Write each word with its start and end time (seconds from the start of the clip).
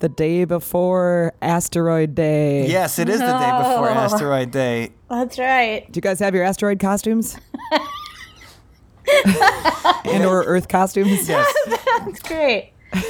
The 0.00 0.08
day 0.08 0.44
before 0.46 1.34
Asteroid 1.42 2.14
Day. 2.14 2.66
Yes, 2.66 2.98
it 2.98 3.08
is 3.08 3.18
the 3.20 3.26
day 3.26 3.50
before 3.58 3.86
No. 3.94 4.00
Asteroid 4.00 4.50
Day. 4.50 4.92
That's 5.10 5.38
right. 5.38 5.90
Do 5.92 5.98
you 5.98 6.02
guys 6.02 6.18
have 6.20 6.34
your 6.34 6.42
asteroid 6.44 6.80
costumes? 6.80 7.36
and 10.06 10.24
or 10.24 10.42
Earth 10.44 10.68
costumes? 10.68 11.28
Yes. 11.28 11.52
That's 11.66 12.20
great. 12.20 12.72
That's 12.92 13.04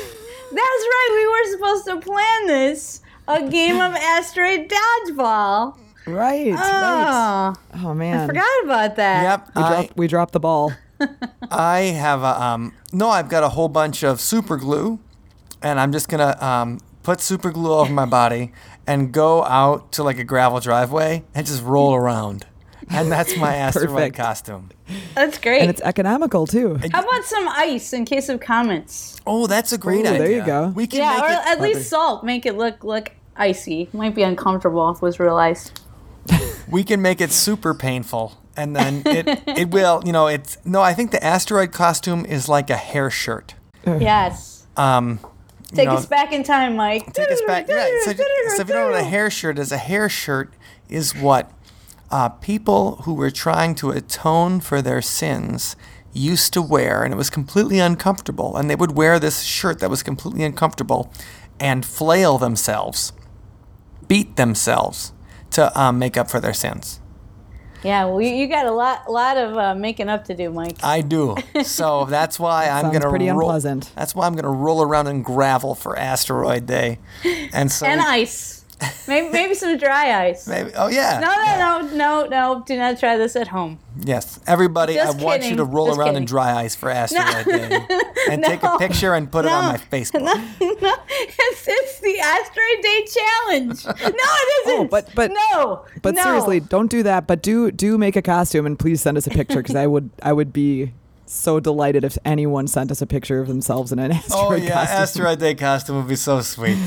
right. 0.53 1.11
We 1.13 1.27
were 1.29 1.45
supposed 1.59 1.85
to 1.87 2.01
plan 2.11 2.47
this 2.47 3.03
a 3.29 3.49
game 3.49 3.77
of 3.81 3.95
asteroid 3.95 4.69
dodgeball. 4.69 5.77
Right, 6.07 6.53
right. 6.53 7.55
Oh, 7.75 7.81
Oh 7.85 7.95
man. 7.95 8.23
I 8.23 8.27
forgot 8.27 8.65
about 8.65 8.97
that. 8.97 9.23
Yep. 9.23 9.51
We 9.55 9.63
I, 9.63 9.69
dropped 9.69 9.97
we 9.97 10.07
dropped 10.09 10.33
the 10.33 10.41
ball. 10.41 10.73
I 11.51 11.79
have 11.81 12.23
a 12.23 12.43
um. 12.43 12.75
No, 12.93 13.11
I've 13.11 13.29
got 13.29 13.45
a 13.45 13.51
whole 13.51 13.69
bunch 13.69 14.03
of 14.03 14.21
super 14.21 14.57
glue, 14.57 14.99
and 15.63 15.79
I'm 15.81 15.93
just 15.93 16.09
gonna 16.09 16.37
um 16.41 16.81
put 17.03 17.21
super 17.21 17.51
glue 17.51 17.73
over 17.73 17.93
my 17.93 18.07
body 18.07 18.53
and 18.87 19.13
go 19.13 19.45
out 19.45 19.93
to 19.93 20.03
like 20.03 20.19
a 20.19 20.25
gravel 20.25 20.61
driveway 20.61 21.25
and 21.35 21.47
just 21.47 21.63
roll 21.65 21.95
around, 21.95 22.47
and 22.91 23.11
that's 23.11 23.37
my 23.37 23.55
asteroid 23.67 24.15
costume. 24.15 24.71
That's 25.15 25.39
great. 25.39 25.61
And 25.61 25.71
it's 25.71 25.81
economical 25.83 26.47
too. 26.47 26.77
How 26.93 27.01
about 27.03 27.25
some 27.25 27.47
ice 27.49 27.93
in 27.93 28.05
case 28.05 28.29
of 28.29 28.41
comments? 28.41 29.17
Oh, 29.27 29.47
that's 29.47 29.73
a 29.73 29.79
great 29.79 30.05
Ooh, 30.05 30.09
idea. 30.09 30.19
there 30.19 30.31
you 30.33 30.45
go. 30.45 30.69
We 30.75 30.87
can 30.87 31.01
Yeah, 31.01 31.23
or 31.23 31.31
it. 31.31 31.47
at 31.47 31.61
least 31.61 31.89
salt. 31.89 32.25
Make 32.25 32.45
it 32.47 32.57
look 32.57 32.83
look 32.85 33.13
icy. 33.37 33.89
Might 33.93 34.15
be 34.15 34.23
uncomfortable 34.23 34.91
if 34.91 34.97
it 34.97 35.03
was 35.03 35.21
real 35.21 35.37
ice. 35.37 35.73
we 36.71 36.85
can 36.85 37.01
make 37.01 37.21
it 37.21 37.31
super 37.33 37.73
painful 37.75 38.37
and 38.57 38.77
then 38.77 39.03
it 39.07 39.27
it 39.47 39.71
will 39.71 40.03
you 40.05 40.13
know 40.13 40.27
it's 40.27 40.59
no 40.65 40.83
i 40.83 40.93
think 40.93 41.11
the 41.13 41.25
asteroid 41.25 41.73
costume 41.73 42.27
is 42.27 42.49
like 42.49 42.69
a 42.69 42.77
hair 42.77 43.09
shirt 43.11 43.55
Yes. 43.87 44.67
um 44.77 45.19
Take 45.73 45.89
know, 45.89 45.95
us 45.95 46.07
back 46.07 46.33
in 46.33 46.43
time, 46.43 46.77
Mike. 46.77 47.13
take 47.13 47.31
us 47.31 47.41
back 47.47 47.69
right 47.69 48.01
so, 48.05 48.13
so 48.13 48.63
if 48.63 48.69
you 48.69 48.75
don't 48.75 48.87
know 48.87 48.91
what 48.91 49.01
a 49.01 49.05
hair 49.05 49.31
shirt 49.31 49.59
is 49.59 49.71
a 49.71 49.79
hair 49.79 50.09
shirt 50.09 50.55
is 50.89 51.15
what 51.15 51.53
uh, 52.11 52.29
people 52.29 52.97
who 53.05 53.15
were 53.15 53.31
trying 53.31 53.75
to 53.77 53.91
atone 53.91 54.61
for 54.61 54.83
their 54.83 55.01
sins 55.01 55.77
used 56.13 56.53
to 56.53 56.61
wear 56.61 57.05
and 57.05 57.15
it 57.15 57.17
was 57.17 57.31
completely 57.31 57.79
uncomfortable 57.79 58.57
and 58.57 58.69
they 58.69 58.75
would 58.75 58.97
wear 58.97 59.21
this 59.21 59.43
shirt 59.43 59.79
that 59.79 59.89
was 59.89 60.03
completely 60.03 60.43
uncomfortable 60.43 61.13
and 61.61 61.87
flail 61.87 62.37
themselves 62.37 63.13
beat 64.09 64.35
themselves 64.35 65.13
to 65.51 65.81
um, 65.81 65.99
make 66.01 66.17
up 66.17 66.29
for 66.29 66.41
their 66.41 66.53
sins 66.53 67.01
Yeah, 67.83 68.05
well, 68.07 68.21
you, 68.21 68.31
you 68.31 68.47
got 68.47 68.67
a 68.67 68.73
lot 68.73 69.11
lot 69.11 69.37
of 69.37 69.57
uh, 69.57 69.75
making 69.75 70.09
up 70.09 70.25
to 70.27 70.35
do, 70.35 70.51
Mike. 70.51 70.77
I 70.83 71.01
do. 71.01 71.37
So 71.65 72.05
that's 72.09 72.39
why 72.39 72.69
I'm 72.69 72.93
gonna 72.93 73.09
pretty 73.09 73.29
roll, 73.31 73.41
unpleasant. 73.41 73.91
That's 73.95 74.15
why 74.15 74.27
I'm 74.27 74.35
gonna 74.35 74.51
roll 74.51 74.83
around 74.83 75.07
in 75.07 75.23
gravel 75.23 75.75
for 75.75 75.99
Asteroid 75.99 76.67
Day, 76.67 76.99
and 77.53 77.73
so 77.73 77.87
and 77.91 78.01
ice. 78.01 78.60
Maybe 79.07 79.29
maybe 79.31 79.55
some 79.55 79.77
dry 79.77 80.29
ice. 80.29 80.47
maybe. 80.47 80.71
Oh 80.75 80.89
yeah. 80.89 81.19
No, 81.21 81.29
no, 81.35 81.89
no, 81.91 81.97
no, 81.97 82.29
no. 82.29 82.65
Do 82.67 82.77
not 82.77 82.99
try 82.99 83.17
this 83.17 83.37
at 83.37 83.49
home. 83.49 83.79
Yes, 83.99 84.41
everybody. 84.47 84.95
Just 84.95 85.19
I 85.19 85.23
want 85.25 85.45
you 85.45 85.57
to 85.57 85.65
roll 85.65 85.89
Just 85.89 85.99
around 85.99 86.17
in 86.17 86.25
dry 86.25 86.55
ice 86.55 86.75
for 86.75 86.89
Asteroid 86.91 87.45
Day, 87.45 87.87
and 88.31 88.43
take 88.43 88.63
a 88.63 88.79
picture 88.79 89.15
and 89.15 89.31
put 89.31 89.45
it 89.45 89.51
on 89.51 89.65
my 89.65 89.77
Facebook. 89.79 90.23
no, 90.23 90.33
it's, 91.09 91.69
it's 91.69 92.01
the 92.01 92.19
Asteroid 92.21 92.83
Day 92.83 93.05
Challenge. 93.07 93.85
No, 94.11 94.17
it 94.17 94.17
oh, 94.17 94.63
isn't. 94.67 94.81
Oh, 94.81 94.85
but- 94.89 95.15
but- 95.15 95.31
no, 95.53 95.85
But 96.03 96.15
no. 96.15 96.23
seriously, 96.23 96.61
don't 96.61 96.91
do 96.91 97.03
that. 97.03 97.27
But 97.27 97.43
do 97.43 97.71
do 97.71 97.99
make 97.99 98.17
a 98.17 98.23
costume 98.23 98.67
and 98.67 98.79
please 98.79 99.01
send 99.01 99.17
us 99.17 99.27
a 99.27 99.31
picture 99.31 99.57
because 99.63 99.77
I 99.77 99.87
would 99.87 100.11
I 100.23 100.33
would 100.33 100.53
be 100.53 100.93
so 101.27 101.61
delighted 101.61 102.05
if 102.05 102.19
anyone 102.25 102.67
sent 102.67 102.91
us 102.91 103.01
a 103.01 103.07
picture 103.07 103.41
of 103.41 103.47
themselves 103.49 103.93
in 103.93 103.99
an 103.99 104.11
asteroid 104.13 104.43
Oh 104.43 104.55
yeah, 104.55 104.73
costume. 104.73 105.03
Asteroid 105.03 105.39
Day 105.39 105.55
costume 105.55 105.97
would 105.97 106.09
be 106.09 106.17
so 106.17 106.41
sweet, 106.41 106.79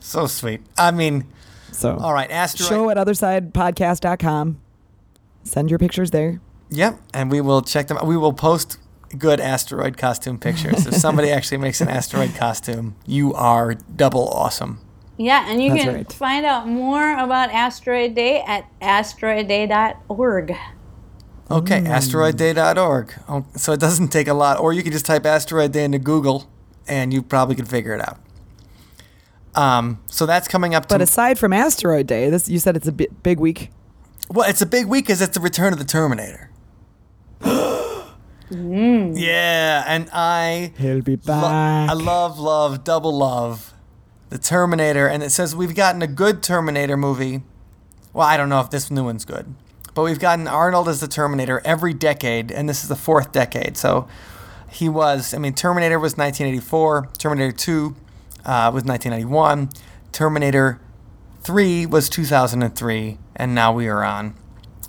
so 0.00 0.26
sweet. 0.26 0.60
I 0.76 0.90
mean, 0.92 1.26
So 1.78 1.96
all 1.96 2.12
right, 2.12 2.30
Asteroid. 2.30 2.68
show 2.68 2.90
at 2.90 2.96
othersidepodcast.com. 2.96 4.60
Send 5.44 5.70
your 5.70 5.78
pictures 5.78 6.10
there. 6.10 6.40
Yep, 6.70 7.00
and 7.14 7.30
we 7.30 7.40
will 7.40 7.62
check 7.62 7.86
them. 7.86 7.96
out. 7.96 8.06
We 8.06 8.16
will 8.16 8.32
post 8.32 8.78
good 9.16 9.40
asteroid 9.40 9.96
costume 9.96 10.38
pictures. 10.38 10.86
if 10.86 10.94
somebody 10.94 11.30
actually 11.30 11.58
makes 11.58 11.80
an 11.80 11.88
asteroid 11.88 12.34
costume, 12.34 12.96
you 13.06 13.32
are 13.32 13.74
double 13.74 14.28
awesome. 14.28 14.80
Yeah, 15.16 15.48
and 15.48 15.62
you 15.62 15.70
That's 15.70 15.84
can 15.84 15.94
right. 15.94 16.12
find 16.12 16.44
out 16.44 16.68
more 16.68 17.16
about 17.16 17.50
Asteroid 17.50 18.14
Day 18.14 18.40
at 18.42 18.66
asteroidday.org. 18.80 20.56
Okay, 21.50 21.80
mm. 21.80 21.86
asteroidday.org. 21.86 23.14
Oh, 23.28 23.46
so 23.56 23.72
it 23.72 23.80
doesn't 23.80 24.08
take 24.08 24.28
a 24.28 24.34
lot, 24.34 24.58
or 24.58 24.72
you 24.72 24.82
can 24.82 24.92
just 24.92 25.06
type 25.06 25.24
asteroid 25.24 25.72
day 25.72 25.84
into 25.84 25.98
Google, 25.98 26.50
and 26.86 27.12
you 27.12 27.22
probably 27.22 27.54
could 27.54 27.68
figure 27.68 27.94
it 27.94 28.00
out. 28.00 28.18
Um, 29.54 30.00
so 30.06 30.26
that's 30.26 30.46
coming 30.48 30.74
up. 30.74 30.88
But 30.88 31.00
aside 31.02 31.38
from 31.38 31.52
Asteroid 31.52 32.06
Day, 32.06 32.30
this 32.30 32.48
you 32.48 32.58
said 32.58 32.76
it's 32.76 32.86
a 32.88 32.92
bi- 32.92 33.08
big 33.22 33.40
week. 33.40 33.70
well, 34.30 34.48
it's 34.48 34.60
a 34.62 34.66
big 34.66 34.86
week 34.86 35.06
because 35.06 35.20
it's 35.22 35.34
the 35.34 35.40
return 35.40 35.72
of 35.72 35.78
the 35.78 35.84
Terminator. 35.84 36.50
Yeah, 38.50 39.84
and 39.86 40.08
I 40.12 40.72
He'll 40.78 41.02
be 41.02 41.16
Lo- 41.16 41.22
back. 41.26 41.90
I 41.90 41.92
love, 41.92 42.38
love, 42.38 42.82
double 42.82 43.16
love 43.16 43.74
the 44.30 44.38
Terminator, 44.38 45.06
and 45.06 45.22
it 45.22 45.30
says 45.30 45.54
we've 45.54 45.74
gotten 45.74 46.00
a 46.02 46.06
good 46.06 46.42
Terminator 46.42 46.96
movie. 46.96 47.42
Well, 48.14 48.26
I 48.26 48.36
don't 48.38 48.48
know 48.48 48.60
if 48.60 48.70
this 48.70 48.90
new 48.90 49.04
one's 49.04 49.24
good, 49.26 49.54
but 49.94 50.02
we've 50.02 50.18
gotten 50.18 50.48
Arnold 50.48 50.88
as 50.88 51.00
the 51.00 51.08
Terminator 51.08 51.60
every 51.64 51.92
decade, 51.92 52.50
and 52.50 52.68
this 52.68 52.82
is 52.82 52.88
the 52.88 52.96
fourth 52.96 53.32
decade. 53.32 53.76
So 53.76 54.08
he 54.70 54.88
was, 54.88 55.34
I 55.34 55.38
mean, 55.38 55.52
Terminator 55.54 55.98
was 55.98 56.16
1984, 56.16 57.10
Terminator 57.18 57.52
2 57.52 57.96
uh, 58.44 58.70
was 58.72 58.84
1991, 58.84 59.70
Terminator 60.12 60.80
3 61.42 61.86
was 61.86 62.08
2003, 62.08 63.18
and 63.36 63.54
now 63.54 63.72
we 63.72 63.88
are 63.88 64.04
on 64.04 64.34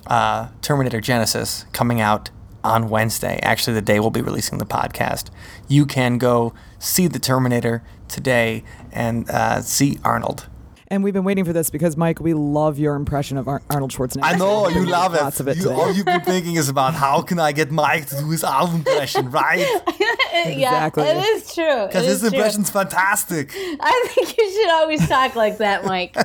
uh, 0.07 0.49
Terminator 0.61 0.99
Genisys 0.99 1.71
coming 1.71 2.01
out 2.01 2.29
on 2.63 2.89
Wednesday. 2.89 3.39
Actually, 3.43 3.73
the 3.75 3.81
day 3.81 3.99
we'll 3.99 4.09
be 4.09 4.21
releasing 4.21 4.57
the 4.57 4.65
podcast. 4.65 5.29
You 5.67 5.85
can 5.85 6.17
go 6.17 6.53
see 6.77 7.07
the 7.07 7.19
Terminator 7.19 7.83
today 8.07 8.63
and 8.91 9.29
uh, 9.29 9.61
see 9.61 9.99
Arnold. 10.03 10.47
And 10.91 11.03
we've 11.03 11.13
been 11.13 11.23
waiting 11.23 11.45
for 11.45 11.53
this 11.53 11.69
because 11.69 11.95
Mike, 11.95 12.19
we 12.19 12.33
love 12.33 12.79
your 12.79 12.95
impression 12.95 13.37
of 13.37 13.47
Ar- 13.47 13.61
Arnold 13.69 13.91
Schwarzenegger. 13.91 14.23
I 14.23 14.35
know 14.37 14.67
you 14.69 14.85
love 14.85 15.13
it. 15.13 15.21
Lots 15.21 15.39
of 15.39 15.47
it 15.47 15.57
you, 15.57 15.69
all 15.71 15.93
you've 15.93 16.05
been 16.05 16.21
thinking 16.25 16.55
is 16.55 16.67
about 16.69 16.93
how 16.95 17.21
can 17.21 17.39
I 17.39 17.51
get 17.51 17.71
Mike 17.71 18.07
to 18.07 18.17
do 18.17 18.29
his 18.29 18.43
Arnold 18.43 18.75
impression, 18.75 19.29
right? 19.31 19.65
Exactly. 20.31 21.03
Yeah, 21.03 21.17
it 21.19 21.25
is 21.25 21.53
true. 21.53 21.87
Because 21.87 22.05
It 22.05 22.07
his 22.09 22.23
is 22.23 22.29
true. 22.29 22.37
impression's 22.39 22.69
fantastic. 22.69 23.51
I 23.55 24.05
think 24.13 24.37
you 24.37 24.49
should 24.51 24.69
always 24.69 25.05
talk 25.05 25.35
like 25.35 25.57
that, 25.57 25.83
Mike. 25.85 26.15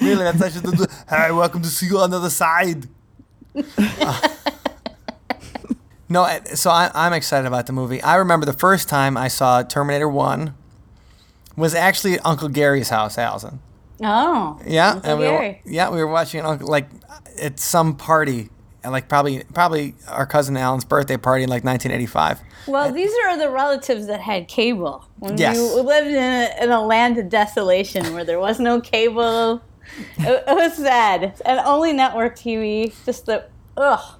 Really, 0.00 0.22
that's 0.24 0.40
actually 0.40 0.70
the. 0.76 1.04
Hey, 1.10 1.32
welcome 1.32 1.60
to 1.60 1.68
see 1.68 1.86
you 1.86 1.98
on 1.98 2.10
the 2.10 2.16
other 2.16 2.30
side. 2.30 2.86
Uh, 3.76 4.28
no, 6.08 6.26
so 6.54 6.70
I, 6.70 6.90
I'm 6.94 7.12
excited 7.12 7.46
about 7.46 7.66
the 7.66 7.72
movie. 7.72 8.00
I 8.00 8.14
remember 8.14 8.46
the 8.46 8.52
first 8.54 8.88
time 8.88 9.16
I 9.18 9.28
saw 9.28 9.62
Terminator 9.62 10.08
One 10.08 10.54
was 11.56 11.74
actually 11.74 12.14
at 12.14 12.24
Uncle 12.24 12.48
Gary's 12.48 12.88
house, 12.90 13.18
Allison. 13.18 13.58
Oh. 14.02 14.60
Yeah, 14.66 15.00
and 15.02 15.18
we 15.18 15.26
were, 15.26 15.56
yeah, 15.64 15.90
we 15.90 15.98
were 15.98 16.06
watching 16.06 16.44
it 16.44 16.62
like 16.62 16.88
at 17.40 17.58
some 17.58 17.96
party, 17.96 18.50
and 18.82 18.92
like 18.92 19.08
probably 19.08 19.42
probably 19.54 19.94
our 20.08 20.26
cousin 20.26 20.56
Alan's 20.56 20.84
birthday 20.84 21.16
party 21.16 21.44
in 21.44 21.48
like 21.50 21.64
1985. 21.64 22.40
Well, 22.66 22.92
these 22.92 23.12
are 23.24 23.38
the 23.38 23.48
relatives 23.50 24.06
that 24.08 24.20
had 24.20 24.48
cable. 24.48 25.06
When 25.18 25.38
Yes. 25.38 25.56
you 25.56 25.80
lived 25.82 26.08
in 26.08 26.16
a, 26.16 26.50
in 26.64 26.70
a 26.70 26.84
land 26.84 27.16
of 27.18 27.28
desolation 27.28 28.12
where 28.12 28.24
there 28.24 28.40
was 28.40 28.58
no 28.58 28.80
cable, 28.80 29.62
it, 30.18 30.44
it 30.46 30.54
was 30.54 30.74
sad. 30.74 31.40
And 31.44 31.60
only 31.60 31.92
network 31.92 32.36
TV. 32.36 32.92
Just 33.06 33.26
the, 33.26 33.46
ugh. 33.76 34.18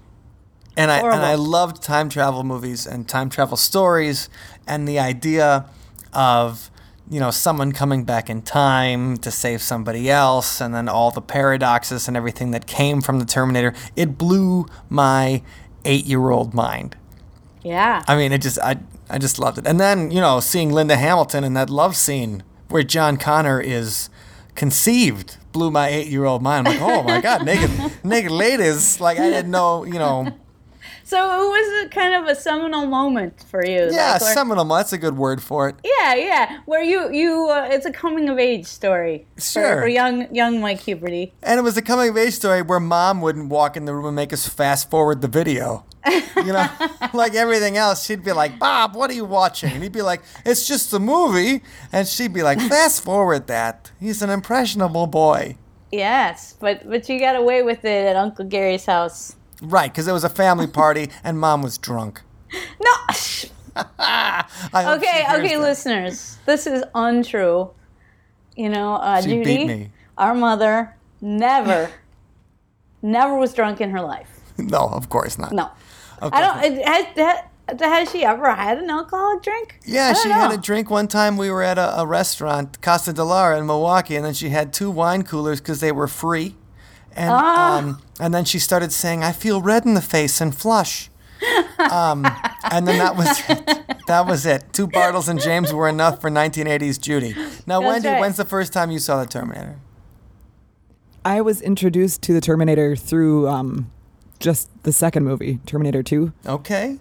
And 0.79 0.91
I 0.91 0.99
and 0.99 1.23
I 1.25 1.35
loved 1.37 1.83
time 1.83 2.09
travel 2.11 2.45
movies 2.45 2.87
and 2.87 3.09
time 3.09 3.31
travel 3.31 3.57
stories 3.57 4.29
and 4.67 4.87
the 4.87 4.99
idea 4.99 5.65
of 6.13 6.71
you 7.11 7.21
know 7.21 7.31
someone 7.31 7.73
coming 7.73 8.05
back 8.05 8.29
in 8.29 8.43
time 8.43 9.17
to 9.19 9.31
save 9.31 9.63
somebody 9.63 10.11
else 10.11 10.61
and 10.61 10.75
then 10.75 10.89
all 10.89 11.11
the 11.11 11.21
paradoxes 11.21 12.09
and 12.09 12.17
everything 12.17 12.51
that 12.51 12.67
came 12.67 13.01
from 13.01 13.19
the 13.19 13.25
Terminator. 13.25 13.75
It 13.95 14.19
blew 14.19 14.67
my 14.89 15.43
8-year-old 15.85 16.53
mind. 16.53 16.97
Yeah. 17.63 18.03
I 18.09 18.17
mean, 18.17 18.33
it 18.33 18.43
just 18.43 18.59
I 18.61 18.79
I 19.09 19.19
just 19.19 19.39
loved 19.39 19.59
it. 19.59 19.67
And 19.67 19.79
then, 19.79 20.11
you 20.11 20.21
know, 20.21 20.41
seeing 20.41 20.73
Linda 20.73 20.97
Hamilton 20.97 21.45
in 21.45 21.55
that 21.55 21.71
love 21.71 21.97
scene 21.97 22.43
where 22.69 22.83
John 22.83 23.17
Connor 23.17 23.61
is 23.61 24.11
conceived 24.55 25.37
blew 25.53 25.71
my 25.71 25.89
eight 25.89 26.09
year 26.09 26.25
old 26.25 26.43
mind. 26.43 26.67
I'm 26.67 26.75
like, 26.75 26.83
oh 26.83 27.03
my 27.03 27.21
god, 27.21 27.45
naked 27.45 27.71
naked 28.05 28.33
ladies. 28.33 29.01
Like 29.01 29.19
I 29.19 29.31
didn't 29.31 29.51
know, 29.51 29.85
you 29.85 29.99
know. 29.99 30.29
So 31.07 31.17
it 31.19 31.47
was 31.57 31.87
a 31.87 31.89
kind 31.89 32.15
of 32.17 32.27
a 32.29 32.35
seminal 32.35 32.85
moment 32.87 33.45
for 33.49 33.65
you. 33.65 33.91
Yeah, 33.93 34.15
like, 34.15 34.23
where- 34.23 34.35
seminal. 34.35 34.65
That's 34.65 34.93
a 34.93 34.99
good 34.99 35.17
word 35.17 35.41
for 35.41 35.69
it. 35.69 35.77
Yeah, 35.85 36.15
yeah. 36.17 36.61
Where 36.67 36.83
you 36.83 37.13
you 37.13 37.49
uh, 37.49 37.69
it's 37.71 37.87
a 37.87 37.93
coming 37.93 38.29
of 38.29 38.41
age 38.41 38.67
story 38.67 39.25
for- 39.37 39.41
Sure. 39.41 39.81
for, 39.83 39.87
young 39.87 40.35
young 40.35 40.61
Mike 40.61 40.81
Huberty. 40.81 41.31
And 41.45 41.61
it 41.61 41.63
was 41.63 41.77
a 41.77 41.83
coming 41.83 42.09
of 42.09 42.17
age 42.17 42.35
story 42.35 42.61
where 42.61 42.81
mom 42.81 43.21
wouldn't 43.21 43.51
walk 43.51 43.77
in 43.77 43.85
the 43.85 43.95
room 43.95 44.07
and 44.07 44.17
make 44.17 44.33
us 44.33 44.49
fast 44.49 44.91
forward 44.91 45.21
the 45.21 45.29
video. 45.29 45.85
You 46.37 46.53
know, 46.53 46.69
like 47.15 47.35
everything 47.35 47.77
else, 47.77 48.05
she'd 48.05 48.25
be 48.25 48.33
like, 48.33 48.59
Bob, 48.59 48.97
what 48.97 49.09
are 49.09 49.15
you 49.15 49.25
watching? 49.25 49.71
And 49.71 49.85
he'd 49.85 49.93
be 49.93 50.03
like, 50.03 50.23
it's 50.45 50.67
just 50.67 50.93
a 50.93 50.99
movie. 50.99 51.63
And 51.93 52.09
she'd 52.09 52.33
be 52.33 52.43
like, 52.43 52.61
fast 52.75 53.05
forward 53.05 53.47
that. 53.47 53.93
He's 54.01 54.23
an 54.23 54.31
impressionable 54.31 55.07
boy. 55.07 55.57
Yes, 55.93 56.57
but 56.59 56.89
but 56.91 57.09
you 57.09 57.21
got 57.21 57.37
away 57.37 57.63
with 57.63 57.85
it 57.85 58.07
at 58.09 58.17
Uncle 58.17 58.45
Gary's 58.45 58.87
house. 58.87 59.36
Right, 59.63 59.91
because 59.91 60.07
it 60.09 60.13
was 60.13 60.25
a 60.25 60.29
family 60.29 60.67
party 60.67 61.09
and 61.25 61.39
mom 61.39 61.63
was 61.63 61.79
drunk. 61.79 62.23
No. 62.81 62.93
I 63.99 64.45
hope 64.73 65.03
she 65.03 65.09
Okay, 65.09 65.25
okay, 65.35 65.55
that. 65.57 65.61
listeners, 65.61 66.39
this 66.47 66.67
is 66.67 66.83
untrue. 66.95 67.71
You 68.57 68.69
know, 68.71 68.95
uh, 68.95 69.21
She 69.21 69.29
Judy, 69.31 69.45
beat 69.45 69.67
me. 69.67 69.91
our 70.17 70.35
mother, 70.35 70.97
never, 71.21 71.91
never 73.03 73.37
was 73.37 73.53
drunk 73.53 73.81
in 73.81 73.91
her 73.91 74.01
life. 74.01 74.31
No, 74.59 74.79
of 74.89 75.09
course 75.11 75.39
not. 75.39 75.53
No, 75.53 75.71
Okay. 76.23 76.35
I 76.35 76.41
don't. 76.41 76.79
It, 76.79 76.87
has, 76.87 77.07
has, 77.69 77.81
has 77.83 78.11
she 78.11 78.25
ever 78.25 78.49
had 78.55 78.79
an 78.79 78.89
alcoholic 78.89 79.43
drink? 79.43 79.79
Yeah, 79.85 80.15
she 80.15 80.31
had 80.31 80.51
a 80.53 80.57
drink 80.57 80.89
one 80.89 81.09
time. 81.09 81.37
We 81.37 81.51
were 81.51 81.63
at 81.63 81.77
a, 81.77 82.01
a 82.01 82.07
restaurant, 82.07 82.81
Casa 82.81 83.13
de 83.13 83.23
Lara 83.25 83.59
in 83.59 83.67
Milwaukee, 83.67 84.17
and 84.17 84.25
then 84.25 84.33
she 84.33 84.49
had 84.49 84.73
two 84.73 84.91
wine 84.91 85.25
coolers 85.25 85.61
because 85.61 85.81
they 85.81 85.93
were 85.93 86.09
free. 86.09 86.55
And 87.15 87.31
Ah. 87.31 87.79
um, 87.79 88.03
and 88.21 88.33
then 88.35 88.45
she 88.45 88.59
started 88.59 88.93
saying, 88.93 89.23
"I 89.23 89.33
feel 89.33 89.61
red 89.63 89.85
in 89.85 89.95
the 89.95 90.01
face 90.01 90.41
and 90.41 90.55
flush." 90.57 91.11
um, 91.79 92.27
and 92.71 92.87
then 92.89 92.99
that 92.99 93.17
was 93.17 93.43
it. 93.49 93.87
That 94.07 94.27
was 94.27 94.47
it. 94.47 94.73
Two 94.73 94.87
Bartles 94.89 95.29
and 95.29 95.41
James 95.41 95.73
were 95.73 95.89
enough 95.89 96.21
for 96.21 96.31
1980s 96.31 97.01
Judy. 97.01 97.35
Now, 97.67 97.81
That's 97.81 97.93
Wendy, 97.93 98.09
right. 98.09 98.21
when's 98.21 98.37
the 98.37 98.45
first 98.45 98.73
time 98.73 98.91
you 98.91 98.99
saw 98.99 99.21
the 99.23 99.27
Terminator? 99.29 99.79
I 101.25 101.41
was 101.41 101.61
introduced 101.61 102.23
to 102.23 102.33
the 102.33 102.41
Terminator 102.41 102.95
through 102.97 103.49
um, 103.49 103.91
just 104.39 104.71
the 104.85 104.93
second 104.93 105.25
movie, 105.25 105.59
Terminator 105.67 106.03
2. 106.03 106.33
Okay. 106.47 106.99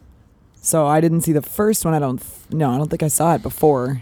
So 0.62 0.88
I 0.88 1.00
didn't 1.00 1.22
see 1.22 1.32
the 1.32 1.44
first 1.44 1.86
one. 1.86 1.94
I 1.94 2.00
don't. 2.00 2.18
Th- 2.18 2.50
no, 2.52 2.72
I 2.72 2.78
don't 2.78 2.90
think 2.90 3.04
I 3.04 3.08
saw 3.08 3.36
it 3.36 3.44
before. 3.44 4.02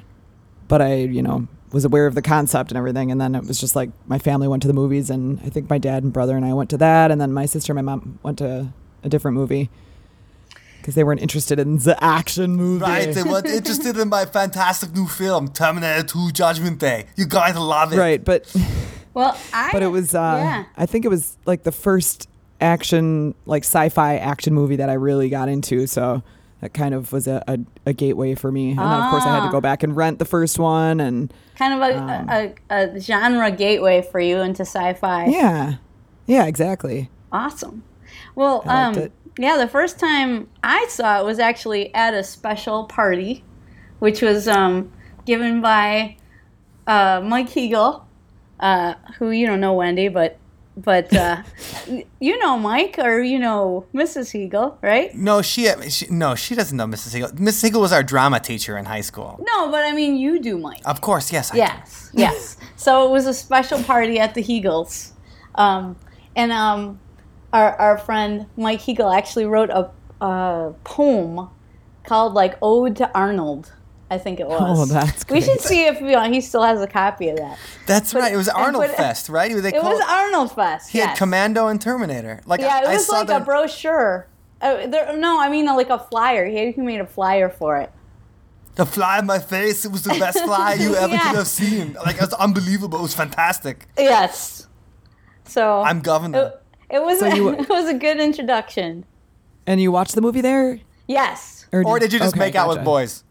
But 0.69 0.81
I, 0.81 0.95
you 0.95 1.21
know, 1.21 1.47
was 1.73 1.83
aware 1.83 2.07
of 2.07 2.15
the 2.15 2.21
concept 2.21 2.71
and 2.71 2.77
everything. 2.77 3.11
And 3.11 3.19
then 3.19 3.35
it 3.35 3.45
was 3.45 3.59
just 3.59 3.75
like 3.75 3.89
my 4.07 4.19
family 4.19 4.47
went 4.47 4.61
to 4.61 4.67
the 4.67 4.73
movies, 4.73 5.09
and 5.09 5.41
I 5.43 5.49
think 5.49 5.69
my 5.69 5.77
dad 5.77 6.03
and 6.03 6.13
brother 6.13 6.37
and 6.37 6.45
I 6.45 6.53
went 6.53 6.69
to 6.69 6.77
that, 6.77 7.11
and 7.11 7.19
then 7.19 7.33
my 7.33 7.45
sister 7.45 7.73
and 7.73 7.85
my 7.85 7.91
mom 7.95 8.19
went 8.23 8.37
to 8.37 8.71
a 9.03 9.09
different 9.09 9.35
movie 9.35 9.69
because 10.77 10.95
they 10.95 11.03
weren't 11.03 11.21
interested 11.21 11.59
in 11.59 11.77
the 11.79 12.01
action 12.01 12.55
movie. 12.55 12.83
Right, 12.83 13.13
they 13.13 13.23
were 13.23 13.45
interested 13.45 13.97
in 13.97 14.09
my 14.09 14.25
fantastic 14.25 14.93
new 14.93 15.07
film, 15.07 15.47
Terminator 15.49 16.03
2 16.03 16.31
Judgment 16.31 16.77
Day. 16.79 17.07
You 17.15 17.25
guys 17.25 17.57
love 17.57 17.91
it. 17.93 17.97
Right, 17.97 18.23
but 18.23 18.53
Well, 19.13 19.37
I. 19.53 19.69
but 19.71 19.81
it 19.83 19.87
was. 19.87 20.13
Uh, 20.15 20.37
yeah. 20.39 20.63
I 20.77 20.85
think 20.85 21.05
it 21.05 21.09
was 21.09 21.37
like 21.45 21.63
the 21.63 21.71
first 21.71 22.27
action, 22.59 23.35
like 23.45 23.63
sci-fi 23.63 24.17
action 24.17 24.53
movie 24.53 24.75
that 24.77 24.89
I 24.89 24.93
really 24.93 25.29
got 25.29 25.49
into. 25.49 25.87
So 25.87 26.23
that 26.63 26.73
kind 26.73 26.95
of 26.95 27.11
was 27.11 27.27
a, 27.27 27.43
a, 27.45 27.59
a 27.85 27.91
gateway 27.91 28.35
for 28.35 28.49
me. 28.49 28.69
And 28.69 28.79
then 28.79 28.85
of 28.87 29.11
course 29.11 29.25
I 29.25 29.33
had 29.35 29.41
to 29.41 29.47
Ah. 29.47 29.51
go 29.51 29.59
back 29.59 29.83
and 29.83 29.93
rent 29.97 30.17
the 30.17 30.23
first 30.25 30.57
one 30.57 31.01
and. 31.01 31.31
kind 31.57 31.73
of 31.73 31.81
a, 31.81 31.97
um, 31.99 32.29
a, 32.29 32.53
a 32.95 32.99
genre 33.01 33.51
gateway 33.51 34.01
for 34.01 34.21
you 34.21 34.37
into 34.37 34.61
sci-fi. 34.61 35.25
Yeah. 35.25 35.73
Yeah, 36.25 36.45
exactly. 36.45 37.09
Awesome. 37.33 37.83
Well, 38.35 38.63
um, 38.65 39.09
yeah, 39.37 39.57
the 39.57 39.67
first 39.67 39.99
time 39.99 40.47
I 40.63 40.85
saw 40.89 41.19
it 41.19 41.25
was 41.25 41.37
actually 41.37 41.93
at 41.93 42.13
a 42.13 42.23
special 42.23 42.85
party, 42.85 43.43
which 43.99 44.21
was 44.21 44.47
um, 44.47 44.89
given 45.25 45.59
by 45.59 46.15
uh, 46.87 47.19
Mike 47.25 47.49
Hegel, 47.49 48.07
uh, 48.61 48.93
who 49.17 49.31
you 49.31 49.45
don't 49.47 49.59
know, 49.59 49.73
Wendy, 49.73 50.07
but 50.07 50.37
but 50.75 51.13
uh, 51.13 51.43
you 52.19 52.37
know 52.39 52.57
Mike 52.57 52.97
or 52.97 53.21
you 53.21 53.39
know 53.39 53.85
Mrs. 53.93 54.31
Hegel, 54.31 54.77
right? 54.81 55.13
No, 55.15 55.41
she, 55.41 55.69
she 55.89 56.07
no, 56.09 56.35
she 56.35 56.55
doesn't 56.55 56.75
know 56.75 56.85
Mrs. 56.85 57.13
Hegel. 57.13 57.29
Mrs. 57.29 57.61
Hegel 57.63 57.81
was 57.81 57.93
our 57.93 58.03
drama 58.03 58.39
teacher 58.39 58.77
in 58.77 58.85
high 58.85 59.01
school. 59.01 59.39
No, 59.47 59.69
but 59.69 59.83
I 59.83 59.91
mean 59.91 60.15
you 60.17 60.39
do, 60.39 60.57
Mike. 60.57 60.81
Of 60.85 61.01
course, 61.01 61.31
yes. 61.31 61.51
I 61.51 61.53
do. 61.53 61.59
Yes, 61.59 62.09
yes. 62.13 62.57
So 62.75 63.07
it 63.07 63.11
was 63.11 63.27
a 63.27 63.33
special 63.33 63.81
party 63.83 64.19
at 64.19 64.33
the 64.33 64.43
Hegels, 64.43 65.11
um, 65.55 65.95
and 66.35 66.51
um, 66.51 66.99
our 67.51 67.75
our 67.79 67.97
friend 67.97 68.47
Mike 68.57 68.81
Hegel 68.81 69.11
actually 69.11 69.45
wrote 69.45 69.69
a, 69.69 69.91
a 70.21 70.73
poem 70.83 71.49
called 72.03 72.33
like 72.33 72.57
"Ode 72.61 72.95
to 72.97 73.11
Arnold." 73.15 73.73
I 74.13 74.17
think 74.17 74.39
it 74.39 74.47
was. 74.53 74.79
Oh, 74.79 74.85
that's 74.85 75.25
We 75.29 75.41
should 75.41 75.59
see 75.61 75.85
if 75.85 75.99
you 75.99 76.11
know, 76.11 76.23
he 76.31 76.39
still 76.41 76.63
has 76.63 76.81
a 76.81 76.87
copy 76.87 77.29
of 77.29 77.37
that. 77.37 77.57
That's 77.87 78.13
right. 78.13 78.31
It 78.31 78.37
was 78.37 78.49
Arnold 78.49 78.85
put- 78.85 78.95
Fest, 78.95 79.29
right? 79.29 79.51
They 79.55 79.69
It 79.69 79.81
called, 79.81 79.93
was 79.95 80.05
Arnold 80.07 80.51
Fest. 80.53 80.89
he 80.91 80.99
had. 80.99 81.17
Commando 81.17 81.67
and 81.67 81.81
Terminator. 81.81 82.41
Like 82.45 82.59
Yeah, 82.61 82.79
it 82.81 82.87
I, 82.87 82.91
I 82.91 82.93
was 82.93 83.05
saw 83.07 83.19
like 83.19 83.27
the, 83.27 83.37
a 83.37 83.39
brochure. 83.41 84.27
Uh, 84.61 84.87
there, 84.87 85.17
no, 85.17 85.39
I 85.41 85.49
mean 85.49 85.65
like 85.65 85.89
a 85.89 85.99
flyer. 85.99 86.45
He 86.45 86.71
he 86.71 86.81
made 86.81 87.01
a 87.01 87.05
flyer 87.07 87.49
for 87.49 87.77
it. 87.77 87.91
the 88.75 88.85
fly 88.85 89.19
in 89.19 89.25
my 89.25 89.39
face. 89.39 89.83
It 89.85 89.91
was 89.91 90.03
the 90.03 90.17
best 90.17 90.39
fly 90.43 90.73
you 90.79 90.95
ever 91.03 91.11
Yeah. 91.13 91.27
could 91.29 91.37
have 91.39 91.47
seen. 91.47 91.93
Like 92.05 92.15
it 92.15 92.21
was 92.21 92.33
unbelievable. 92.33 92.99
It 92.99 93.03
was 93.03 93.13
fantastic. 93.15 93.87
Yes. 93.97 94.67
So 95.45 95.81
I'm 95.81 95.99
governor. 96.01 96.53
It, 96.89 96.95
it 96.97 97.03
was 97.03 97.19
So 97.19 97.27
you- 97.27 97.49
it 97.59 97.67
was 97.69 97.89
a 97.89 97.93
good 97.93 98.19
introduction. 98.19 99.05
And 99.67 99.81
you 99.81 99.91
watched 99.91 100.15
the 100.15 100.21
movie 100.21 100.41
there? 100.41 100.79
Yes. 101.07 101.65
or 101.73 101.99
did 101.99 102.13
you 102.13 102.19
just 102.19 102.33
okay, 102.35 102.39
make 102.45 102.55
out 102.55 102.69
with 102.69 102.83
boys? 102.85 103.23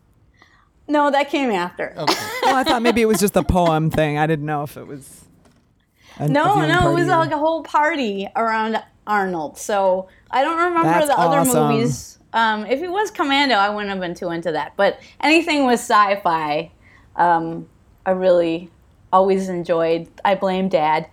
No, 0.92 1.10
that 1.10 1.30
came 1.30 1.50
after. 1.50 1.94
Okay. 1.96 2.14
Well, 2.42 2.56
I 2.60 2.64
thought 2.64 2.82
maybe 2.82 3.00
it 3.02 3.06
was 3.06 3.18
just 3.18 3.34
a 3.36 3.42
poem 3.42 3.90
thing. 3.90 4.18
I 4.18 4.26
didn't 4.26 4.46
know 4.46 4.62
if 4.62 4.76
it 4.76 4.86
was. 4.86 5.24
a- 6.20 6.24
a 6.24 6.28
No, 6.28 6.54
viewing 6.54 6.68
no, 6.68 6.90
it 6.90 6.94
was 6.94 7.08
or- 7.08 7.16
like 7.16 7.32
a 7.32 7.38
whole 7.38 7.62
party 7.62 8.28
around 8.36 8.82
Arnold. 9.06 9.58
So 9.58 10.08
I 10.30 10.42
don't 10.44 10.58
remember 10.58 10.82
That's 10.84 11.06
the 11.08 11.18
other 11.18 11.38
awesome. 11.38 11.68
movies. 11.72 12.18
Um, 12.34 12.64
if 12.66 12.82
it 12.82 12.90
was 12.90 13.10
Commando, 13.10 13.54
I 13.56 13.68
wouldn't 13.70 13.90
have 13.90 14.00
been 14.00 14.14
too 14.14 14.30
into 14.30 14.52
that. 14.52 14.72
But 14.76 15.00
anything 15.20 15.66
with 15.66 15.80
sci-fi, 15.80 16.70
um, 17.16 17.68
I 18.06 18.10
really 18.12 18.70
always 19.12 19.48
enjoyed. 19.48 20.08
I 20.24 20.34
blame 20.34 20.68
Dad, 20.68 21.08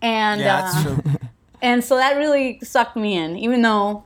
and 0.00 0.40
Yeah, 0.40 0.56
uh, 0.58 0.60
that's 0.62 0.82
true. 0.82 1.18
and 1.60 1.84
so 1.84 1.96
that 1.96 2.16
really 2.16 2.58
sucked 2.62 2.96
me 2.96 3.16
in. 3.18 3.36
Even 3.36 3.60
though, 3.62 4.04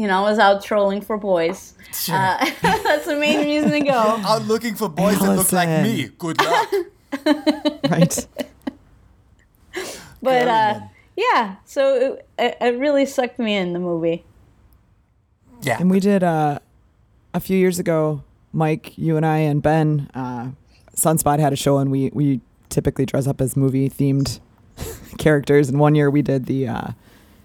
you 0.00 0.06
know, 0.06 0.24
I 0.24 0.30
was 0.30 0.38
out 0.38 0.64
trolling 0.64 1.02
for 1.02 1.18
boys. 1.18 1.74
Sure. 1.92 2.16
Uh, 2.16 2.50
that's 2.62 3.04
the 3.04 3.16
main 3.16 3.40
reason 3.40 3.70
to 3.70 3.80
go. 3.80 3.92
Out 4.24 4.42
looking 4.46 4.74
for 4.74 4.88
boys 4.88 5.18
that 5.18 5.36
look 5.36 5.52
like 5.52 5.68
me. 5.82 6.08
Good 6.18 6.40
luck. 6.40 6.72
right. 7.90 8.26
But 10.22 10.48
uh, 10.48 10.80
yeah, 11.16 11.56
so 11.66 11.94
it, 11.96 12.28
it, 12.38 12.56
it 12.62 12.78
really 12.78 13.04
sucked 13.04 13.38
me 13.38 13.54
in 13.56 13.74
the 13.74 13.78
movie. 13.78 14.24
Yeah. 15.60 15.76
And 15.78 15.90
we 15.90 16.00
did 16.00 16.22
uh, 16.24 16.60
a 17.34 17.40
few 17.40 17.58
years 17.58 17.78
ago. 17.78 18.22
Mike, 18.54 18.96
you 18.96 19.18
and 19.18 19.26
I, 19.26 19.38
and 19.38 19.62
Ben, 19.62 20.10
uh, 20.14 20.52
Sunspot 20.96 21.40
had 21.40 21.52
a 21.52 21.56
show, 21.56 21.76
and 21.76 21.90
we 21.90 22.10
we 22.14 22.40
typically 22.70 23.04
dress 23.04 23.26
up 23.26 23.42
as 23.42 23.54
movie 23.54 23.90
themed 23.90 24.40
characters. 25.18 25.68
And 25.68 25.78
one 25.78 25.94
year 25.94 26.10
we 26.10 26.22
did 26.22 26.46
the 26.46 26.68
uh, 26.68 26.88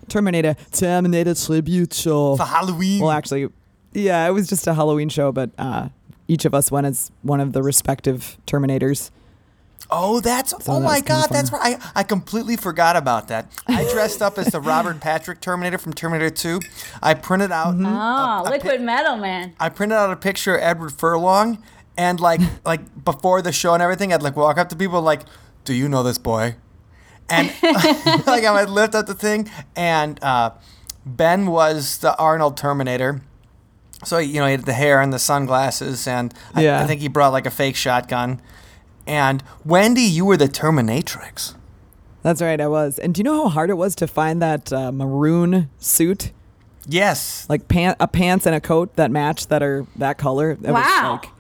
Terminator 0.09 0.55
Terminator 0.71 1.33
tribute 1.35 1.93
show. 1.93 2.35
For 2.37 2.45
Halloween. 2.45 3.01
Well, 3.01 3.11
actually, 3.11 3.47
yeah, 3.93 4.27
it 4.27 4.31
was 4.31 4.47
just 4.47 4.67
a 4.67 4.73
Halloween 4.73 5.09
show, 5.09 5.31
but 5.31 5.51
uh, 5.57 5.89
each 6.27 6.45
of 6.45 6.53
us 6.53 6.71
went 6.71 6.87
as 6.87 7.11
one 7.21 7.39
of 7.39 7.53
the 7.53 7.61
respective 7.63 8.37
Terminators. 8.47 9.11
Oh, 9.91 10.19
that's 10.19 10.51
oh 10.67 10.79
that 10.79 10.81
my 10.81 10.99
god, 10.99 11.27
that's 11.29 11.51
right. 11.51 11.77
I, 11.79 11.99
I 11.99 12.03
completely 12.03 12.55
forgot 12.57 12.95
about 12.95 13.27
that. 13.27 13.51
I 13.67 13.87
dressed 13.93 14.19
up 14.21 14.37
as 14.39 14.47
the 14.47 14.59
Robert 14.59 14.99
Patrick 14.99 15.41
Terminator 15.41 15.77
from 15.77 15.93
Terminator 15.93 16.31
2. 16.31 16.59
I 17.03 17.13
printed 17.13 17.51
out 17.51 17.75
Mm-hmm. 17.75 17.85
Oh, 17.85 18.43
a 18.45 18.49
liquid 18.49 18.79
pi- 18.79 18.83
metal, 18.83 19.17
man. 19.17 19.53
I 19.59 19.69
printed 19.69 19.95
out 19.97 20.11
a 20.11 20.15
picture 20.15 20.55
of 20.55 20.63
Edward 20.63 20.91
Furlong 20.91 21.61
and 21.97 22.19
like 22.19 22.41
like 22.65 23.05
before 23.05 23.41
the 23.43 23.51
show 23.51 23.73
and 23.75 23.83
everything, 23.83 24.11
I'd 24.11 24.23
like 24.23 24.35
walk 24.35 24.57
up 24.57 24.69
to 24.69 24.75
people 24.75 25.01
like, 25.03 25.21
"Do 25.65 25.73
you 25.75 25.87
know 25.87 26.01
this 26.01 26.17
boy?" 26.17 26.55
And 27.29 27.47
like 27.63 28.43
I 28.43 28.51
would 28.51 28.69
lift 28.69 28.95
up 28.95 29.07
the 29.07 29.13
thing 29.15 29.49
and 29.75 30.21
uh, 30.23 30.51
Ben 31.05 31.47
was 31.47 31.97
the 31.99 32.15
Arnold 32.17 32.57
Terminator. 32.57 33.21
So 34.03 34.17
you 34.19 34.39
know 34.39 34.45
he 34.45 34.51
had 34.51 34.65
the 34.65 34.73
hair 34.73 35.01
and 35.01 35.11
the 35.11 35.19
sunglasses, 35.19 36.07
and 36.07 36.33
I, 36.53 36.63
Yeah. 36.63 36.81
I 36.81 36.85
think 36.85 37.01
he 37.01 37.07
brought 37.07 37.31
like 37.33 37.45
a 37.45 37.51
fake 37.51 37.75
shotgun. 37.75 38.41
And 39.07 39.43
Wendy, 39.63 40.01
you 40.01 40.25
were 40.25 40.37
the 40.37 40.47
Terminatrix. 40.47 41.55
That's 42.23 42.41
right, 42.41 42.59
I 42.59 42.67
was. 42.67 42.97
And 42.99 43.13
do 43.13 43.19
you 43.19 43.23
know 43.23 43.43
how 43.43 43.49
hard 43.49 43.69
it 43.69 43.75
was 43.75 43.95
to 43.97 44.07
find 44.07 44.41
that 44.41 44.73
uh, 44.73 44.91
maroon 44.91 45.69
suit? 45.79 46.31
Yes. 46.87 47.47
Like 47.49 47.67
pant, 47.67 47.97
a 47.99 48.07
pants 48.07 48.45
and 48.47 48.55
a 48.55 48.59
coat 48.61 48.95
that 48.95 49.11
match 49.11 49.47
that 49.47 49.61
are 49.63 49.85
that 49.95 50.17
color. 50.17 50.55
That 50.55 50.73
Wow. 50.73 50.81
Was 51.13 51.21
like, 51.23 51.31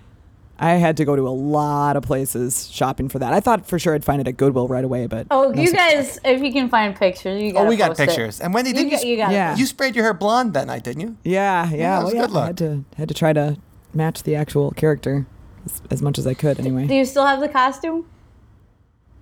I 0.57 0.75
had 0.75 0.95
to 0.97 1.05
go 1.05 1.15
to 1.17 1.27
a 1.27 1.29
lot 1.31 1.97
of 1.97 2.03
places 2.03 2.69
shopping 2.71 3.09
for 3.09 3.19
that. 3.19 3.33
I 3.33 3.41
thought 3.41 3.67
for 3.67 3.77
sure 3.77 3.93
I'd 3.93 4.05
find 4.05 4.21
it 4.21 4.27
at 4.27 4.37
Goodwill 4.37 4.67
right 4.69 4.85
away, 4.85 5.05
but 5.07 5.27
Oh, 5.29 5.51
no 5.51 5.61
you 5.61 5.67
such- 5.67 5.75
guys, 5.75 6.19
if 6.23 6.41
you 6.41 6.53
can 6.53 6.69
find 6.69 6.95
pictures, 6.95 7.41
you 7.41 7.51
got. 7.51 7.65
Oh, 7.65 7.69
we 7.69 7.75
got 7.75 7.97
pictures. 7.97 8.39
And 8.39 8.53
Wendy, 8.53 8.69
You, 8.69 8.75
didn't 8.75 8.91
you, 8.91 8.97
got, 8.97 9.05
you 9.05 9.17
got 9.17 9.31
Yeah. 9.33 9.55
you 9.57 9.65
sprayed 9.65 9.95
your 9.95 10.05
hair 10.05 10.13
blonde 10.13 10.53
that 10.53 10.67
night, 10.67 10.83
didn't 10.83 11.01
you? 11.01 11.17
Yeah, 11.23 11.69
yeah. 11.71 11.75
Yeah, 11.75 11.99
it 11.99 12.03
was 12.03 12.13
well, 12.13 12.15
yeah. 12.15 12.21
good 12.27 12.31
luck. 12.33 12.43
I 12.43 12.47
had 12.47 12.57
to 12.57 12.83
had 12.97 13.07
to 13.09 13.13
try 13.13 13.33
to 13.33 13.57
match 13.93 14.23
the 14.23 14.35
actual 14.35 14.71
character 14.71 15.25
as, 15.65 15.81
as 15.91 16.01
much 16.01 16.17
as 16.17 16.25
I 16.25 16.33
could. 16.33 16.57
Anyway, 16.59 16.87
Do 16.87 16.93
you 16.95 17.03
still 17.05 17.25
have 17.25 17.41
the 17.41 17.49
costume? 17.49 18.05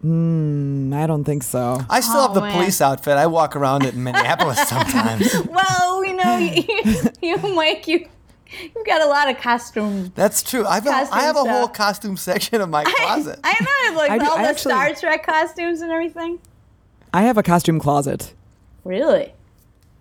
Mm, 0.05 0.93
I 0.93 1.07
don't 1.07 1.23
think 1.23 1.43
so. 1.43 1.79
I 1.89 2.01
still 2.01 2.17
Oh, 2.17 2.21
have 2.27 2.33
the 2.33 2.41
man. 2.41 2.51
police 2.53 2.81
outfit. 2.81 3.17
I 3.17 3.25
walk 3.27 3.55
around 3.55 3.85
it 3.85 3.93
in 3.93 4.03
Minneapolis 4.03 4.59
sometimes. 4.67 5.33
Well, 5.47 6.03
you 6.05 6.15
know 6.15 6.37
you, 6.37 7.11
you 7.21 7.37
Mike, 7.55 7.87
you, 7.87 8.07
you've 8.75 8.85
got 8.85 9.01
a 9.01 9.07
lot 9.07 9.29
of 9.29 9.37
costume. 9.37 10.11
That's 10.15 10.43
true. 10.43 10.65
I've 10.65 10.85
a, 10.85 10.89
I 10.89 10.99
Costume 11.05 11.19
have 11.19 11.35
a 11.35 11.39
whole 11.51 11.67
costume 11.67 12.17
section 12.17 12.61
of 12.61 12.69
my 12.69 12.83
closet. 12.87 13.39
I 13.43 13.89
know, 13.91 13.97
like 13.97 14.11
I 14.11 14.17
do- 14.17 14.25
all 14.25 14.37
I 14.37 14.43
the 14.43 14.49
actually- 14.49 14.71
Star 14.73 14.93
Trek 14.95 15.25
costumes 15.25 15.81
and 15.81 15.91
everything. 15.91 16.39
I 17.13 17.23
have 17.23 17.37
a 17.37 17.43
costume 17.43 17.79
closet. 17.79 18.33
Really? 18.83 19.33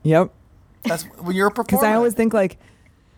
Yep. 0.02 0.30
That's 0.85 1.04
when 1.04 1.37
you're 1.37 1.49
a 1.49 1.50
Because. 1.54 1.82
I 1.85 1.94
always 1.94 2.14
think 2.14 2.32
like, 2.35 2.59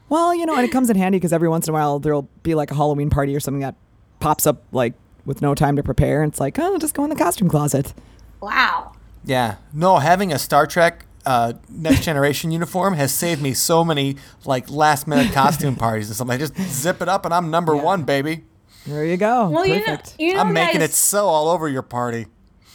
well, 0.08 0.34
you 0.34 0.44
know, 0.46 0.54
and 0.56 0.64
it 0.64 0.70
comes 0.72 0.90
in 0.90 0.96
handy 0.96 1.16
because 1.18 1.32
every 1.32 1.48
once 1.48 1.66
in 1.68 1.72
a 1.72 1.74
while 1.74 1.98
there'll 1.98 2.28
be 2.42 2.54
like 2.54 2.70
a 2.70 2.74
Halloween 2.74 3.08
party 3.08 3.34
or 3.34 3.40
something 3.40 3.60
that 3.60 3.74
pops 4.20 4.46
up 4.46 4.62
like 4.72 4.94
with 5.24 5.40
no 5.40 5.54
time 5.54 5.76
to 5.76 5.82
prepare. 5.82 6.22
And 6.22 6.30
it's 6.32 6.40
like, 6.40 6.58
oh, 6.58 6.76
just 6.78 6.94
go 6.94 7.04
in 7.04 7.10
the 7.10 7.16
costume 7.16 7.48
closet. 7.48 7.94
Wow. 8.40 8.92
Yeah. 9.24 9.56
No, 9.72 9.98
having 9.98 10.32
a 10.32 10.38
Star 10.38 10.66
Trek 10.66 11.06
uh, 11.26 11.54
Next 11.68 12.02
Generation 12.04 12.50
uniform 12.50 12.94
has 12.94 13.12
saved 13.12 13.40
me 13.42 13.54
so 13.54 13.84
many 13.84 14.16
like 14.44 14.68
last 14.70 15.06
minute 15.06 15.32
costume 15.32 15.76
parties 15.76 16.08
and 16.08 16.16
something. 16.16 16.34
I 16.34 16.38
just 16.38 16.56
zip 16.70 17.00
it 17.02 17.08
up 17.08 17.24
and 17.24 17.32
I'm 17.34 17.50
number 17.50 17.74
Yeah. 17.74 17.82
one, 17.82 18.02
baby. 18.04 18.44
There 18.86 19.04
you 19.04 19.16
go. 19.16 19.48
Well, 19.48 19.64
you 19.66 19.76
know, 19.76 19.96
Perfect. 19.96 20.16
you 20.18 20.34
know, 20.34 20.40
I'm 20.40 20.52
making 20.52 20.82
it 20.82 20.92
so 20.92 21.26
all 21.26 21.48
over 21.48 21.68
your 21.68 21.82
party. 21.82 22.26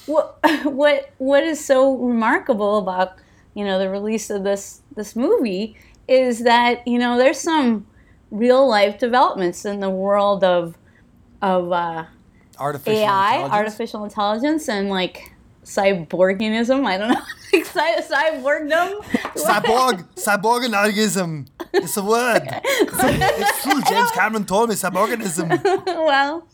what 0.07 0.39
what 0.63 1.11
what 1.19 1.43
is 1.43 1.63
so 1.63 1.95
remarkable 1.95 2.77
about 2.79 3.13
you 3.53 3.63
know 3.63 3.77
the 3.77 3.89
release 3.89 4.29
of 4.31 4.43
this 4.43 4.81
this 4.95 5.15
movie 5.15 5.75
is 6.07 6.39
that 6.39 6.87
you 6.87 6.97
know 6.97 7.17
there's 7.17 7.39
some 7.39 7.85
real 8.31 8.67
life 8.67 8.97
developments 8.97 9.65
in 9.65 9.79
the 9.81 9.89
world 9.89 10.43
of 10.43 10.75
of 11.43 11.71
uh, 11.71 12.05
Artificial 12.59 12.99
AI, 13.03 13.33
intelligence. 13.35 13.53
artificial 13.53 14.03
intelligence, 14.03 14.67
and 14.69 14.89
like 14.89 15.33
cyborganism. 15.69 16.85
I 16.85 16.97
don't 16.97 17.09
know, 17.09 17.21
like 17.53 17.65
cy- 17.65 18.01
cyborgdom. 18.01 19.03
Cyborg, 19.35 20.05
cyborganism. 20.15 21.47
It's 21.73 21.97
a 21.97 22.03
word. 22.03 22.41
it's 22.63 23.63
true. 23.63 23.81
James 23.83 24.11
Cameron 24.11 24.45
told 24.45 24.69
me 24.69 24.75
cyborganism. 24.75 25.47
well, 25.85 26.47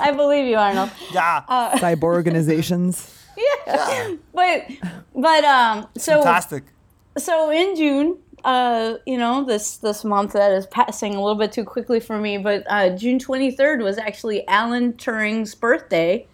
I 0.00 0.12
believe 0.12 0.46
you, 0.46 0.56
Arnold. 0.56 0.90
Yeah. 1.12 1.44
Uh, 1.48 1.78
Cyber 1.78 2.04
organizations. 2.04 3.10
But 4.34 4.66
but 5.14 5.44
um, 5.44 5.86
so 5.96 6.22
Fantastic. 6.22 6.64
so 7.16 7.50
in 7.50 7.76
June, 7.76 8.18
uh, 8.44 8.96
you 9.06 9.16
know, 9.18 9.44
this 9.44 9.78
this 9.78 10.04
month 10.04 10.32
that 10.32 10.52
is 10.52 10.66
passing 10.66 11.14
a 11.14 11.20
little 11.22 11.38
bit 11.38 11.52
too 11.52 11.64
quickly 11.64 12.00
for 12.00 12.18
me, 12.18 12.38
but 12.38 12.64
uh, 12.68 12.90
June 12.90 13.18
23rd 13.18 13.82
was 13.82 13.98
actually 13.98 14.46
Alan 14.48 14.92
Turing's 14.94 15.54
birthday. 15.54 16.26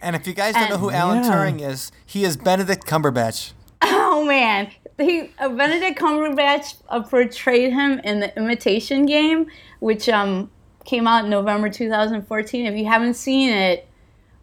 And 0.00 0.14
if 0.16 0.26
you 0.26 0.34
guys 0.34 0.54
don't 0.54 0.70
know 0.70 0.78
who 0.78 0.90
Alan 0.90 1.22
Yeah. 1.22 1.30
Turing 1.30 1.60
is, 1.60 1.90
he 2.04 2.24
is 2.24 2.36
Benedict 2.36 2.86
Cumberbatch. 2.86 3.52
Oh 3.82 4.24
man, 4.24 4.70
he 4.98 5.30
uh, 5.38 5.48
Benedict 5.48 5.98
Cumberbatch 5.98 6.76
uh, 6.88 7.02
portrayed 7.02 7.72
him 7.72 8.00
in 8.00 8.20
the 8.20 8.36
Imitation 8.36 9.06
Game, 9.06 9.46
which 9.80 10.08
um 10.08 10.50
came 10.84 11.06
out 11.06 11.24
in 11.24 11.30
November 11.30 11.68
2014. 11.68 12.66
If 12.66 12.76
you 12.76 12.86
haven't 12.86 13.14
seen 13.14 13.50
it, 13.52 13.86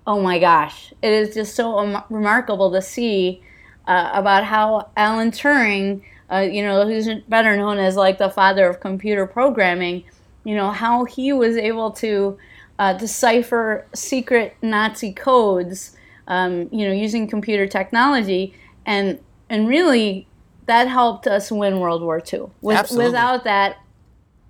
oh 0.05 0.21
my 0.21 0.39
gosh, 0.39 0.93
it 1.01 1.11
is 1.11 1.33
just 1.33 1.55
so 1.55 1.79
um, 1.79 2.03
remarkable 2.09 2.71
to 2.71 2.81
see 2.81 3.41
uh, 3.87 4.11
about 4.13 4.43
how 4.43 4.89
Alan 4.95 5.31
Turing, 5.31 6.01
uh, 6.31 6.37
you 6.37 6.61
know, 6.61 6.85
who's 6.85 7.09
better 7.27 7.57
known 7.57 7.77
as 7.79 7.95
like 7.95 8.17
the 8.17 8.29
father 8.29 8.67
of 8.67 8.79
computer 8.79 9.25
programming, 9.25 10.03
you 10.43 10.55
know, 10.55 10.71
how 10.71 11.05
he 11.05 11.33
was 11.33 11.57
able 11.57 11.91
to 11.91 12.37
uh, 12.79 12.93
decipher 12.93 13.87
secret 13.93 14.55
Nazi 14.61 15.13
codes, 15.13 15.95
um, 16.27 16.67
you 16.71 16.87
know, 16.87 16.93
using 16.93 17.27
computer 17.27 17.67
technology, 17.67 18.53
and 18.85 19.19
and 19.49 19.67
really 19.67 20.27
that 20.65 20.87
helped 20.87 21.27
us 21.27 21.51
win 21.51 21.79
World 21.79 22.01
War 22.01 22.21
II. 22.21 22.47
With, 22.61 22.91
Without 22.91 23.43
that, 23.43 23.77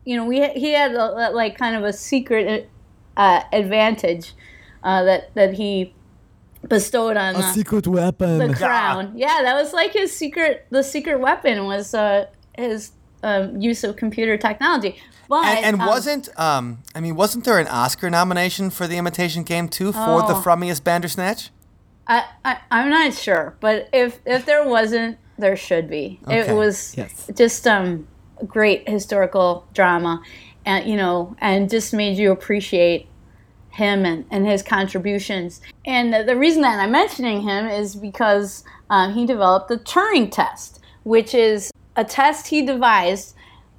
you 0.05 0.15
know, 0.15 0.25
we 0.25 0.48
he 0.50 0.72
had 0.72 0.94
a, 0.94 1.32
like 1.32 1.58
kind 1.58 1.75
of 1.75 1.84
a 1.84 1.94
secret 1.94 2.70
uh, 3.17 3.41
advantage 3.51 4.34
uh, 4.84 5.03
that 5.03 5.34
that 5.36 5.53
he 5.53 5.94
bestowed 6.67 7.17
on 7.17 7.36
the, 7.36 7.51
secret 7.51 7.88
weapon. 7.88 8.39
the 8.39 8.53
crown. 8.53 9.13
Yeah, 9.15 9.41
that 9.44 9.55
was 9.55 9.74
like 9.74 9.94
his 9.94 10.15
secret. 10.15 10.65
The 10.70 10.84
secret 10.84 11.20
weapon 11.20 11.65
was 11.65 11.94
uh, 11.94 12.27
his 12.58 12.91
um, 13.24 13.60
use 13.62 13.84
of 13.84 13.95
computer 13.95 14.38
technology. 14.38 14.98
But 15.27 15.45
And, 15.45 15.65
and 15.65 15.81
um, 15.81 15.88
wasn't 15.88 16.29
um 16.39 16.79
I 16.93 17.00
mean 17.01 17.15
wasn't 17.15 17.45
there 17.45 17.57
an 17.60 17.67
Oscar 17.67 18.10
nomination 18.10 18.69
for 18.69 18.86
the 18.88 18.98
Imitation 18.98 19.43
Game 19.43 19.67
too 19.69 19.91
for 19.91 20.22
the 20.22 20.36
Oh. 20.36 20.43
Frummiest 20.45 20.84
Bandersnatch? 20.84 21.50
I, 22.07 22.24
I 22.43 22.57
I'm 22.69 22.89
not 22.89 23.13
sure, 23.13 23.55
but 23.60 23.89
if 23.91 24.19
if 24.25 24.45
there 24.45 24.63
wasn't, 24.67 25.17
there 25.39 25.55
should 25.55 25.89
be. 25.89 26.19
Okay. 26.27 26.48
It 26.51 26.53
was 26.53 26.93
Yes. 26.95 27.29
just 27.36 27.65
um 27.65 28.07
great 28.45 28.88
historical 28.88 29.65
drama, 29.74 30.22
and 30.65 30.88
you 30.88 30.95
know, 30.95 31.36
and 31.39 31.69
just 31.69 31.93
made 31.93 32.17
you 32.17 32.31
appreciate 32.31 33.07
him 33.72 34.05
and, 34.05 34.25
and 34.31 34.45
his 34.48 34.62
contributions. 34.62 35.60
And 35.86 36.13
the, 36.13 36.24
the 36.24 36.38
reason 36.38 36.62
that 36.62 36.79
I'm 36.79 36.91
mentioning 36.91 37.41
him 37.41 37.67
is 37.67 37.95
because 37.95 38.63
um, 38.89 39.13
he 39.13 39.25
developed 39.25 39.67
the 39.67 39.77
Turing 39.77 40.31
test, 40.31 40.79
which 41.03 41.34
is 41.34 41.72
a 41.95 42.03
test 42.03 42.47
he 42.47 42.65
devised 42.65 43.35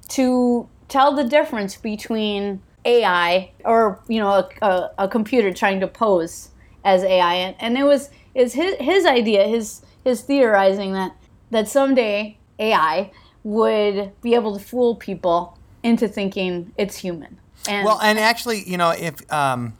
to 0.09 0.67
tell 0.87 1.13
the 1.13 1.23
difference 1.23 1.75
between 1.75 2.61
AI 2.85 3.51
or 3.65 3.99
you 4.07 4.19
know 4.19 4.29
a, 4.29 4.49
a, 4.65 4.91
a 4.99 5.07
computer 5.07 5.51
trying 5.53 5.79
to 5.79 5.87
pose 5.87 6.49
as 6.83 7.03
AI, 7.03 7.33
and, 7.33 7.55
and 7.59 7.77
it 7.77 7.83
was 7.83 8.09
is 8.33 8.53
his 8.53 8.75
his 8.79 9.05
idea, 9.05 9.47
his 9.47 9.81
his 10.03 10.21
theorizing 10.21 10.93
that 10.93 11.15
that 11.51 11.67
someday 11.67 12.37
AI 12.59 13.11
would 13.43 14.11
be 14.21 14.35
able 14.35 14.57
to 14.57 14.63
fool 14.63 14.95
people 14.95 15.57
into 15.83 16.07
thinking 16.07 16.73
it's 16.77 16.97
human. 16.97 17.37
And 17.67 17.85
Well, 17.85 17.99
and 18.01 18.19
actually, 18.19 18.63
you 18.63 18.77
know, 18.77 18.91
if 18.91 19.31
um, 19.31 19.73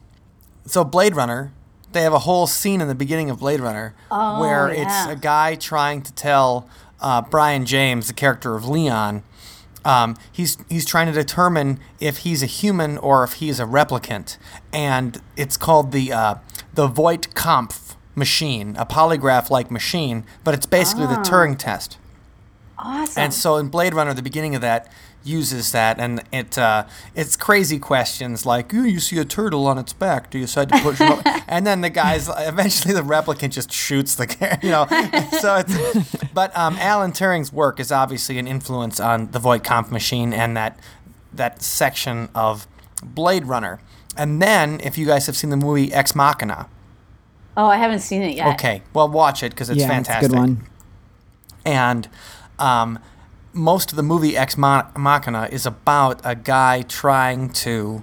so, 0.66 0.84
Blade 0.84 1.16
Runner, 1.16 1.52
they 1.92 2.02
have 2.02 2.12
a 2.12 2.18
whole 2.20 2.46
scene 2.46 2.80
in 2.80 2.88
the 2.88 2.94
beginning 2.94 3.30
of 3.30 3.40
Blade 3.40 3.60
Runner 3.60 3.94
where 4.10 4.70
it's 4.70 5.06
Oh, 5.06 5.10
a 5.10 5.16
guy 5.16 5.54
trying 5.54 6.02
to 6.02 6.12
tell 6.12 6.68
uh, 7.00 7.22
Brion 7.22 7.64
James, 7.66 8.08
the 8.08 8.14
character 8.14 8.54
of 8.54 8.66
Leon, 8.68 9.22
um, 9.84 10.16
he's 10.30 10.58
he's 10.68 10.84
trying 10.84 11.06
to 11.06 11.12
determine 11.12 11.80
if 12.00 12.18
he's 12.18 12.42
a 12.42 12.46
human 12.46 12.98
or 12.98 13.24
if 13.24 13.34
he's 13.34 13.60
a 13.60 13.64
replicant, 13.64 14.36
and 14.72 15.20
it's 15.36 15.56
called 15.56 15.92
the 15.92 16.12
uh, 16.12 16.34
the 16.74 16.86
Voight 16.86 17.34
Kampff 17.34 17.94
machine, 18.14 18.74
a 18.76 18.84
polygraph-like 18.84 19.70
machine, 19.70 20.24
but 20.44 20.52
it's 20.52 20.66
basically 20.66 21.06
the 21.06 21.14
Turing 21.14 21.56
test. 21.56 21.96
awesome. 22.78 23.22
And 23.22 23.32
so 23.32 23.56
in 23.56 23.68
Blade 23.68 23.94
Runner, 23.94 24.12
the 24.12 24.22
beginning 24.22 24.54
of 24.54 24.60
that 24.60 24.92
uses 25.28 25.72
that, 25.72 26.00
and 26.00 26.22
it 26.32 26.56
uh, 26.58 26.86
it's 27.14 27.36
crazy 27.36 27.78
questions 27.78 28.46
like, 28.46 28.72
"Ooh, 28.72 28.84
you 28.84 29.00
see 29.00 29.18
a 29.18 29.24
turtle 29.24 29.66
on 29.66 29.78
its 29.78 29.92
back. 29.92 30.30
Do 30.30 30.38
you 30.38 30.44
decide 30.44 30.70
to 30.70 30.78
push 30.80 31.00
it?" 31.00 31.08
up?" 31.08 31.24
And 31.50 31.66
then 31.66 31.80
the 31.80 31.88
guys 31.88 32.28
eventually 32.36 32.92
the 32.92 33.00
replicant 33.00 33.50
just 33.52 33.72
shoots 33.72 34.14
the 34.14 34.26
car, 34.26 34.58
you 34.62 34.70
know. 34.70 34.86
so 35.40 35.56
it's 35.56 36.28
but 36.34 36.56
um, 36.56 36.76
Alan 36.78 37.12
Turing's 37.12 37.52
work 37.52 37.80
is 37.80 37.90
obviously 37.90 38.38
an 38.38 38.46
influence 38.46 39.00
on 39.00 39.30
the 39.30 39.38
Voight 39.38 39.62
Kampff 39.62 39.90
machine 39.90 40.32
and 40.34 40.56
that 40.56 40.78
that 41.32 41.62
section 41.62 42.28
of 42.34 42.66
Blade 43.02 43.46
Runner. 43.46 43.80
And 44.16 44.42
then, 44.42 44.80
if 44.82 44.98
you 44.98 45.06
guys 45.06 45.26
have 45.26 45.36
seen 45.36 45.50
the 45.50 45.56
movie 45.56 45.92
Ex 45.92 46.14
Machina, 46.14 46.68
oh, 47.56 47.66
I 47.66 47.76
haven't 47.76 48.00
seen 48.00 48.22
it 48.22 48.36
yet. 48.36 48.54
okay, 48.54 48.82
well 48.92 49.08
watch 49.08 49.42
it 49.42 49.50
because 49.50 49.70
it's 49.70 49.80
yeah, 49.80 49.88
fantastic 49.88 50.24
it's 50.24 50.34
a 50.34 50.36
good 50.36 50.38
one. 50.38 50.66
and 51.64 52.08
um, 52.58 52.98
most 53.58 53.90
of 53.90 53.96
the 53.96 54.02
movie 54.02 54.36
Ex 54.36 54.56
Machina 54.56 55.48
is 55.50 55.66
about 55.66 56.20
a 56.24 56.34
guy 56.34 56.82
trying 56.82 57.50
to 57.50 58.02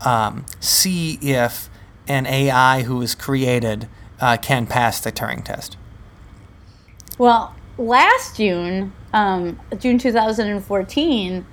um, 0.00 0.46
see 0.60 1.18
if 1.20 1.68
an 2.08 2.26
AI 2.26 2.82
who 2.82 3.02
is 3.02 3.14
created 3.14 3.88
uh, 4.20 4.36
can 4.40 4.66
pass 4.66 5.00
the 5.00 5.12
Turing 5.12 5.44
test. 5.44 5.76
Well, 7.18 7.54
last 7.76 8.36
June, 8.36 8.92
um, 9.12 9.60
June 9.78 9.98
2014, 9.98 11.46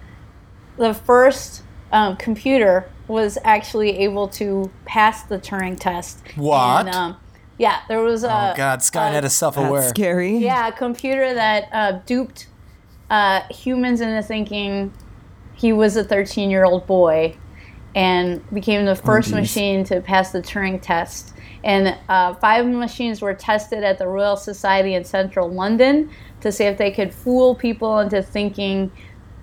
the 0.77 0.93
first 0.93 1.63
um, 1.91 2.15
computer 2.17 2.89
was 3.07 3.37
actually 3.43 3.97
able 3.97 4.27
to 4.27 4.71
pass 4.85 5.23
the 5.23 5.39
Turing 5.39 5.77
test. 5.79 6.19
What? 6.35 6.85
And, 6.85 6.95
um, 6.95 7.17
yeah, 7.57 7.81
there 7.89 8.01
was 8.01 8.23
a 8.23 8.27
oh 8.27 8.53
God, 8.55 8.79
Skynet 8.79 9.17
is 9.17 9.21
That's 9.23 9.35
self-aware. 9.35 9.89
scary. 9.89 10.37
yeah 10.37 10.67
a 10.67 10.71
computer 10.71 11.33
that 11.33 11.67
uh, 11.73 11.91
duped 12.05 12.47
uh, 13.09 13.41
humans 13.49 14.01
into 14.01 14.21
thinking 14.23 14.93
he 15.55 15.73
was 15.73 15.95
a 15.97 16.03
13 16.03 16.49
year 16.49 16.63
old 16.65 16.85
boy, 16.87 17.35
and 17.95 18.47
became 18.53 18.85
the 18.85 18.95
first 18.95 19.29
geez. 19.29 19.35
machine 19.35 19.83
to 19.85 19.99
pass 20.01 20.31
the 20.31 20.41
Turing 20.41 20.81
test. 20.81 21.33
And 21.63 21.97
uh, 22.07 22.35
five 22.35 22.65
machines 22.65 23.21
were 23.21 23.33
tested 23.33 23.83
at 23.83 23.97
the 23.97 24.07
Royal 24.07 24.37
Society 24.37 24.93
in 24.93 25.03
central 25.03 25.49
London 25.49 26.09
to 26.39 26.51
see 26.51 26.63
if 26.63 26.77
they 26.77 26.91
could 26.91 27.13
fool 27.13 27.53
people 27.55 27.99
into 27.99 28.23
thinking 28.23 28.91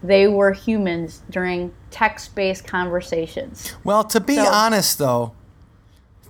they 0.02 0.26
were 0.26 0.52
humans 0.52 1.22
during 1.28 1.74
text 1.90 2.34
based 2.34 2.66
conversations. 2.66 3.74
Well, 3.84 4.04
to 4.04 4.20
be 4.20 4.36
So- 4.36 4.46
honest, 4.46 4.98
though, 4.98 5.32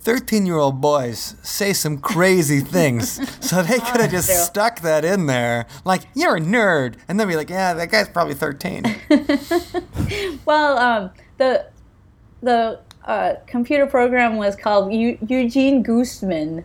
13 0.06 0.46
year 0.46 0.56
old 0.56 0.80
boys 0.80 1.34
say 1.42 1.72
some 1.72 1.98
crazy 1.98 2.60
things. 2.76 3.18
so 3.44 3.60
they 3.60 3.80
could 3.80 4.00
have 4.00 4.10
just 4.12 4.46
stuck 4.46 4.78
that 4.82 5.04
in 5.04 5.26
there. 5.26 5.66
Like, 5.84 6.02
you're 6.14 6.36
a 6.36 6.40
nerd. 6.40 6.94
And 7.08 7.18
then 7.18 7.26
be 7.26 7.34
like, 7.34 7.50
yeah, 7.50 7.74
that 7.74 7.90
guy's 7.90 8.08
probably 8.08 8.34
13. 8.34 8.84
Well, 10.46 10.78
um, 10.78 11.10
the 11.38 11.66
the 12.40 12.78
uh, 13.04 13.34
computer 13.48 13.86
program 13.86 14.36
was 14.36 14.54
called 14.54 14.92
Eu- 14.92 15.18
Eugene 15.26 15.82
Goostman, 15.82 16.62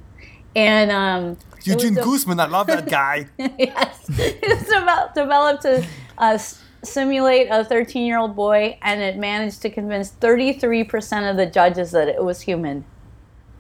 and 0.56 0.92
um, 0.92 1.38
Eugene 1.64 1.96
de- 1.96 2.04
Guzman, 2.04 2.40
I 2.40 2.46
love 2.46 2.68
that 2.68 2.88
guy. 2.88 3.26
yes, 3.40 4.06
it 4.10 4.40
was 4.48 4.68
devel- 4.70 5.14
developed 5.16 5.64
to 5.64 5.84
uh, 6.20 6.38
simulate 6.84 7.48
a 7.50 7.66
13 7.66 8.06
year 8.06 8.20
old 8.20 8.36
boy, 8.36 8.78
and 8.84 9.02
it 9.02 9.18
managed 9.18 9.64
to 9.64 9.72
convince 9.72 10.12
33 10.12 10.84
percent 10.84 11.26
of 11.26 11.38
the 11.38 11.48
judges 11.48 11.90
that 11.92 12.08
it 12.08 12.24
was 12.24 12.42
human. 12.42 12.86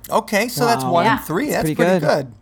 Okay, 0.09 0.47
so 0.47 0.65
that's 0.65 0.83
one 0.83 1.05
Yeah. 1.05 1.17
in 1.19 1.23
three. 1.23 1.49
That's 1.49 1.61
pretty 1.61 1.75
pretty, 1.75 1.99
good. 1.99 2.07
good. 2.07 2.33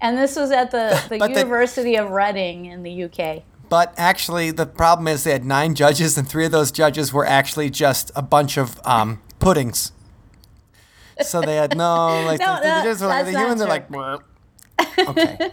And 0.00 0.16
this 0.16 0.36
was 0.36 0.50
at 0.50 0.70
the, 0.70 1.00
the 1.08 1.18
But 1.18 1.34
the- 1.34 1.40
University 1.40 1.96
of 1.96 2.10
Reading 2.10 2.66
in 2.66 2.82
the 2.82 3.04
UK. 3.04 3.42
But 3.68 3.94
actually, 3.96 4.50
the 4.50 4.66
problem 4.66 5.06
is 5.06 5.22
they 5.24 5.30
had 5.32 5.44
nine 5.44 5.74
judges, 5.76 6.18
and 6.18 6.28
three 6.28 6.44
of 6.46 6.50
those 6.50 6.72
judges 6.72 7.12
were 7.12 7.24
actually 7.26 7.70
just 7.70 8.10
a 8.16 8.22
bunch 8.22 8.56
of 8.56 8.80
um, 8.84 9.20
puddings. 9.38 9.92
So 11.22 11.40
they 11.40 11.54
had 11.56 11.76
no, 11.76 12.22
like, 12.26 12.40
No, 12.40 12.56
the, 12.56 12.62
the 12.62 12.68
judges 12.68 13.00
were 13.00 13.06
like, 13.08 13.26
the 13.26 13.30
humans 13.32 13.60
not 13.60 13.66
are 13.66 13.68
like, 13.68 13.88
"Bleh." 13.88 14.22
okay. 15.08 15.50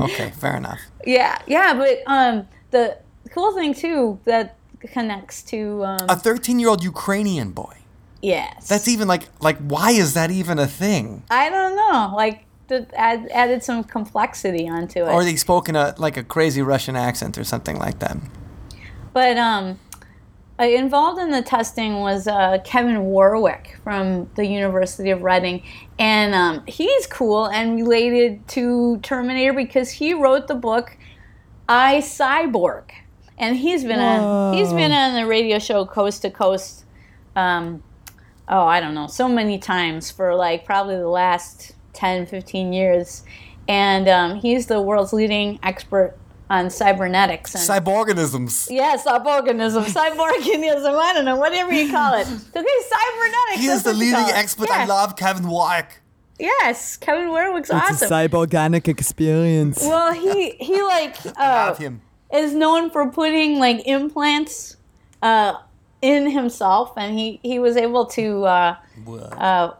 Okay, 0.00 0.30
fair 0.30 0.56
enough. 0.56 0.80
Yeah, 1.06 1.38
yeah, 1.46 1.74
but 1.74 2.02
um, 2.06 2.48
the 2.72 2.98
cool 3.30 3.52
thing 3.54 3.72
too 3.74 4.18
that 4.24 4.56
connects 4.80 5.42
to 5.44 5.84
um, 5.84 6.06
A 6.08 6.16
13 6.16 6.58
year 6.58 6.70
old 6.70 6.82
Ukrainian 6.82 7.50
boy. 7.52 7.76
Yes, 8.24 8.68
That's 8.68 8.88
even 8.88 9.08
like, 9.08 9.28
like, 9.40 9.58
why 9.58 9.90
is 9.92 10.14
that 10.14 10.30
even 10.30 10.58
a 10.58 10.66
thing? 10.66 11.22
I 11.30 11.50
don't 11.50 11.76
know, 11.76 12.14
like 12.16 12.44
add, 12.70 13.28
added 13.30 13.62
some 13.62 13.84
complexity 13.84 14.68
onto 14.68 15.00
it. 15.00 15.12
Or 15.12 15.24
they 15.24 15.36
spoke 15.36 15.68
in 15.68 15.76
a 15.76 15.94
like 15.98 16.16
a 16.16 16.24
crazy 16.24 16.62
Russian 16.62 16.96
accent 16.96 17.38
or 17.38 17.44
something 17.44 17.78
like 17.78 17.98
that. 18.00 18.16
But 19.12 19.38
um, 19.38 19.78
uh, 20.58 20.64
involved 20.64 21.20
in 21.20 21.30
the 21.30 21.42
testing 21.42 22.00
was 22.00 22.26
uh, 22.26 22.58
Kevin 22.64 23.04
Warwick 23.04 23.76
from 23.82 24.30
the 24.36 24.46
University 24.46 25.10
of 25.10 25.22
Reading, 25.22 25.62
and 25.98 26.34
um, 26.34 26.64
he's 26.66 27.06
cool 27.06 27.46
and 27.46 27.76
related 27.76 28.46
to 28.48 28.98
Terminator 28.98 29.52
because 29.52 29.90
he 29.90 30.14
wrote 30.14 30.48
the 30.48 30.54
book 30.54 30.96
I 31.68 31.96
Cyborg, 31.98 32.90
and 33.38 33.56
he's 33.56 33.84
been 33.84 34.00
on 34.00 34.54
he's 34.54 34.72
been 34.72 34.92
on 34.92 35.14
the 35.14 35.26
radio 35.26 35.58
show 35.58 35.84
Coast 35.86 36.22
to 36.22 36.30
Coast. 36.30 36.84
Um, 37.36 37.82
oh, 38.48 38.66
I 38.66 38.80
don't 38.80 38.94
know, 38.94 39.06
so 39.06 39.28
many 39.28 39.58
times 39.58 40.10
for 40.10 40.34
like 40.34 40.64
probably 40.64 40.96
the 40.96 41.08
last 41.08 41.72
10, 41.94 42.26
15 42.26 42.72
years. 42.72 43.22
And 43.68 44.08
um, 44.08 44.36
he's 44.36 44.66
the 44.66 44.80
world's 44.82 45.12
leading 45.12 45.58
expert 45.62 46.16
on 46.50 46.68
cybernetics. 46.68 47.54
And 47.54 47.84
Cyborganisms. 47.84 48.68
Yes, 48.70 49.04
cyborganism, 49.06 49.84
cyborganism. 49.86 50.98
I 50.98 51.12
don't 51.14 51.24
know, 51.24 51.36
whatever 51.36 51.72
you 51.72 51.90
call 51.90 52.14
it. 52.14 52.26
Okay, 52.56 52.82
cybernetics. 52.88 53.60
He 53.60 53.66
is 53.68 53.82
the 53.82 53.92
leading 53.94 54.14
call 54.14 54.28
it. 54.28 54.34
expert. 54.34 54.70
I 54.70 54.84
love 54.84 55.16
Kevin 55.16 55.48
Warwick. 55.48 56.00
Yes, 56.38 56.96
Kevin 56.96 57.28
Warwick's 57.28 57.70
It's 57.70 58.02
awesome. 58.02 58.08
a 58.12 58.28
cyborganic 58.28 58.88
experience. 58.88 59.78
well, 59.80 60.12
he 60.12 60.50
he 60.60 60.82
like 60.82 61.16
uh, 61.26 61.32
Love 61.68 61.78
him. 61.78 62.02
is 62.32 62.52
known 62.54 62.90
for 62.90 63.08
putting 63.10 63.58
like 63.60 63.86
implants 63.86 64.76
uh, 65.22 65.54
in 66.04 66.30
himself, 66.30 66.92
and 66.96 67.18
he 67.18 67.40
he 67.42 67.58
was 67.58 67.76
able 67.76 68.04
to 68.06 68.44
uh, 68.44 68.76
uh, 69.38 69.72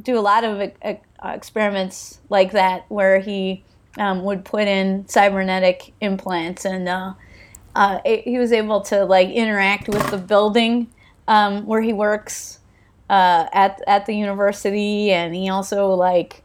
do 0.00 0.18
a 0.18 0.20
lot 0.22 0.44
of 0.44 0.60
uh, 0.60 0.94
experiments 1.24 2.20
like 2.28 2.52
that, 2.52 2.84
where 2.88 3.18
he 3.20 3.64
um, 3.98 4.22
would 4.24 4.44
put 4.44 4.66
in 4.68 5.06
cybernetic 5.08 5.92
implants, 6.00 6.64
and 6.64 6.88
uh, 6.88 7.12
uh, 7.74 7.98
it- 8.04 8.22
he 8.24 8.38
was 8.38 8.52
able 8.52 8.80
to 8.82 9.04
like 9.04 9.28
interact 9.30 9.88
with 9.88 10.10
the 10.10 10.18
building 10.18 10.88
um, 11.28 11.66
where 11.66 11.82
he 11.82 11.92
works 11.92 12.60
uh, 13.10 13.46
at 13.52 13.80
at 13.86 14.06
the 14.06 14.14
university, 14.14 15.10
and 15.12 15.34
he 15.34 15.48
also 15.48 15.88
like. 15.88 16.42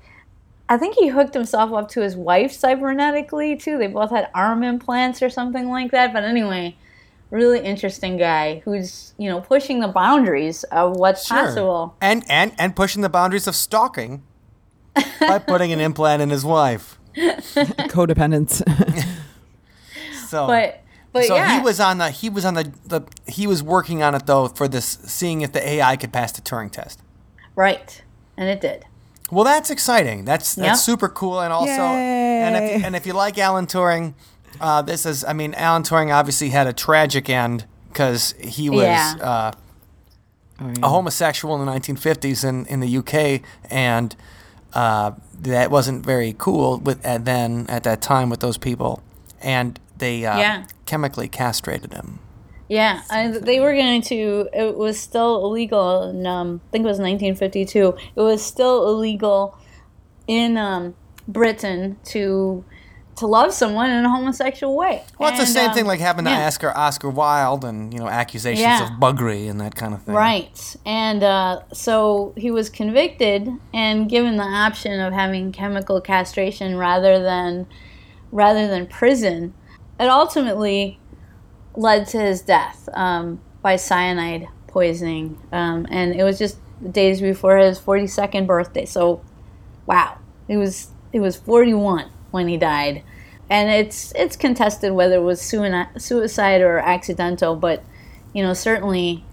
I 0.71 0.78
think 0.78 0.93
he 0.99 1.08
hooked 1.08 1.34
himself 1.34 1.73
up 1.73 1.89
to 1.93 2.02
his 2.02 2.15
wife 2.15 2.52
cybernetically 2.52 3.60
too. 3.60 3.80
They 3.80 3.88
both 3.88 4.12
had 4.12 4.30
arm 4.36 4.62
implants 4.63 5.23
or 5.23 5.30
something 5.32 5.67
like 5.67 5.89
that. 5.89 6.13
But 6.13 6.23
anyway, 6.23 6.75
really 7.32 7.60
interesting 7.60 8.18
guy 8.18 8.62
who's 8.65 9.13
you 9.18 9.30
know 9.30 9.42
pushing 9.42 9.80
the 9.80 9.88
boundaries 9.88 10.63
of 10.65 10.96
what's 10.98 11.26
Sure. 11.28 11.38
possible. 11.46 11.96
And 12.02 12.24
and 12.30 12.54
and 12.58 12.76
pushing 12.76 13.02
the 13.02 13.10
boundaries 13.10 13.48
of 13.48 13.56
stalking 13.56 14.24
by 15.20 15.39
putting 15.48 15.72
an 15.72 15.80
implant 15.80 16.22
in 16.22 16.30
his 16.30 16.44
wife. 16.44 16.98
Codependence. 17.15 18.62
So 20.28 20.48
But 20.48 20.82
but 21.12 21.26
so 21.26 21.36
yeah, 21.36 21.58
he 21.58 21.63
was 21.63 21.80
on 21.80 21.98
the 21.98 22.12
he 22.12 22.30
was 22.30 22.46
on 22.46 22.54
the, 22.54 22.72
the 22.86 23.02
he 23.28 23.48
was 23.48 23.63
working 23.63 24.04
on 24.04 24.13
it 24.15 24.26
though 24.28 24.48
for 24.48 24.68
this 24.68 24.86
seeing 24.86 25.42
if 25.42 25.52
the 25.52 25.68
AI 25.68 25.96
could 25.96 26.13
pass 26.13 26.32
the 26.32 26.42
Turing 26.42 26.72
test. 26.72 27.00
right, 27.56 28.04
and 28.38 28.48
it 28.50 28.62
did. 28.62 28.86
Well, 29.32 29.44
that's 29.44 29.70
exciting. 29.70 30.26
That's 30.26 30.56
that's 30.56 30.68
Yeah. 30.68 30.74
super 30.74 31.10
cool, 31.10 31.39
and 31.39 31.52
also, 31.54 31.70
and 31.72 32.56
if 32.56 32.84
and 32.86 32.96
if 32.96 33.06
you 33.06 33.13
like 33.13 33.38
Alan 33.38 33.65
Turing, 33.68 34.13
uh, 34.62 34.82
this 34.82 35.06
is 35.06 35.24
I 35.26 35.34
mean, 35.34 35.54
Alan 35.56 35.84
Turing 35.84 36.14
obviously 36.14 36.50
had 36.50 36.68
a 36.68 36.74
tragic 36.74 37.30
end 37.30 37.66
because 37.90 38.34
he 38.40 38.70
was 38.70 38.80
Yeah. 38.88 39.16
uh, 39.22 39.52
Oh, 40.62 40.74
a 40.84 40.90
homosexual 40.90 41.56
in 41.58 41.66
the 41.66 41.72
1950s 41.72 42.44
in 42.44 42.66
in 42.66 42.82
the 42.82 42.98
UK, 42.98 43.42
and 43.72 44.14
uh, 44.74 45.12
that 45.40 45.72
wasn't 45.72 46.06
very 46.06 46.36
cool 46.38 46.80
with 46.80 47.04
at 47.06 47.24
then 47.24 47.66
at 47.70 47.84
that 47.84 48.02
time 48.02 48.30
with 48.30 48.42
those 48.42 48.58
people, 48.58 49.02
and 49.42 49.80
they 49.98 50.26
uh, 50.26 50.38
Yeah. 50.38 50.66
chemically 50.86 51.30
castrated 51.30 51.94
him. 51.94 52.20
Yeah, 52.68 53.02
I, 53.10 53.30
they 53.30 53.62
were 53.62 53.74
going 53.74 54.02
to. 54.04 54.50
It 54.54 54.76
was 54.78 55.00
still 55.00 55.46
illegal. 55.46 56.10
In, 56.10 56.28
um, 56.28 56.60
I 56.68 56.72
think 56.72 56.84
it 56.84 56.88
was 56.90 57.00
1952. 57.00 57.96
It 58.18 58.22
was 58.22 58.44
still 58.46 58.86
illegal 58.90 59.58
in 60.28 60.58
um, 60.58 60.94
Britain 61.26 61.98
to 62.12 62.66
to 63.20 63.28
love 63.28 63.54
someone 63.54 63.90
in 63.90 64.04
a 64.04 64.10
homosexual 64.10 64.76
way. 64.76 65.04
Well, 65.18 65.30
it's 65.30 65.40
the 65.40 65.46
same 65.46 65.70
um, 65.70 65.76
thing 65.76 65.86
like 65.86 66.00
happened 66.00 66.28
to 66.28 66.34
yeah. 66.34 66.48
Oscar 66.48 66.76
Oscar 66.76 67.10
Wilde, 67.10 67.66
and 67.66 67.94
you 67.94 68.00
know 68.00 68.08
accusations 68.08 68.62
Yeah. 68.62 68.84
of 68.86 69.00
buggery 69.00 69.50
and 69.50 69.60
that 69.62 69.76
kind 69.76 69.94
of 69.94 70.04
thing. 70.04 70.16
Right. 70.16 70.76
And 70.86 71.24
uh, 71.24 71.62
so 71.74 72.34
he 72.38 72.52
was 72.52 72.70
convicted 72.70 73.50
and 73.74 74.10
given 74.10 74.38
the 74.38 74.44
option 74.44 75.00
of 75.00 75.14
having 75.14 75.52
chemical 75.52 76.02
castration 76.02 76.76
rather 76.76 77.22
than 77.22 77.68
rather 78.32 78.68
than 78.68 78.88
prison. 78.88 79.54
It 80.00 80.08
ultimately 80.08 81.00
led 81.76 82.08
to 82.08 82.20
his 82.20 82.42
death 82.42 82.88
um, 82.94 83.42
by 83.62 83.76
cyanide 83.76 84.48
poisoning, 84.68 85.38
um, 85.52 85.86
and 85.90 86.16
it 86.16 86.24
was 86.24 86.38
just 86.40 86.58
days 86.92 87.20
before 87.22 87.58
his 87.58 87.80
42nd 87.80 88.48
birthday. 88.48 88.86
So, 88.86 89.22
wow, 89.86 90.18
he 90.48 90.56
was 90.56 90.90
he 91.12 91.20
was 91.20 91.36
41 91.36 92.10
when 92.32 92.48
he 92.48 92.58
died, 92.58 93.04
and 93.50 93.70
it's 93.70 94.12
it's 94.16 94.36
contested 94.36 94.92
whether 94.94 95.16
it 95.16 95.24
was 95.24 95.42
suicide 95.42 96.62
or 96.62 96.80
accidental, 96.80 97.56
but 97.56 97.84
you 98.34 98.44
know 98.44 98.54
certainly 98.54 99.24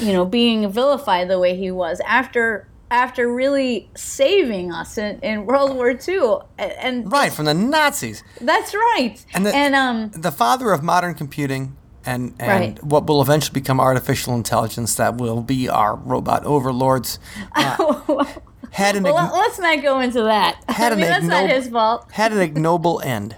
you 0.00 0.12
know, 0.12 0.24
being 0.24 0.68
vilified 0.72 1.28
the 1.28 1.38
way 1.38 1.54
he 1.56 1.70
was 1.70 2.00
after 2.00 2.66
after 2.90 3.32
really 3.32 3.88
saving 3.94 4.72
us 4.72 4.98
in, 4.98 5.18
in 5.20 5.46
World 5.46 5.74
War 5.76 5.90
II. 5.90 6.36
And, 6.58 6.72
and 6.72 7.12
Right 7.12 7.32
from 7.32 7.44
the 7.44 7.54
Nazis. 7.54 8.22
that's 8.40 8.74
right. 8.74 9.16
And 9.34 9.46
And, 9.46 9.74
the- 9.74 9.78
um 9.78 10.10
the 10.22 10.32
father 10.32 10.72
of 10.72 10.82
modern 10.82 11.14
computing 11.14 11.76
and, 12.06 12.34
and 12.40 12.48
Right. 12.48 12.84
what 12.84 13.06
will 13.06 13.22
eventually 13.22 13.54
become 13.54 13.78
artificial 13.80 14.34
intelligence 14.34 14.94
that 14.96 15.16
will 15.16 15.42
be 15.42 15.68
our 15.68 15.94
robot 15.96 16.44
overlords 16.44 17.18
uh, 17.54 18.24
had 18.74 18.96
an 18.96 19.04
well, 19.04 19.16
ign- 19.16 19.32
let's 19.32 19.58
not 19.58 19.82
go 19.82 20.00
into 20.00 20.22
that. 20.24 20.62
Had 20.68 20.92
I 20.92 20.94
an 20.94 21.00
mean, 21.00 21.08
that's 21.10 21.24
not 21.26 21.48
his 21.48 21.68
fault. 21.68 22.10
had 22.12 22.32
an 22.32 22.40
ignoble 22.40 23.00
end. 23.04 23.36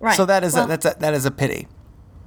Right. 0.00 0.16
So 0.16 0.26
that 0.26 0.44
is 0.44 0.54
well, 0.54 0.64
a, 0.64 0.68
that's 0.68 0.86
a, 0.86 0.96
that 1.00 1.14
is 1.14 1.24
a 1.24 1.30
pity. 1.30 1.68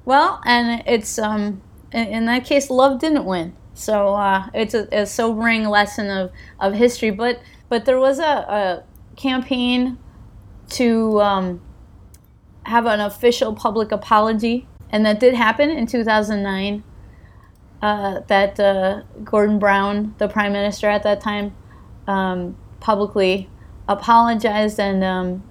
well, 0.06 0.42
and 0.46 0.84
it's 0.88 1.20
um 1.20 1.62
in, 1.92 2.08
in 2.08 2.26
that 2.26 2.46
case, 2.46 2.70
love 2.70 3.00
didn't 3.00 3.26
win. 3.26 3.56
So 3.74 4.16
uh, 4.16 4.50
it's 4.54 4.74
a, 4.74 4.88
a 4.92 5.06
sobering 5.06 5.66
lesson 5.70 6.10
of, 6.10 6.32
of 6.60 6.74
history. 6.74 7.12
But 7.12 7.42
but 7.70 7.86
there 7.86 8.00
was 8.00 8.20
a, 8.20 8.24
a 8.26 8.84
campaign 9.18 9.98
to 10.72 11.22
um, 11.22 11.62
have 12.64 12.86
an 12.86 13.00
official 13.02 13.54
public 13.56 13.92
apology, 13.92 14.68
and 14.92 15.06
that 15.06 15.20
did 15.20 15.34
happen 15.36 15.70
in 15.70 15.88
2009. 15.88 16.84
uh, 17.82 18.22
that 18.28 18.60
uh, 18.60 19.04
Gordon 19.24 19.60
Brown, 19.60 20.16
the 20.18 20.28
prime 20.28 20.52
minister 20.54 20.88
at 20.90 21.04
that 21.04 21.22
time, 21.22 21.56
um, 22.10 22.58
publicly 22.80 23.50
apologized, 23.88 24.80
and 24.80 25.04
um, 25.04 25.44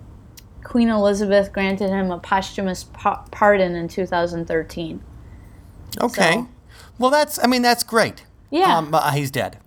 Queen 0.64 0.88
Elizabeth 0.88 1.52
granted 1.52 1.88
him 1.90 2.10
a 2.10 2.18
posthumous 2.18 2.84
pa- 2.84 3.24
pardon 3.30 3.74
in 3.74 3.88
2013. 3.88 5.02
Okay. 6.00 6.32
So- 6.32 6.48
Well, 6.98 7.10
that's. 7.10 7.42
I 7.42 7.46
mean, 7.46 7.62
that's 7.62 7.82
great. 7.84 8.24
Yeah. 8.50 8.76
Um, 8.78 8.90
but 8.90 9.12
he's 9.14 9.30
dead. 9.30 9.58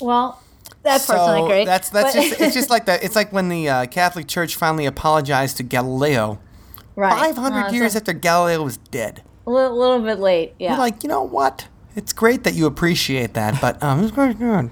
Well, 0.00 0.40
that 0.82 1.04
part's 1.04 1.08
not 1.08 1.46
great. 1.46 1.64
That's 1.66 1.90
that's 1.90 2.14
but- 2.14 2.22
just 2.22 2.40
it's 2.40 2.54
just 2.60 2.70
like 2.70 2.86
that. 2.86 3.02
It's 3.04 3.16
like 3.16 3.32
when 3.32 3.48
the 3.48 3.68
uh, 3.68 3.86
Catholic 3.86 4.26
Church 4.28 4.56
finally 4.56 4.86
apologized 4.86 5.56
to 5.58 5.62
Galileo. 5.62 6.38
right. 6.96 7.12
Five 7.18 7.36
No, 7.36 7.42
hundred 7.42 7.64
it's 7.66 7.74
years 7.74 7.96
after 7.96 8.12
Galileo 8.12 8.62
was 8.62 8.76
dead. 8.76 9.22
a 9.46 9.50
little, 9.50 9.76
little 9.78 10.00
bit 10.00 10.18
late. 10.18 10.54
Yeah. 10.58 10.70
You're 10.70 10.78
like, 10.78 11.02
you 11.02 11.08
know 11.08 11.22
what? 11.22 11.68
It's 11.96 12.12
great 12.12 12.44
that 12.44 12.54
you 12.54 12.66
appreciate 12.66 13.34
that, 13.34 13.60
but 13.60 13.82
um, 13.82 14.02
it's 14.04 14.12
very 14.12 14.34
good. 14.34 14.70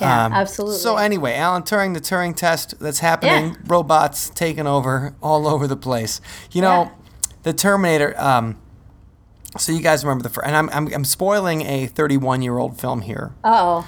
Yeah, 0.00 0.26
Um, 0.26 0.32
absolutely. 0.32 0.78
So 0.78 0.96
anyway, 0.96 1.34
Alan 1.34 1.62
Turing, 1.62 1.94
the 1.94 2.00
Turing 2.00 2.34
test 2.36 2.74
that's 2.80 2.98
happening, 3.00 3.50
Yeah. 3.50 3.56
robots 3.66 4.30
taking 4.34 4.66
over 4.66 5.14
all 5.22 5.46
over 5.46 5.66
the 5.66 5.76
place. 5.76 6.20
You 6.52 6.62
know, 6.62 6.82
Yeah. 6.84 6.90
the 7.44 7.52
Terminator. 7.52 8.14
Um, 8.20 8.56
so 9.58 9.70
you 9.72 9.80
guys 9.80 10.04
remember 10.04 10.24
the 10.24 10.30
first, 10.30 10.46
and 10.46 10.56
I'm, 10.56 10.68
I'm 10.70 10.92
I'm 10.92 11.04
spoiling 11.04 11.62
a 11.62 11.86
31 11.86 12.42
year 12.42 12.58
old 12.58 12.80
film 12.80 13.02
here. 13.02 13.32
oh. 13.44 13.86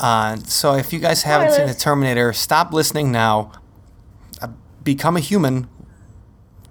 Uh, 0.00 0.36
so 0.46 0.74
if 0.74 0.92
you 0.92 0.98
guys 0.98 1.22
haven't 1.22 1.52
seen 1.52 1.68
the 1.68 1.74
Terminator, 1.74 2.32
stop 2.32 2.72
listening 2.72 3.12
now. 3.12 3.52
Uh, 4.42 4.48
become 4.82 5.16
a 5.16 5.20
human. 5.20 5.68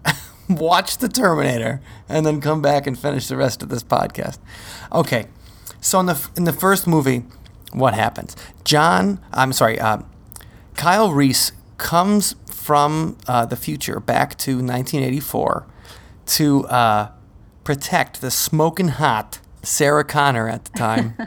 Watch 0.49 0.97
the 0.97 1.07
Terminator, 1.07 1.79
and 2.09 2.25
then 2.25 2.41
come 2.41 2.61
back 2.61 2.85
and 2.85 2.99
finish 2.99 3.27
the 3.27 3.37
rest 3.37 3.63
of 3.63 3.69
this 3.69 3.81
podcast. 3.83 4.39
Okay, 4.91 5.27
so 5.79 6.01
in 6.01 6.07
the 6.07 6.29
in 6.35 6.43
the 6.43 6.51
first 6.51 6.85
movie, 6.85 7.23
what 7.73 7.93
happens? 7.93 8.35
John, 8.63 9.19
I'm 9.31 9.53
sorry, 9.53 9.79
uh, 9.79 9.99
Kyle 10.75 11.11
Reese 11.11 11.51
comes 11.77 12.35
from 12.47 13.17
uh, 13.27 13.45
the 13.45 13.55
future 13.55 13.99
back 13.99 14.37
to 14.39 14.53
1984 14.55 15.67
to 16.25 16.65
uh, 16.67 17.11
protect 17.63 18.21
the 18.21 18.31
smoking 18.31 18.87
hot 18.87 19.39
Sarah 19.63 20.03
Connor 20.03 20.49
at 20.49 20.65
the 20.65 20.77
time 20.77 21.17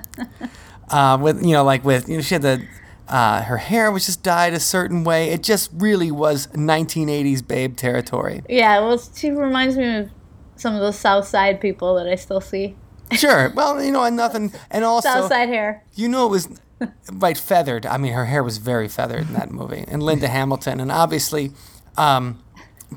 uh, 0.91 1.19
with 1.21 1.45
you 1.45 1.53
know 1.53 1.65
like 1.65 1.85
with 1.85 2.09
you 2.09 2.17
know 2.17 2.23
she 2.23 2.35
had 2.35 2.43
the 2.43 2.67
uh, 3.09 3.43
her 3.43 3.59
hair 3.59 3.93
was 3.93 4.07
just 4.07 4.23
dyed 4.23 4.53
a 4.53 4.61
certain 4.61 5.05
way. 5.05 5.31
It 5.31 5.43
just 5.43 5.71
really 5.75 6.11
was 6.11 6.49
1980s 6.49 7.47
babe 7.47 7.77
territory. 7.77 8.43
Yeah, 8.49 8.81
well, 8.81 8.99
she 8.99 9.31
reminds 9.31 9.77
me 9.77 9.99
of 9.99 10.11
some 10.57 10.75
of 10.75 10.81
those 10.81 10.99
South 10.99 11.27
Side 11.27 11.61
people 11.61 11.95
that 11.97 12.09
I 12.09 12.17
still 12.17 12.41
see. 12.41 12.75
Sure, 13.13 13.51
well 13.55 13.83
you 13.83 13.93
know 13.93 14.03
and 14.05 14.17
nothing 14.17 14.53
and 14.71 14.85
also 14.85 15.09
South 15.09 15.29
Side 15.29 15.49
hair. 15.49 15.85
you 15.95 16.09
know 16.09 16.27
it 16.27 16.31
was 16.31 16.49
right 17.13 17.39
feathered. 17.39 17.87
I 17.87 17.97
mean 17.99 18.13
her 18.13 18.27
hair 18.27 18.43
was 18.43 18.59
very 18.59 18.89
feathered 18.89 19.29
in 19.29 19.35
that 19.35 19.51
movie. 19.51 19.85
And 19.87 20.03
Linda 20.03 20.29
Hamilton 20.29 20.81
and 20.81 20.91
obviously. 20.93 21.53
Um, 21.97 22.43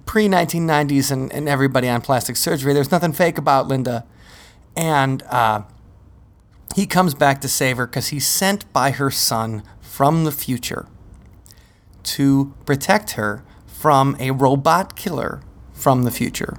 Pre 0.06 0.28
1990s 0.28 1.12
and, 1.12 1.34
and 1.34 1.50
everybody 1.50 1.89
on 1.89 2.02
plastic 2.02 2.36
surgery, 2.38 2.74
there's 2.74 2.91
nothing 2.91 3.12
fake 3.12 3.39
about 3.39 3.67
Linda. 3.67 4.06
And 4.78 5.24
uh, 5.24 5.63
he 6.76 6.86
comes 6.86 7.15
back 7.15 7.41
to 7.41 7.48
save 7.48 7.78
her 7.78 7.88
because 7.88 8.10
he's 8.10 8.28
sent 8.28 8.72
by 8.72 8.91
her 8.91 9.10
son 9.10 9.63
from 9.82 10.26
the 10.26 10.32
future 10.32 10.86
to 12.04 12.54
protect 12.65 13.12
her 13.12 13.43
from 13.65 14.15
a 14.19 14.30
robot 14.32 14.95
killer 14.95 15.41
from 15.74 16.04
the 16.04 16.12
future 16.12 16.58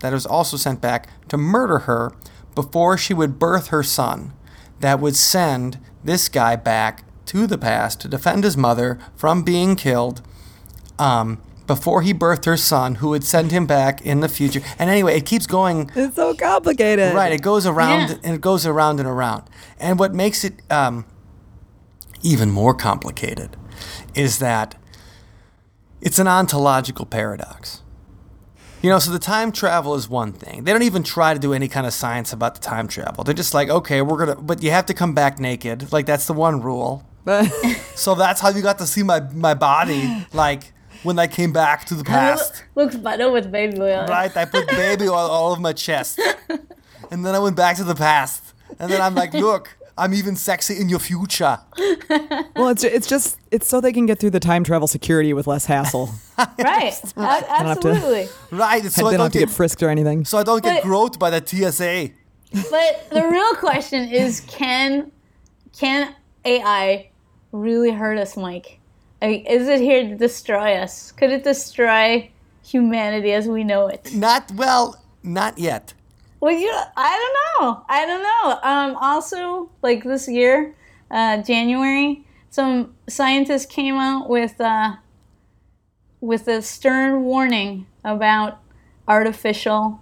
that 0.00 0.12
was 0.12 0.26
also 0.26 0.56
sent 0.58 0.80
back 0.82 1.08
to 1.28 1.36
murder 1.38 1.80
her 1.80 2.12
before 2.56 2.98
she 2.98 3.14
would 3.14 3.38
birth 3.38 3.68
her 3.68 3.84
son 3.84 4.32
that 4.80 4.98
would 4.98 5.14
send 5.14 5.78
this 6.02 6.28
guy 6.28 6.56
back 6.56 7.04
to 7.26 7.46
the 7.46 7.58
past 7.58 8.00
to 8.00 8.08
defend 8.08 8.42
his 8.42 8.56
mother 8.56 8.98
from 9.14 9.42
being 9.44 9.76
killed 9.76 10.22
um, 10.98 11.40
before 11.66 12.02
he 12.02 12.14
birthed 12.14 12.44
her 12.46 12.56
son 12.56 12.96
who 12.96 13.08
would 13.10 13.24
send 13.24 13.50
him 13.52 13.66
back 13.66 14.00
in 14.04 14.20
the 14.20 14.28
future 14.28 14.60
and 14.78 14.88
anyway 14.88 15.16
it 15.16 15.26
keeps 15.26 15.46
going 15.46 15.90
It's 15.94 16.16
so 16.16 16.34
complicated. 16.34 17.14
Right, 17.14 17.32
it 17.32 17.42
goes 17.42 17.66
around 17.66 18.08
Yeah. 18.10 18.16
and 18.24 18.34
it 18.34 18.40
goes 18.40 18.64
around 18.66 19.00
and 19.00 19.08
around. 19.08 19.42
And 19.78 19.98
what 19.98 20.14
makes 20.14 20.44
it 20.44 20.62
um, 20.70 21.04
even 22.22 22.50
more 22.50 22.72
complicated 22.74 23.56
is 24.14 24.38
that 24.38 24.76
it's 26.00 26.18
an 26.20 26.28
ontological 26.28 27.04
paradox. 27.06 27.82
You 28.82 28.90
know, 28.90 28.98
so 28.98 29.10
the 29.10 29.18
time 29.18 29.52
travel 29.52 29.94
is 29.94 30.08
one 30.08 30.32
thing. 30.32 30.64
They 30.64 30.72
don't 30.72 30.82
even 30.82 31.02
try 31.02 31.34
to 31.34 31.40
do 31.40 31.52
any 31.52 31.66
kind 31.66 31.86
of 31.86 31.92
science 31.92 32.32
about 32.32 32.54
the 32.54 32.60
time 32.60 32.86
travel. 32.88 33.24
They're 33.24 33.34
just 33.34 33.54
like, 33.54 33.68
okay, 33.68 34.02
we're 34.02 34.18
gonna, 34.18 34.36
but 34.40 34.62
you 34.62 34.70
have 34.70 34.86
to 34.86 34.94
come 34.94 35.14
back 35.14 35.38
naked. 35.40 35.92
Like 35.92 36.06
that's 36.06 36.26
the 36.26 36.34
one 36.34 36.60
rule. 36.60 37.04
So 37.96 38.14
that's 38.14 38.40
how 38.40 38.50
you 38.50 38.60
got 38.62 38.78
to 38.78 38.86
see 38.86 39.02
my 39.02 39.20
my 39.32 39.54
body, 39.54 40.26
like 40.32 40.72
when 41.02 41.18
I 41.18 41.26
came 41.26 41.50
back 41.52 41.86
to 41.86 41.94
the 41.94 42.04
past. 42.04 42.62
Looks 42.74 42.94
better 42.96 43.30
with 43.32 43.50
baby 43.50 43.80
oil. 43.80 44.06
Right, 44.06 44.36
I 44.36 44.44
put 44.44 44.68
baby 44.68 45.08
oil 45.08 45.14
all 45.14 45.52
over 45.52 45.60
my 45.60 45.72
chest. 45.72 46.20
And 47.10 47.24
then 47.24 47.34
I 47.34 47.38
went 47.38 47.56
back 47.56 47.76
to 47.76 47.84
the 47.84 47.94
past. 47.94 48.52
And 48.78 48.90
then 48.90 49.00
I'm 49.00 49.14
like, 49.14 49.32
look, 49.32 49.76
I'm 49.98 50.12
even 50.14 50.36
sexy 50.36 50.78
in 50.78 50.88
your 50.88 50.98
future. 50.98 51.58
well, 52.56 52.68
it's 52.68 52.84
it's 52.84 53.06
just 53.06 53.38
it's 53.50 53.66
so 53.66 53.80
they 53.80 53.92
can 53.92 54.04
get 54.06 54.18
through 54.18 54.30
the 54.30 54.40
time 54.40 54.62
travel 54.62 54.86
security 54.88 55.32
with 55.32 55.46
less 55.46 55.66
hassle. 55.66 56.10
Right. 56.58 56.92
A- 57.16 57.20
have 57.24 57.80
to- 57.80 57.88
absolutely. 57.88 58.28
Right, 58.50 58.84
it's 58.84 58.94
so 58.94 59.06
I 59.06 59.10
they 59.12 59.16
don't 59.16 59.18
don't 59.18 59.20
have 59.26 59.32
to 59.32 59.38
get, 59.38 59.48
get 59.48 59.54
frisked 59.56 59.82
or 59.82 59.88
anything. 59.88 60.26
so 60.26 60.36
I 60.36 60.42
don't 60.42 60.62
get 60.62 60.82
But- 60.82 60.88
groped 60.88 61.18
by 61.18 61.30
the 61.30 61.40
TSA. 61.46 62.10
But 62.70 63.08
the 63.10 63.26
real 63.28 63.54
question 63.54 64.08
is 64.08 64.40
can 64.46 65.10
can 65.78 66.14
AI 66.44 67.08
really 67.52 67.90
hurt 67.90 68.18
us, 68.18 68.36
Mike? 68.36 68.78
I 69.22 69.26
mean, 69.28 69.46
is 69.46 69.66
it 69.68 69.80
here 69.80 70.02
to 70.08 70.14
destroy 70.16 70.74
us? 70.74 71.10
Could 71.12 71.30
it 71.30 71.42
destroy 71.42 72.30
humanity 72.62 73.32
as 73.32 73.48
we 73.48 73.64
know 73.64 73.86
it? 73.88 74.14
Not 74.14 74.50
well, 74.52 75.02
not 75.22 75.58
yet. 75.58 75.94
Well, 76.46 76.54
you, 76.54 76.70
I 76.96 77.58
don't 77.58 77.64
know. 77.66 77.84
I 77.88 78.06
don't 78.06 78.22
know. 78.22 78.60
Um, 78.62 78.96
also, 79.00 79.68
like 79.82 80.04
this 80.04 80.28
year, 80.28 80.76
uh, 81.10 81.42
January, 81.42 82.24
some 82.50 82.94
scientists 83.08 83.66
came 83.66 83.96
out 83.96 84.28
with 84.28 84.60
uh, 84.60 84.94
with 86.20 86.46
a 86.46 86.62
stern 86.62 87.24
warning 87.24 87.88
about 88.04 88.60
artificial 89.08 90.00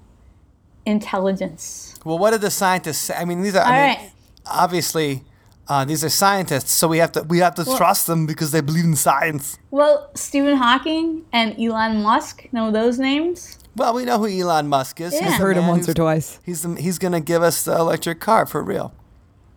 intelligence. 0.85 1.95
Well, 2.05 2.19
what 2.19 2.33
did 2.33 2.43
the 2.43 2.51
scientists 2.51 2.99
say? 2.99 3.15
I 3.15 3.25
mean, 3.25 3.41
these 3.41 3.55
are 3.55 3.65
I 3.65 3.65
All 3.65 3.89
mean, 3.89 3.97
right. 3.97 4.13
obviously 4.45 5.23
uh, 5.67 5.87
these 5.87 6.05
are 6.05 6.11
scientists, 6.11 6.73
so 6.73 6.89
we 6.89 6.99
have 6.99 7.13
to 7.13 7.23
we 7.23 7.39
have 7.39 7.55
to 7.55 7.65
trust 7.65 8.07
them 8.07 8.27
because 8.27 8.51
they 8.51 8.61
believe 8.61 8.85
in 8.85 8.97
science. 8.97 9.57
Well, 9.71 10.11
Stephen 10.15 10.57
Hawking 10.57 11.25
and 11.33 11.59
Elon 11.59 12.03
Musk 12.03 12.49
know 12.53 12.71
those 12.71 12.99
names. 12.99 13.64
Well, 13.77 13.95
we 13.95 14.05
know 14.05 14.19
who 14.19 14.27
Elon 14.27 14.69
Musk 14.69 15.01
is. 15.01 15.13
Yeah. 15.15 15.21
He's 15.25 15.39
the 15.39 15.45
Heard 15.45 15.57
him 15.57 15.67
once 15.67 15.89
or 15.89 15.95
twice. 15.95 16.39
He's 16.45 16.63
the, 16.63 16.75
he's 16.81 16.99
gonna 16.99 17.21
give 17.21 17.43
us 17.43 17.65
the 17.65 17.77
electric 17.77 18.21
car 18.21 18.47
for 18.47 18.63
real. 18.63 18.93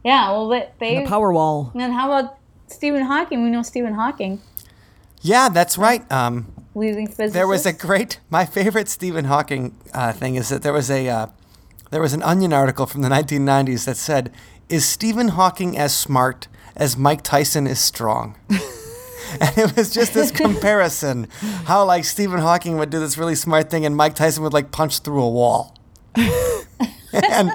Yeah. 0.03 0.31
Well, 0.31 0.49
but 0.49 0.73
they. 0.79 0.99
The 1.01 1.07
power 1.07 1.31
wall. 1.31 1.71
and 1.75 1.93
how 1.93 2.11
about 2.11 2.37
Stephen 2.67 3.03
Hawking? 3.03 3.43
We 3.43 3.49
know 3.49 3.61
Stephen 3.63 3.93
Hawking, 3.93 4.41
Yeah, 5.21 5.49
that's 5.49 5.77
right. 5.77 6.09
Um, 6.11 6.51
leading 6.75 7.07
physicist. 7.07 7.33
There 7.33 7.47
was 7.47 7.65
a 7.65 7.73
great. 7.73 8.19
My 8.29 8.45
favorite 8.45 8.87
Stephen 8.89 9.25
Hawking 9.25 9.75
uh, 9.93 10.13
thing 10.13 10.35
is 10.35 10.49
that 10.49 10.61
there 10.63 10.73
was 10.73 10.89
a 10.89 11.07
uh, 11.07 11.27
there 11.91 12.01
was 12.01 12.13
an 12.13 12.23
Onion 12.23 12.53
article 12.53 12.85
from 12.85 13.01
the 13.01 13.09
1990s 13.09 13.85
that 13.85 13.97
said, 13.97 14.31
"Is 14.69 14.85
Stephen 14.85 15.29
Hawking 15.29 15.77
as 15.77 15.95
smart 15.95 16.47
as 16.75 16.97
Mike 16.97 17.21
Tyson 17.21 17.67
is 17.67 17.79
strong?" 17.79 18.35
and 19.41 19.57
it 19.57 19.75
was 19.75 19.93
just 19.93 20.13
this 20.13 20.31
comparison, 20.31 21.27
how 21.65 21.85
like 21.85 22.05
Stephen 22.05 22.39
Hawking 22.39 22.77
would 22.77 22.89
do 22.89 22.99
this 22.99 23.17
really 23.17 23.35
smart 23.35 23.69
thing, 23.69 23.85
and 23.85 23.95
Mike 23.95 24.15
Tyson 24.15 24.43
would 24.43 24.53
like 24.53 24.71
punch 24.71 24.99
through 24.99 25.21
a 25.21 25.29
wall. 25.29 25.77
and 26.15 27.51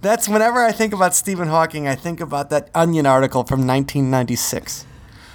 that's 0.00 0.28
whenever 0.28 0.62
I 0.62 0.72
think 0.72 0.92
about 0.92 1.14
Stephen 1.14 1.48
Hawking, 1.48 1.86
I 1.86 1.94
think 1.94 2.20
about 2.20 2.50
that 2.50 2.70
Onion 2.74 3.06
article 3.06 3.44
from 3.44 3.66
1996. 3.66 4.86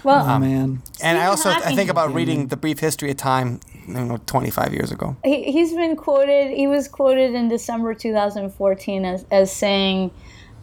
well, 0.04 0.26
Oh 0.26 0.40
man. 0.40 0.82
And 1.02 1.18
I 1.18 1.22
Stephen 1.22 1.30
also 1.30 1.50
I 1.50 1.76
think 1.76 1.90
about 1.90 2.14
reading 2.14 2.48
The 2.48 2.58
Brief 2.58 2.80
History 2.80 3.12
of 3.12 3.18
Time, 3.18 3.60
you 3.88 3.94
know, 3.94 4.18
25 4.26 4.74
years 4.74 4.92
ago. 4.92 5.16
he, 5.24 5.52
he's 5.52 5.74
been 5.74 5.96
quoted 5.96 6.56
he 6.56 6.68
was 6.68 6.88
quoted 6.88 7.34
in 7.34 7.48
december 7.48 7.94
2014 7.94 9.06
as, 9.06 9.26
as 9.32 9.52
saying 9.52 10.12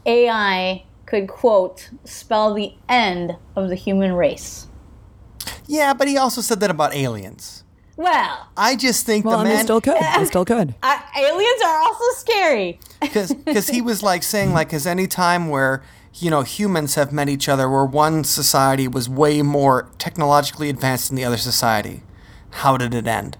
ai 0.04 0.84
could 1.06 1.28
quote 1.28 1.90
spell 2.04 2.52
the 2.52 2.74
end 2.88 3.36
of 3.56 3.68
the 3.70 3.74
human 3.74 4.12
race 4.12 4.68
Yeah, 5.66 5.94
but 5.94 6.08
he 6.08 6.16
also 6.16 6.40
said 6.40 6.60
that 6.60 6.70
about 6.70 6.94
aliens. 6.94 7.64
well 7.96 8.48
I 8.56 8.74
just 8.76 9.06
think 9.06 9.24
Well, 9.24 9.38
the 9.38 9.44
they 9.44 9.54
man 9.54 9.64
still 9.64 9.80
could. 9.80 9.96
They 10.16 10.24
still 10.34 10.44
could. 10.44 10.74
uh, 10.82 10.98
aliens 11.16 11.62
are 11.64 11.78
also 11.82 12.04
scary 12.18 12.78
because 13.00 13.68
he 13.76 13.80
was 13.80 14.02
like 14.02 14.22
saying 14.22 14.52
like 14.52 14.72
is 14.72 14.86
any 14.86 15.06
time 15.06 15.48
where 15.48 15.82
you 16.14 16.30
know 16.30 16.42
humans 16.42 16.96
have 16.96 17.12
met 17.12 17.28
each 17.28 17.48
other 17.48 17.68
where 17.70 17.84
one 17.84 18.24
society 18.24 18.88
was 18.88 19.08
way 19.08 19.42
more 19.42 19.88
technologically 19.98 20.68
advanced 20.68 21.08
than 21.08 21.16
the 21.16 21.24
other 21.24 21.36
society 21.36 22.02
how 22.62 22.76
did 22.76 22.94
it 22.94 23.06
end 23.06 23.36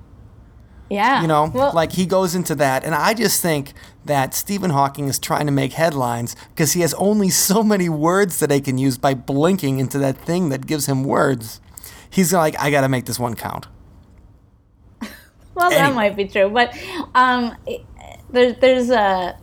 Yeah. 0.90 1.22
You 1.22 1.28
know, 1.28 1.50
Well- 1.52 1.72
like 1.74 1.92
he 1.92 2.06
goes 2.06 2.34
into 2.34 2.54
that, 2.56 2.84
and 2.84 2.94
I 2.94 3.14
just 3.14 3.40
think 3.40 3.72
that 4.04 4.34
Stephen 4.34 4.70
Hawking 4.70 5.08
is 5.08 5.18
trying 5.18 5.46
to 5.46 5.52
make 5.52 5.72
headlines 5.72 6.36
because 6.50 6.74
he 6.74 6.82
has 6.82 6.94
only 6.94 7.30
so 7.30 7.62
many 7.62 7.88
words 7.88 8.38
that 8.38 8.50
he 8.50 8.60
can 8.60 8.76
use 8.78 8.98
by 8.98 9.14
blinking 9.14 9.78
into 9.80 9.98
that 9.98 10.16
thing 10.18 10.50
that 10.50 10.66
gives 10.66 10.86
him 10.86 11.02
words. 11.02 11.60
He's 12.10 12.32
like, 12.32 12.58
I 12.60 12.70
got 12.70 12.82
to 12.82 12.88
make 12.88 13.04
this 13.06 13.18
one 13.18 13.34
count. 13.34 13.66
Well, 15.56 15.70
that 15.70 15.94
might 15.94 16.16
be 16.16 16.26
true, 16.26 16.48
but 16.50 16.76
um, 17.14 17.56
there's 18.28 18.56
there's 18.58 18.90
a 18.90 19.38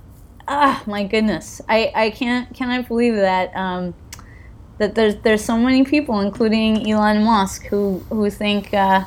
ah 0.46 0.84
my 0.86 1.06
goodness, 1.06 1.62
I 1.70 1.90
I 1.96 2.10
can't 2.10 2.54
can 2.54 2.70
I 2.70 2.82
believe 2.82 3.16
that 3.16 3.56
um 3.56 3.94
that 4.78 4.94
there's 4.96 5.16
there's 5.24 5.42
so 5.44 5.58
many 5.58 5.86
people, 5.86 6.20
including 6.20 6.86
Elon 6.92 7.24
Musk, 7.24 7.68
who 7.68 8.04
who 8.10 8.30
think 8.30 8.74
uh, 8.74 9.06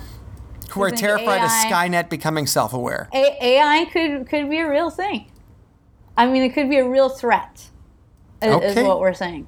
Who 0.71 0.83
are 0.83 0.91
terrified 0.91 1.43
of 1.43 1.51
Skynet 1.51 2.09
becoming 2.09 2.47
self-aware? 2.47 3.11
A- 3.13 3.37
AI 3.45 3.85
could 3.93 4.27
could 4.27 4.49
be 4.49 4.61
a 4.61 4.71
real 4.71 4.89
thing. 4.89 5.27
I 6.17 6.25
mean, 6.27 6.43
it 6.43 6.55
could 6.55 6.71
be 6.71 6.79
a 6.79 6.89
real 6.89 7.11
threat. 7.11 7.69
Is, 8.41 8.49
Okay. 8.51 8.83
what 8.83 9.01
we're 9.01 9.13
saying. 9.15 9.47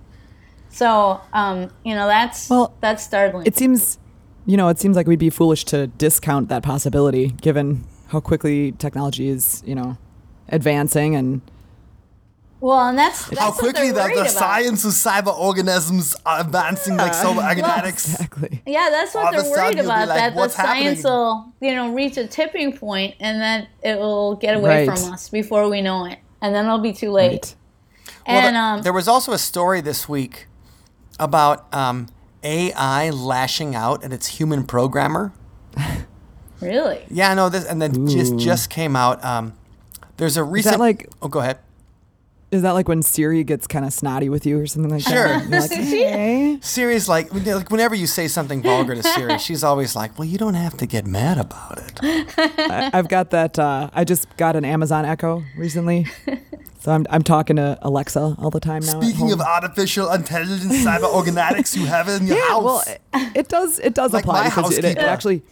So 0.76 1.20
um, 1.32 1.70
you 1.84 1.94
know 1.94 2.06
that's 2.06 2.50
Well, 2.50 2.74
that's 2.80 3.02
startling. 3.02 3.46
It 3.46 3.56
seems, 3.56 3.98
you 4.44 4.56
know, 4.58 4.68
it 4.68 4.78
seems 4.78 4.94
like 4.96 5.06
we'd 5.06 5.18
be 5.18 5.30
foolish 5.30 5.64
to 5.66 5.86
discount 5.86 6.48
that 6.50 6.62
possibility 6.62 7.28
given 7.28 7.84
how 8.08 8.20
quickly 8.20 8.72
technology 8.72 9.28
is, 9.28 9.62
you 9.66 9.74
know, 9.74 9.96
advancing 10.50 11.14
and 11.16 11.40
well, 12.58 12.88
and 12.88 12.96
that's, 12.98 13.26
that's 13.26 13.38
How 13.38 13.52
quickly 13.52 13.90
they're 13.92 14.08
the, 14.08 14.14
the 14.14 14.20
about. 14.22 14.30
science 14.30 14.84
of 14.86 14.92
cyber 14.92 15.36
organisms 15.38 16.16
are 16.24 16.40
advancing 16.40 16.96
like 16.96 17.12
cybernetics. 17.12 18.08
exactly. 18.14 18.62
Yeah, 18.66 18.88
that's 18.90 19.14
what 19.14 19.26
All 19.26 19.32
they're 19.32 19.44
sudden 19.44 19.62
worried 19.62 19.78
about. 19.84 20.08
like, 20.08 20.18
that 20.18 20.32
the 20.32 20.38
"What's 20.40 20.54
science 20.56 20.98
happening?" 21.02 21.02
will, 21.04 21.52
you 21.60 21.74
know, 21.74 21.92
reach 21.92 22.16
a 22.16 22.26
tipping 22.26 22.74
point, 22.76 23.14
and 23.20 23.40
then 23.42 23.68
it 23.82 23.98
will 23.98 24.36
get 24.36 24.56
away 24.56 24.86
Right. 24.88 24.98
from 24.98 25.12
us 25.12 25.28
before 25.28 25.68
we 25.68 25.82
know 25.82 26.06
it, 26.06 26.18
and 26.40 26.54
then 26.54 26.64
it'll 26.64 26.78
be 26.78 26.94
too 26.94 27.10
late. 27.10 27.30
Right. 27.30 27.54
Well, 28.26 28.36
And 28.46 28.56
the- 28.56 28.60
um, 28.60 28.82
there 28.82 28.92
was 28.92 29.06
also 29.06 29.32
a 29.32 29.38
story 29.38 29.80
this 29.82 30.08
week 30.08 30.46
about 31.18 31.72
um, 31.74 32.08
AI 32.42 33.10
lashing 33.10 33.74
out 33.74 34.04
at 34.04 34.12
its 34.12 34.26
human 34.26 34.64
programmer. 34.64 35.32
really, 36.60 37.04
Yeah, 37.10 37.34
no, 37.34 37.48
this 37.48 37.64
and 37.64 37.80
then 37.80 38.06
just 38.08 38.36
just 38.38 38.70
came 38.70 38.96
out. 38.96 39.22
Um, 39.24 39.54
there's 40.16 40.36
a 40.36 40.44
recent. 40.44 40.78
like- 40.80 41.08
Oh, 41.20 41.28
go 41.28 41.40
ahead. 41.40 41.58
Is 42.52 42.62
that 42.62 42.72
like 42.72 42.86
when 42.86 43.02
Siri 43.02 43.42
gets 43.42 43.66
kind 43.66 43.84
of 43.84 43.92
snotty 43.92 44.28
with 44.28 44.46
you 44.46 44.60
or 44.60 44.66
something 44.68 44.90
like 44.90 45.02
Sure. 45.02 45.14
that? 45.28 45.48
You're 45.50 45.60
like, 45.60 45.70
hey. 45.72 46.58
Siri's 46.62 47.08
like, 47.08 47.32
like 47.34 47.70
whenever 47.70 47.94
you 47.96 48.06
say 48.06 48.28
something 48.28 48.62
vulgar 48.62 48.94
to 48.94 49.02
Siri, 49.02 49.38
she's 49.38 49.64
always 49.64 49.96
like, 49.96 50.16
"Well, 50.16 50.28
you 50.28 50.38
don't 50.38 50.54
have 50.54 50.76
to 50.76 50.86
get 50.86 51.06
mad 51.06 51.38
about 51.38 51.78
it." 51.78 52.00
I- 52.58 52.90
I've 52.94 53.08
got 53.08 53.30
that. 53.30 53.58
Uh, 53.58 53.90
I 53.92 54.04
just 54.04 54.34
got 54.36 54.54
an 54.54 54.64
Amazon 54.64 55.04
Echo 55.04 55.42
recently, 55.58 56.06
so 56.78 56.92
I'm 56.92 57.04
I'm 57.10 57.22
talking 57.22 57.56
to 57.56 57.78
Alexa 57.82 58.36
all 58.38 58.50
the 58.50 58.60
time 58.60 58.82
now. 58.86 59.00
Speaking 59.00 59.32
of 59.32 59.40
artificial 59.40 60.10
intelligence, 60.12 60.64
cyber 60.84 61.10
organatics 61.12 61.76
you 61.76 61.86
have 61.86 62.08
in 62.08 62.28
your 62.28 62.36
yeah, 62.38 62.48
house. 62.48 62.62
well, 62.64 62.84
it, 62.86 63.00
it 63.36 63.48
does 63.48 63.80
it 63.80 63.92
does 63.94 64.12
Like 64.12 64.22
apply 64.22 64.42
my 64.44 64.48
because 64.50 64.78
it, 64.78 64.84
it 64.84 64.98
actually 64.98 65.42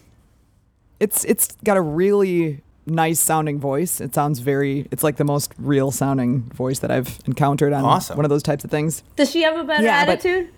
it's 1.00 1.24
it's 1.24 1.48
got 1.64 1.76
a 1.76 1.80
really 1.82 2.62
nice 2.86 3.20
sounding 3.20 3.58
voice. 3.58 4.00
It 4.00 4.14
sounds 4.14 4.38
very. 4.40 4.86
It's 4.90 5.02
like 5.02 5.16
the 5.16 5.24
most 5.24 5.52
real 5.58 5.90
sounding 5.90 6.42
voice 6.42 6.80
that 6.80 6.90
I've 6.90 7.18
encountered 7.26 7.72
on 7.72 7.84
Awesome. 7.84 8.16
one 8.16 8.24
of 8.24 8.30
those 8.30 8.42
types 8.42 8.64
of 8.64 8.70
things. 8.70 9.02
does 9.16 9.30
she 9.30 9.42
have 9.42 9.56
a 9.56 9.64
better 9.64 9.84
Yeah, 9.84 9.96
attitude? 9.96 10.50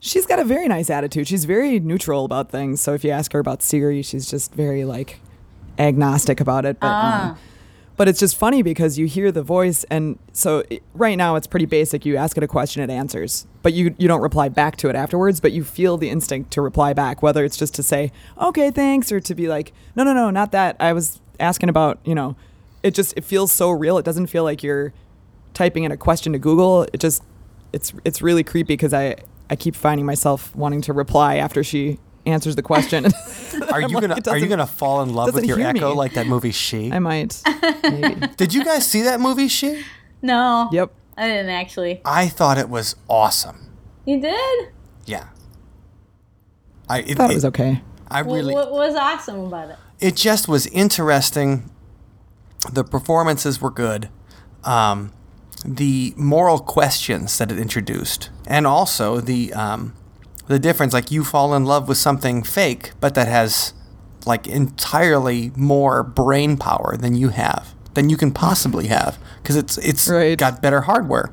She's 0.00 0.26
got 0.26 0.38
a 0.40 0.44
very 0.44 0.66
nice 0.66 0.90
attitude. 0.90 1.28
She's 1.28 1.44
very 1.44 1.78
neutral 1.78 2.24
about 2.24 2.50
things. 2.50 2.80
So 2.80 2.92
if 2.94 3.04
you 3.04 3.10
ask 3.10 3.32
her 3.34 3.38
about 3.38 3.62
Siri, 3.62 4.02
she's 4.02 4.28
just 4.28 4.52
very 4.54 4.84
like 4.84 5.20
agnostic 5.78 6.40
about 6.40 6.64
it. 6.64 6.80
But 6.80 6.86
Ah. 6.88 7.30
um, 7.32 7.36
but 7.96 8.08
it's 8.08 8.18
just 8.18 8.36
funny 8.36 8.62
because 8.62 8.98
you 8.98 9.06
hear 9.06 9.30
the 9.30 9.42
voice, 9.42 9.84
and 9.90 10.18
so 10.32 10.64
it, 10.70 10.82
right 10.94 11.14
now 11.16 11.36
it's 11.36 11.46
pretty 11.46 11.66
basic. 11.66 12.04
You 12.04 12.16
ask 12.16 12.36
it 12.36 12.42
a 12.42 12.48
question, 12.48 12.82
it 12.82 12.90
answers, 12.90 13.46
but 13.62 13.74
you 13.74 13.94
you 13.98 14.08
don't 14.08 14.22
reply 14.22 14.48
back 14.48 14.76
to 14.78 14.88
it 14.88 14.96
afterwards. 14.96 15.38
But 15.40 15.52
you 15.52 15.62
feel 15.62 15.98
the 15.98 16.08
instinct 16.10 16.50
to 16.52 16.62
reply 16.62 16.94
back, 16.94 17.22
whether 17.22 17.44
it's 17.44 17.56
just 17.56 17.74
to 17.76 17.82
say 17.82 18.10
okay, 18.40 18.70
thanks, 18.72 19.12
or 19.12 19.20
to 19.20 19.34
be 19.34 19.46
like 19.46 19.72
no, 19.94 20.02
no, 20.02 20.14
no, 20.14 20.30
not 20.30 20.50
that. 20.52 20.74
I 20.80 20.92
was 20.94 21.20
asking 21.40 21.68
about 21.68 21.98
you 22.04 22.14
know. 22.14 22.36
It 22.82 22.94
just 22.94 23.14
it 23.16 23.22
feels 23.24 23.52
so 23.52 23.70
real. 23.70 23.96
It 23.98 24.04
doesn't 24.04 24.26
feel 24.26 24.42
like 24.42 24.62
you're 24.64 24.92
typing 25.54 25.84
in 25.84 25.92
a 25.92 25.96
question 25.96 26.32
to 26.32 26.38
Google. 26.40 26.82
It 26.92 26.98
just 26.98 27.22
it's 27.72 27.92
it's 28.04 28.20
really 28.20 28.42
creepy 28.42 28.72
because 28.74 28.92
I 28.92 29.16
I 29.48 29.54
keep 29.56 29.76
finding 29.76 30.04
myself 30.04 30.54
wanting 30.56 30.80
to 30.82 30.92
reply 30.92 31.36
after 31.36 31.62
she 31.62 31.98
answers 32.26 32.56
the 32.56 32.62
question. 32.62 33.04
are 33.72 33.80
you 33.82 33.88
like, 33.88 34.00
gonna 34.08 34.18
Are 34.28 34.36
you 34.36 34.48
gonna 34.48 34.66
fall 34.66 35.02
in 35.02 35.14
love 35.14 35.32
with 35.32 35.44
your 35.44 35.60
Echo 35.60 35.90
me. 35.90 35.96
like 35.96 36.14
that 36.14 36.26
movie 36.26 36.50
She? 36.50 36.90
I 36.92 36.98
might. 36.98 37.40
Maybe. 37.84 38.26
Did 38.36 38.52
you 38.52 38.64
guys 38.64 38.84
see 38.84 39.02
that 39.02 39.20
movie 39.20 39.46
She? 39.48 39.84
No. 40.20 40.68
Yep. 40.72 40.90
I 41.16 41.28
didn't 41.28 41.50
actually. 41.50 42.00
I 42.04 42.26
thought 42.28 42.58
it 42.58 42.68
was 42.68 42.96
awesome. 43.08 43.70
You 44.06 44.20
did. 44.20 44.70
Yeah. 45.06 45.28
I 46.88 47.00
it, 47.00 47.16
Thought 47.16 47.30
it 47.30 47.32
it- 47.32 47.36
was 47.36 47.44
okay. 47.46 47.80
I 48.10 48.22
Well, 48.22 48.34
really 48.36 48.54
what 48.54 48.72
was 48.72 48.94
awesome 48.94 49.40
about 49.46 49.70
it? 49.70 49.76
It 50.02 50.16
just 50.16 50.48
was 50.48 50.66
interesting. 50.66 51.70
The 52.72 52.84
performances 52.84 53.60
were 53.60 53.70
good. 53.70 54.08
Um, 54.64 55.12
the 55.64 56.12
moral 56.16 56.58
questions 56.58 57.38
that 57.38 57.50
it 57.52 57.58
introduced, 57.58 58.30
and 58.46 58.66
also 58.66 59.20
the 59.20 59.52
um, 59.54 59.94
the 60.48 60.58
difference. 60.58 60.92
Like 60.92 61.10
you 61.12 61.24
fall 61.24 61.54
in 61.54 61.64
love 61.64 61.88
with 61.88 61.98
something 61.98 62.42
fake, 62.42 62.92
but 63.00 63.14
that 63.14 63.28
has 63.28 63.72
like 64.26 64.46
entirely 64.46 65.52
more 65.56 66.02
brain 66.02 66.56
power 66.56 66.96
than 66.96 67.14
you 67.14 67.28
have, 67.28 67.74
than 67.94 68.10
you 68.10 68.16
can 68.16 68.32
possibly 68.32 68.88
have, 68.88 69.18
because 69.42 69.56
it's 69.56 69.78
it's 69.78 70.08
Right. 70.08 70.36
got 70.36 70.60
better 70.60 70.82
hardware. 70.82 71.30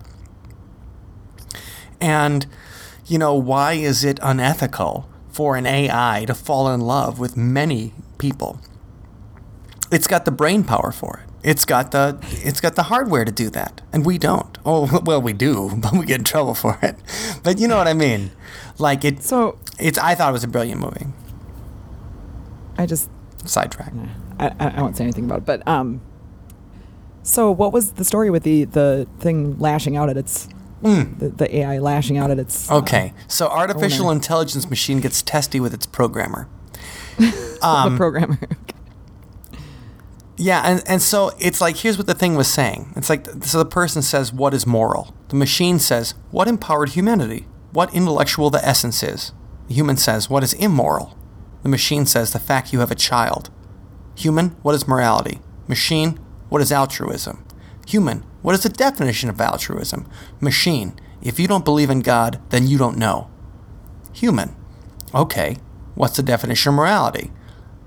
And 2.00 2.46
you 3.08 3.18
know 3.18 3.34
why 3.34 3.74
is 3.74 4.04
it 4.04 4.20
unethical 4.22 5.10
for 5.32 5.56
an 5.56 5.66
AI 5.66 6.26
to 6.28 6.34
fall 6.36 6.72
in 6.72 6.82
love 6.82 7.20
with 7.20 7.36
many 7.36 7.94
people? 8.20 8.62
It's 9.92 10.06
got 10.06 10.26
the 10.26 10.32
brain 10.32 10.64
power 10.64 10.92
for 10.92 11.22
it. 11.24 11.30
It's 11.42 11.66
got 11.66 11.92
the 11.92 12.20
it's 12.44 12.60
got 12.62 12.76
the 12.76 12.84
hardware 12.84 13.26
to 13.26 13.32
do 13.32 13.50
that, 13.52 13.82
and 13.92 14.06
we 14.06 14.18
don't. 14.18 14.58
Oh 14.66 15.00
well, 15.06 15.22
we 15.22 15.34
do, 15.34 15.72
but 15.78 15.94
we 15.94 16.06
get 16.06 16.20
in 16.20 16.24
trouble 16.26 16.54
for 16.54 16.78
it. 16.84 16.96
But 17.44 17.60
you 17.60 17.68
know 17.68 17.78
what 17.78 17.88
I 17.88 17.94
mean? 17.94 18.32
Like 18.78 19.04
it. 19.04 19.24
So 19.24 19.58
It's. 19.80 19.98
I 19.98 20.14
thought 20.16 20.30
it 20.30 20.34
was 20.34 20.44
a 20.44 20.48
brilliant 20.48 20.82
movie. 20.82 21.08
I 22.78 22.86
just 22.86 23.10
Sidetrack. 23.46 23.94
I, 24.38 24.54
I 24.60 24.82
won't 24.82 24.98
say 24.98 25.04
anything 25.04 25.26
about 25.26 25.40
it. 25.40 25.46
But 25.46 25.68
um. 25.68 26.02
So 27.24 27.52
what 27.52 27.74
was 27.74 27.94
the 27.94 28.04
story 28.04 28.30
with 28.30 28.44
the 28.44 28.66
the 28.66 29.08
thing 29.20 29.58
lashing 29.60 29.96
out 29.98 30.10
at 30.10 30.18
its 30.18 30.48
the, 30.82 31.34
the 31.36 31.58
AI 31.58 31.78
lashing 31.80 32.18
out 32.18 32.32
at 32.32 32.40
its 32.40 32.70
uh. 32.70 32.78
Okay, 32.78 33.14
so 33.28 33.48
artificial 33.48 34.08
owner. 34.08 34.16
intelligence 34.16 34.70
machine 34.70 35.00
gets 35.00 35.22
testy 35.22 35.60
with 35.60 35.74
its 35.74 35.86
programmer. 35.86 36.48
the 37.60 37.60
um, 37.62 37.98
programmer? 37.98 38.40
Yeah, 40.42 40.62
and, 40.64 40.82
and 40.88 41.02
so 41.02 41.32
it's 41.38 41.60
like 41.60 41.76
here's 41.76 41.98
what 41.98 42.08
the 42.08 42.14
thing 42.14 42.36
was 42.36 42.48
saying. 42.48 42.94
It's 42.96 43.10
like 43.10 43.28
so 43.44 43.58
the 43.58 43.66
person 43.66 44.02
says 44.02 44.32
what 44.32 44.54
is 44.54 44.66
moral. 44.66 45.14
The 45.28 45.36
machine 45.36 45.80
says 45.80 46.14
what 46.32 46.48
empowered 46.48 46.92
humanity, 46.92 47.46
what 47.74 47.94
intellectual 47.94 48.50
the 48.50 48.66
essence 48.66 49.04
is. 49.04 49.34
The 49.68 49.74
human 49.74 49.98
says 49.98 50.30
what 50.30 50.42
is 50.42 50.54
immoral. 50.54 51.18
The 51.64 51.68
machine 51.68 52.06
says 52.06 52.32
the 52.32 52.40
fact 52.40 52.72
you 52.72 52.80
have 52.80 52.90
a 52.90 52.96
child. 52.96 53.50
Human, 54.16 54.52
what 54.62 54.76
is 54.76 54.88
morality? 54.88 55.42
Machine, 55.68 56.18
what 56.48 56.62
is 56.62 56.72
altruism? 56.72 57.46
Human, 57.88 58.24
what 58.42 58.56
is 58.56 58.64
the 58.64 58.70
definition 58.70 59.30
of 59.30 59.42
altruism? 59.42 60.08
Machine, 60.40 60.98
if 61.22 61.38
you 61.38 61.50
don't 61.50 61.66
believe 61.66 61.90
in 61.90 62.00
God, 62.00 62.42
then 62.50 62.66
you 62.66 62.78
don't 62.78 62.98
know. 62.98 63.30
Human, 64.14 64.56
okay, 65.14 65.58
what's 66.00 66.16
the 66.16 66.24
definition 66.24 66.70
of 66.70 66.76
morality? 66.76 67.30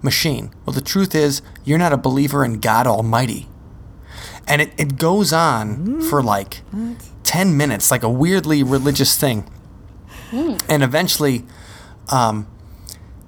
Machine, 0.03 0.53
well, 0.66 0.75
the 0.75 0.83
truth 0.83 1.14
is, 1.14 1.40
you're 1.64 1.79
not 1.79 1.94
a 1.94 1.96
believer 1.96 2.44
in 2.44 2.61
God 2.61 2.87
Almighty. 2.87 3.48
And 4.46 4.61
it, 4.61 4.70
it 4.77 4.98
goes 4.98 5.33
on 5.33 6.03
for 6.03 6.22
like 6.22 6.61
10 7.22 7.57
minutes, 7.57 7.90
like 7.90 8.03
a 8.03 8.11
weirdly 8.11 8.62
religious 8.62 9.16
thing. 9.16 9.51
And 10.68 10.83
eventually, 10.83 11.44
um, 12.11 12.46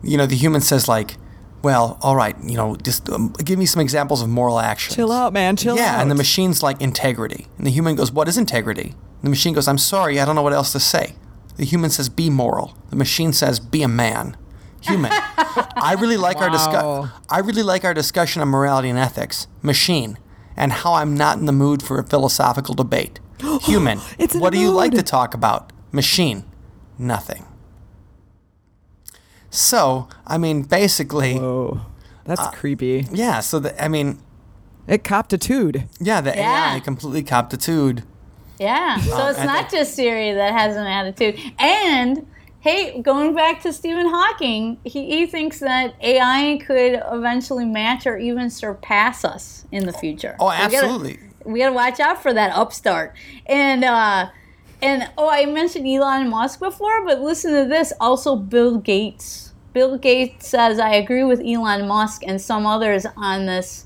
you 0.03 0.18
know, 0.18 0.27
the 0.27 0.37
human 0.37 0.61
says, 0.61 0.87
like, 0.87 1.16
well, 1.62 1.99
all 2.03 2.14
right, 2.14 2.37
you 2.44 2.59
know, 2.59 2.77
just 2.77 3.09
um, 3.09 3.33
give 3.42 3.59
me 3.59 3.64
some 3.64 3.81
examples 3.81 4.20
of 4.20 4.29
moral 4.29 4.59
actions. 4.59 4.97
Chill 4.97 5.12
out, 5.12 5.33
man. 5.33 5.57
Chill 5.57 5.77
yeah, 5.77 5.83
out. 5.83 5.87
Yeah, 5.87 6.03
and 6.03 6.11
the 6.11 6.14
machine's 6.14 6.62
like 6.62 6.79
integrity. 6.83 7.47
And 7.57 7.66
the 7.66 7.70
human 7.70 7.94
goes, 7.94 8.12
What 8.12 8.29
is 8.29 8.37
integrity? 8.37 8.88
And 8.88 9.23
the 9.23 9.31
machine 9.31 9.55
goes, 9.55 9.66
I'm 9.66 9.79
sorry, 9.79 10.20
I 10.20 10.27
don't 10.27 10.35
know 10.35 10.42
what 10.42 10.53
else 10.53 10.73
to 10.73 10.81
say. 10.81 11.14
The 11.57 11.64
human 11.64 11.88
says, 11.88 12.11
Be 12.11 12.29
moral. 12.29 12.77
The 12.90 12.97
machine 12.97 13.33
says, 13.33 13.61
Be 13.61 13.83
a 13.83 13.88
man. 13.88 14.37
Human. 14.87 15.11
I 15.12 15.97
really 15.99 16.16
like 16.16 16.38
our 16.38 16.51
discuss. 16.51 17.09
I 17.31 17.38
really 17.40 17.62
like 17.62 17.85
our 17.85 17.94
discussion 17.94 18.42
on 18.42 18.49
morality 18.49 18.88
and 18.88 18.99
ethics. 18.99 19.47
Machine, 19.62 20.18
and 20.57 20.73
how 20.73 20.94
I'm 20.94 21.16
not 21.16 21.38
in 21.38 21.47
the 21.47 21.53
mood 21.53 21.83
for 21.83 21.99
a 21.99 22.05
philosophical 22.05 22.75
debate. 22.75 23.20
Human. 23.62 24.01
It's 24.18 24.35
what 24.35 24.53
a 24.55 24.57
do 24.57 24.62
you 24.62 24.70
like 24.70 24.92
to 24.92 25.03
talk 25.03 25.35
about? 25.35 25.73
Machine. 25.92 26.44
Nothing. 26.99 27.44
So, 29.51 30.09
I 30.27 30.38
mean, 30.38 30.62
basically, 30.62 31.35
Whoa. 31.38 31.81
That's 32.25 32.40
uh, 32.40 32.51
creepy. 32.51 33.07
Yeah, 33.12 33.40
so 33.40 33.59
the, 33.61 33.83
I 33.85 33.88
mean, 33.88 34.18
It 34.88 35.05
coptitude. 35.05 35.88
yeah, 36.01 36.20
the 36.20 36.31
Yeah. 36.35 36.75
AI 36.75 36.81
completely 36.81 37.23
coptitude. 37.23 38.03
Yeah. 38.59 38.99
So 39.01 39.16
um, 39.16 39.31
it's 39.31 39.44
not 39.44 39.70
they- 39.70 39.79
just 39.79 39.94
Siri 39.94 40.33
that 40.33 40.53
has 40.53 40.77
an 40.77 40.87
attitude. 40.87 41.38
And 41.59 42.27
hey, 42.64 42.98
going 43.03 43.35
back 43.35 43.61
to 43.61 43.74
Stephen 43.74 44.07
Hawking, 44.07 44.79
he, 44.85 45.05
he 45.05 45.27
thinks 45.27 45.61
that 45.61 45.94
AI 46.00 46.59
could 46.66 47.03
eventually 47.12 47.66
match 47.66 48.07
or 48.07 48.16
even 48.16 48.48
surpass 48.48 49.22
us 49.22 49.66
in 49.70 49.85
the 49.85 49.92
future. 49.92 50.35
Oh, 50.40 50.50
absolutely. 50.50 51.18
we 51.44 51.59
gotta 51.59 51.74
watch 51.74 52.00
out 52.00 52.22
for 52.22 52.33
that 52.33 52.57
upstart. 52.57 53.14
And 53.44 53.85
uh 53.85 54.31
and 54.81 55.11
oh 55.18 55.29
I 55.29 55.44
mentioned 55.44 55.87
Elon 55.87 56.31
Musk 56.31 56.59
before, 56.59 57.05
but 57.05 57.20
listen 57.20 57.53
to 57.53 57.68
this. 57.68 57.92
Also 58.00 58.35
Bill 58.35 58.79
Gates. 58.79 59.53
Bill 59.74 59.98
Gates 59.98 60.48
says 60.48 60.79
I 60.79 60.94
agree 60.94 61.22
with 61.22 61.42
Elon 61.44 61.87
Musk 61.87 62.22
and 62.27 62.40
some 62.40 62.64
others 62.64 63.05
on 63.14 63.44
this 63.44 63.85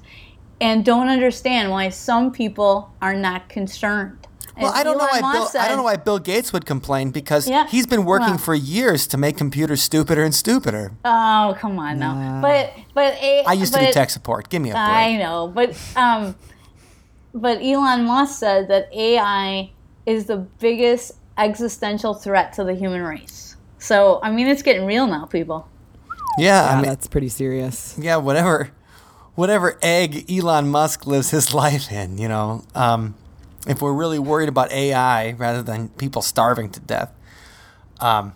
and 0.61 0.85
don't 0.85 1.09
understand 1.09 1.73
why 1.73 1.89
some 1.89 2.31
people 2.31 2.95
are 3.03 3.15
not 3.15 3.49
concerned. 3.49 4.28
Well, 4.61 4.73
I 4.75 4.83
don't 4.83 4.99
know 4.99 5.05
why 5.07 5.21
Bill, 5.21 5.41
Musk 5.41 5.57
I 5.57 5.69
don't 5.69 5.77
know 5.77 5.83
why 5.85 5.97
Bill 5.97 6.19
Gates 6.19 6.53
would 6.53 6.67
complain 6.67 7.11
because 7.11 7.49
Yeah, 7.49 7.67
he's 7.69 7.87
been 7.87 8.05
working 8.05 8.31
well. 8.31 8.39
for 8.39 8.55
years 8.55 9.07
to 9.09 9.17
make 9.17 9.37
computers 9.37 9.83
stupider 9.83 10.23
and 10.25 10.35
stupider. 10.35 10.93
Oh, 11.05 11.57
come 11.59 11.79
on 11.79 11.99
now. 11.99 12.41
But 12.43 12.73
but 12.95 13.15
a, 13.15 13.45
I 13.47 13.53
used 13.53 13.73
to 13.75 13.81
do 13.81 13.93
tech 13.93 14.11
support. 14.11 14.49
Give 14.49 14.61
me 14.63 14.71
a 14.71 14.75
break. 14.75 14.85
I 14.85 15.17
know, 15.17 15.49
but 15.49 15.77
um, 15.97 16.35
but 17.35 17.59
Elon 17.63 18.05
Musk 18.05 18.39
said 18.39 18.69
that 18.69 18.93
AI 18.93 19.71
is 20.07 20.27
the 20.27 20.39
biggest 20.39 21.13
existential 21.37 22.15
threat 22.15 22.53
to 22.55 22.65
the 22.65 22.75
human 22.75 23.03
race. 23.03 23.57
So 23.79 24.19
I 24.23 24.31
mean, 24.33 24.49
it's 24.49 24.63
getting 24.63 24.85
real 24.87 25.07
now, 25.07 25.25
people. 25.27 25.69
yeah, 26.39 26.69
I 26.71 26.75
mean, 26.77 26.85
that's 26.87 27.07
pretty 27.07 27.29
serious. 27.29 27.95
yeah, 27.99 28.17
whatever, 28.17 28.71
whatever 29.37 29.79
egg 29.83 30.29
Elon 30.31 30.69
Musk 30.69 31.07
lives 31.07 31.31
his 31.31 31.55
life 31.63 31.93
in, 31.93 32.19
you 32.19 32.27
know. 32.29 32.65
Um, 32.75 33.15
if 33.69 33.83
we're 33.83 33.93
really 33.93 34.19
worried 34.19 34.49
about 34.49 34.73
AI 34.73 35.33
rather 35.33 35.63
than 35.63 35.91
people 35.91 36.23
starving 36.23 36.71
to 36.71 36.81
death, 36.81 37.13
um, 38.01 38.33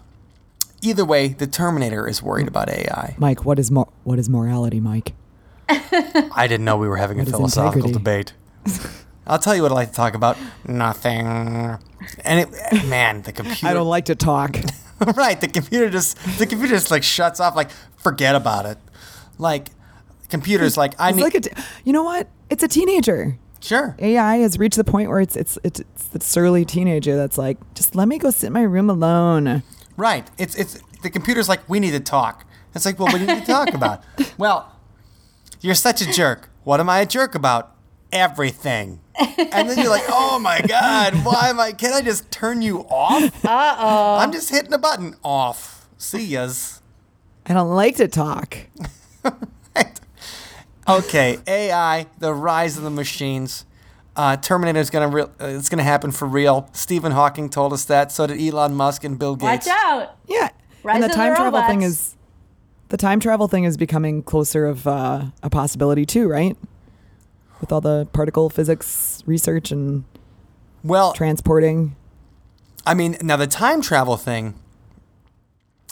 either 0.83 1.05
way, 1.05 1.29
the 1.29 1.47
Terminator 1.47 2.07
is 2.07 2.23
worried 2.23 2.49
about 2.49 2.69
AI. 2.69 3.15
Mike, 3.19 3.45
what 3.45 3.59
is 3.59 3.71
what 4.05 4.19
is 4.19 4.29
morality, 4.29 4.81
Mike? 4.81 5.15
I 5.69 6.47
didn't 6.49 6.65
know 6.65 6.77
we 6.77 6.89
were 6.89 6.97
having 6.99 7.19
a 7.21 7.25
philosophical 7.25 7.89
integrity? 7.89 8.33
debate. 8.65 8.83
I'll 9.27 9.39
tell 9.39 9.55
you 9.55 9.63
what 9.63 9.73
I 9.73 9.77
like 9.77 9.89
to 9.89 9.95
talk 9.95 10.15
about. 10.15 10.37
Nothing. 10.67 11.27
And 12.25 12.41
it, 12.41 12.87
man, 12.87 13.23
the 13.23 13.33
computer. 13.33 13.67
I 13.69 13.73
don't 13.75 13.89
like 13.89 14.07
to 14.07 14.15
talk. 14.15 14.57
right, 15.17 15.41
the 15.41 15.49
computer 15.49 15.89
just 15.89 16.17
the 16.39 16.47
computer 16.47 16.75
just 16.75 16.91
like 16.91 17.03
shuts 17.03 17.41
off. 17.41 17.57
Like 17.57 17.71
forget 17.97 18.35
about 18.35 18.67
it. 18.67 18.79
Like 19.39 19.69
computers 20.29 20.77
like 20.77 20.99
I 21.01 21.09
It's 21.09 21.17
need 21.17 21.23
like 21.23 21.35
a, 21.37 21.41
t- 21.41 21.63
you 21.85 21.93
know 21.93 22.03
what? 22.03 22.29
It's 22.51 22.63
a 22.63 22.69
teenager. 22.69 23.39
Sure. 23.63 23.97
AI 23.99 24.37
has 24.39 24.59
reached 24.59 24.77
the 24.77 24.85
point 24.85 25.09
where 25.09 25.21
it's 25.21 25.37
it's 25.37 25.59
it's, 25.65 25.81
it's 25.81 26.09
the 26.09 26.21
surly 26.21 26.65
teenager 26.65 27.17
that's 27.17 27.39
like, 27.39 27.59
just 27.75 27.95
let 27.95 28.09
me 28.09 28.19
go 28.19 28.31
sit 28.31 28.49
in 28.49 28.53
my 28.53 28.63
room 28.63 28.91
alone. 28.91 29.63
Right. 29.97 30.31
It's 30.39 30.55
it's 30.55 30.81
the 31.03 31.11
computer's 31.11 31.49
like 31.49 31.69
we 31.69 31.81
need 31.81 31.93
to 31.93 32.01
talk. 32.01 32.47
It's 32.75 32.85
like 32.87 32.99
well, 32.99 33.09
what 33.09 33.19
do 33.19 33.25
you 33.25 33.35
need 33.35 33.41
to 33.41 33.47
talk 33.47 33.75
about? 33.75 34.03
Well, 34.39 34.73
you're 35.61 35.75
such 35.75 36.01
a 36.01 36.11
jerk. 36.11 36.51
What 36.65 36.81
am 36.81 36.89
I 36.89 37.01
a 37.01 37.07
jerk 37.07 37.35
about? 37.35 37.75
Everything. 38.13 39.01
And 39.19 39.69
then 39.69 39.79
you're 39.79 39.91
like, 39.91 40.05
oh 40.09 40.39
my 40.39 40.61
god, 40.61 41.15
why 41.25 41.49
am 41.49 41.61
I? 41.61 41.73
Can 41.73 41.93
I 41.93 42.03
just 42.03 42.31
turn 42.31 42.63
you 42.63 42.81
off? 42.81 43.45
Uh 43.45 43.77
oh. 43.79 44.17
I'm 44.17 44.33
just 44.33 44.51
hitting 44.51 44.73
a 44.73 44.79
button. 44.79 45.15
Off. 45.23 45.89
See 45.99 46.25
yas. 46.25 46.81
I 47.47 47.55
don't 47.55 47.71
like 47.71 47.97
to 47.97 48.09
talk. 48.09 48.57
okay, 50.89 51.39
AI, 51.47 52.07
the 52.19 52.33
rise 52.33 52.77
of 52.77 52.83
the 52.83 52.91
machines. 52.91 53.65
Uh, 54.15 54.37
Terminator 54.37 54.79
is 54.79 54.91
gonna 54.91 55.09
re- 55.09 55.23
uh, 55.23 55.29
it's 55.41 55.69
gonna 55.69 55.83
happen 55.83 56.11
for 56.11 56.29
real. 56.29 56.69
Stephen 56.73 57.13
Hawking 57.13 57.49
told 57.49 57.73
us 57.73 57.85
that. 57.87 58.13
So 58.13 58.27
did 58.27 58.41
Elon 58.41 58.75
Musk 58.75 59.05
and 59.05 59.19
Bill 59.19 59.37
Gates. 59.37 59.67
Watch 59.67 59.75
out! 59.75 60.17
Yeah. 60.27 60.51
Rise 60.83 60.97
and 60.97 61.05
the 61.05 61.07
of 61.07 61.13
the 61.13 61.17
time 61.17 61.35
travel 61.35 61.63
thing 61.63 61.83
is 61.83 62.17
the 62.89 62.97
time 62.99 63.21
travel 63.21 63.49
thing 63.49 63.65
is 63.65 63.77
becoming 63.77 64.23
closer 64.23 64.67
of 64.67 64.87
uh, 64.87 65.27
a 65.43 65.49
possibility 65.49 66.05
too, 66.05 66.29
right? 66.29 66.57
With 67.61 67.73
all 67.73 67.81
the 67.81 68.07
particle 68.13 68.51
physics 68.51 69.23
research 69.25 69.71
and 69.71 70.05
Well, 70.85 71.13
transporting. 71.15 71.97
I 72.85 72.95
mean, 72.95 73.17
now 73.23 73.37
the 73.37 73.47
time 73.47 73.81
travel 73.81 74.17
thing. 74.17 74.55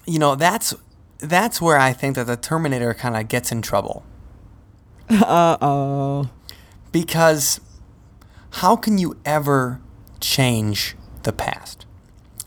You 0.04 0.18
know, 0.18 0.34
that's 0.34 0.74
that's 1.18 1.60
where 1.60 1.78
I 1.78 1.92
think 1.94 2.16
that 2.16 2.26
the 2.26 2.36
Terminator 2.36 2.92
kind 2.92 3.16
of 3.16 3.28
gets 3.28 3.50
in 3.50 3.62
trouble 3.62 4.04
Uh 5.10 5.56
oh. 5.60 6.28
because 6.92 7.60
how 8.54 8.76
can 8.76 8.98
you 8.98 9.16
ever 9.24 9.80
change 10.20 10.96
the 11.22 11.32
past? 11.32 11.86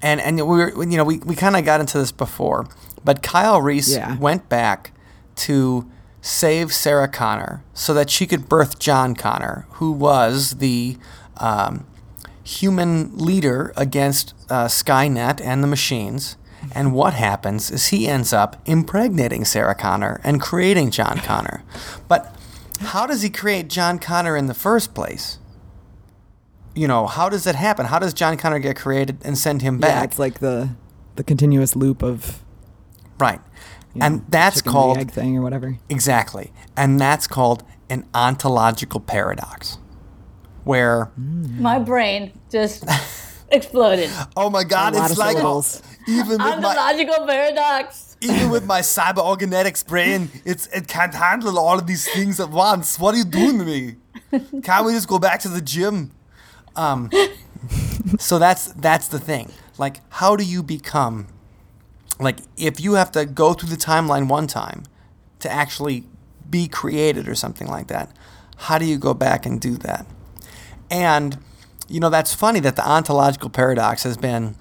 And 0.02 0.19
and 0.21 0.38
we 0.38 0.43
were, 0.58 0.84
you 0.84 0.97
know 0.97 1.04
we, 1.04 1.17
we 1.19 1.36
kind 1.36 1.56
of 1.56 1.65
got 1.65 1.80
into 1.80 1.97
this 1.97 2.12
before, 2.12 2.67
but 3.04 3.21
Kyle 3.23 3.62
Reese 3.62 3.95
Yeah. 3.95 4.17
went 4.17 4.49
back 4.49 4.91
to 5.38 5.89
save 6.21 6.73
Sarah 6.73 7.08
Connor 7.08 7.63
so 7.73 7.93
that 7.93 8.10
she 8.10 8.26
could 8.28 8.47
birth 8.47 8.80
John 8.80 9.15
Connor, 9.15 9.65
who 9.71 9.91
was 9.91 10.56
the 10.60 10.97
um, 11.38 11.86
human 12.43 13.17
leader 13.17 13.73
against 13.76 14.34
uh, 14.49 14.65
Skynet 14.67 15.41
and 15.43 15.63
the 15.63 15.67
machines. 15.67 16.38
And 16.73 16.93
what 16.93 17.13
happens 17.13 17.69
is 17.71 17.88
he 17.88 18.08
ends 18.08 18.32
up 18.32 18.62
impregnating 18.65 19.43
Sarah 19.43 19.76
Connor 19.76 20.21
and 20.23 20.39
creating 20.41 20.91
John 20.91 21.17
Connor. 21.17 21.62
But 22.08 22.34
how 22.86 23.06
does 23.08 23.22
he 23.22 23.30
create 23.30 23.67
John 23.69 24.00
Connor 24.00 24.36
in 24.38 24.48
the 24.48 24.54
first 24.54 24.93
place? 24.93 25.39
You 26.76 26.88
know, 26.88 27.06
how 27.06 27.30
does 27.30 27.43
that 27.43 27.56
happen? 27.56 27.86
How 27.86 28.00
does 28.00 28.13
John 28.13 28.36
Connor 28.38 28.60
get 28.60 28.76
created 28.76 29.17
and 29.24 29.38
send 29.38 29.62
him 29.62 29.78
back? 29.80 29.89
Yeah, 29.89 29.96
back? 30.02 30.10
it's 30.10 30.19
like 30.19 30.39
the 30.39 30.69
the 31.15 31.24
continuous 31.24 31.76
loop 31.76 32.02
of 32.02 32.43
right. 33.19 33.39
you 33.93 34.00
know, 34.00 34.06
And 34.08 34.26
that's 34.30 34.62
called 34.63 34.98
the 34.98 35.02
egg 35.02 35.12
thing 35.12 35.38
or 35.38 35.41
whatever. 35.43 35.78
Exactly. 35.89 36.52
And 36.76 37.00
that's 37.00 37.28
called 37.28 37.63
an 37.89 38.08
ontological 38.15 39.00
paradox. 39.00 39.78
Where, 40.63 41.12
My 41.17 41.78
brain 41.78 42.32
just 42.50 42.86
exploded. 43.52 44.10
oh 44.36 44.50
my 44.50 44.63
God, 44.63 44.96
A 44.96 44.98
lot 44.98 45.04
it's 45.12 45.13
of 45.13 45.17
like 45.19 45.38
syllables. 45.38 45.84
even 46.08 46.28
with 46.30 46.39
my 46.39 46.54
Ontological 46.54 47.28
paradox. 47.28 48.12
Even 48.23 48.49
with 48.49 48.65
my 48.65 48.81
cyber 48.81 49.17
organetics 49.17 49.86
brain, 49.86 50.29
it's 50.45 50.67
it 50.67 50.88
can't 50.88 51.13
handle 51.13 51.59
all 51.59 51.77
of 51.77 51.88
these 51.88 52.07
things 52.07 52.39
at 52.39 52.49
once. 52.49 52.99
What 52.99 53.15
are 53.15 53.17
you 53.17 53.25
doing 53.25 53.59
to 53.59 53.65
me? 53.65 53.95
Can't 54.62 54.86
we 54.86 54.93
just 54.93 55.07
go 55.07 55.19
back 55.19 55.39
to 55.41 55.49
the 55.49 55.62
gym? 55.62 56.12
Um, 56.75 57.12
so 58.19 58.39
that's 58.39 58.67
that's 58.73 59.07
the 59.07 59.19
thing. 59.19 59.51
Like, 59.77 60.01
how 60.09 60.36
do 60.36 60.43
you 60.43 60.63
become 60.63 61.27
like 62.19 62.39
if 62.57 62.79
you 62.79 62.93
have 62.93 63.12
to 63.12 63.25
go 63.25 63.53
through 63.53 63.69
the 63.69 63.75
timeline 63.75 64.27
one 64.27 64.47
time 64.47 64.83
to 65.39 65.51
actually 65.51 66.05
be 66.49 66.67
created 66.67 67.27
or 67.27 67.36
something 67.36 67.67
like 67.67 67.88
that? 67.88 68.15
How 68.55 68.77
do 68.77 68.86
you 68.86 68.97
go 68.97 69.13
back 69.13 69.45
and 69.45 69.59
do 69.59 69.75
that? 69.77 70.05
And 70.89 71.38
you 71.88 71.99
know 71.99 72.09
that's 72.09 72.33
funny 72.33 72.59
that 72.62 72.75
the 72.75 72.88
ontological 72.88 73.49
paradox 73.49 74.03
has 74.03 74.17
been 74.17 74.55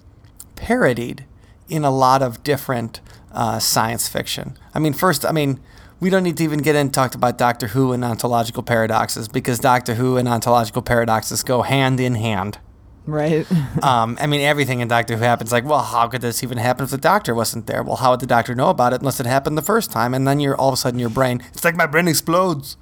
parodied 0.57 1.25
in 1.69 1.85
a 1.85 1.91
lot 1.91 2.23
of 2.23 2.43
different 2.43 3.01
uh, 3.33 3.59
science 3.59 4.09
fiction. 4.09 4.57
I 4.75 4.79
mean, 4.79 4.93
first, 4.93 5.25
I 5.25 5.33
mean, 5.33 5.61
we 6.01 6.11
don't 6.11 6.23
need 6.23 6.37
to 6.39 6.45
even 6.45 6.61
get 6.61 6.75
in 6.75 6.91
talked 6.91 7.15
about 7.15 7.39
Doctor 7.39 7.69
Who 7.69 7.93
and 7.93 8.05
ontological 8.05 8.63
paradoxes 8.63 9.29
because 9.29 9.59
Doctor 9.59 9.95
Who 9.95 10.17
and 10.17 10.29
ontological 10.29 10.83
paradoxes 10.83 11.43
go 11.43 11.63
hand 11.63 12.01
in 12.01 12.17
hand. 12.17 12.59
Right. 13.07 13.47
Um, 13.83 14.17
I 14.21 14.29
mean, 14.29 14.43
everything 14.43 14.79
in 14.79 14.87
Doctor 14.87 15.17
Who 15.17 15.25
happens 15.25 15.51
like, 15.51 15.65
well, 15.65 15.83
how 15.83 16.07
could 16.07 16.21
this 16.21 16.45
even 16.45 16.59
happen 16.59 16.85
if 16.85 16.91
the 16.91 16.99
doctor 16.99 17.35
wasn't 17.35 17.67
there? 17.67 17.83
Well, 17.83 17.97
how 17.97 18.13
would 18.13 18.21
the 18.21 18.27
doctor 18.27 18.55
know 18.55 18.69
about 18.69 18.93
it 18.93 19.01
unless 19.01 19.19
it 19.19 19.27
happened 19.27 19.59
the 19.59 19.63
first 19.63 19.91
time? 19.91 20.15
And 20.15 20.27
then 20.27 20.39
you're 20.39 20.55
all 20.55 20.69
of 20.69 20.75
a 20.75 20.77
sudden 20.77 21.01
your 21.01 21.11
brain, 21.11 21.43
it's 21.53 21.65
like 21.65 21.75
my 21.75 21.87
brain 21.87 22.07
explodes. 22.07 22.77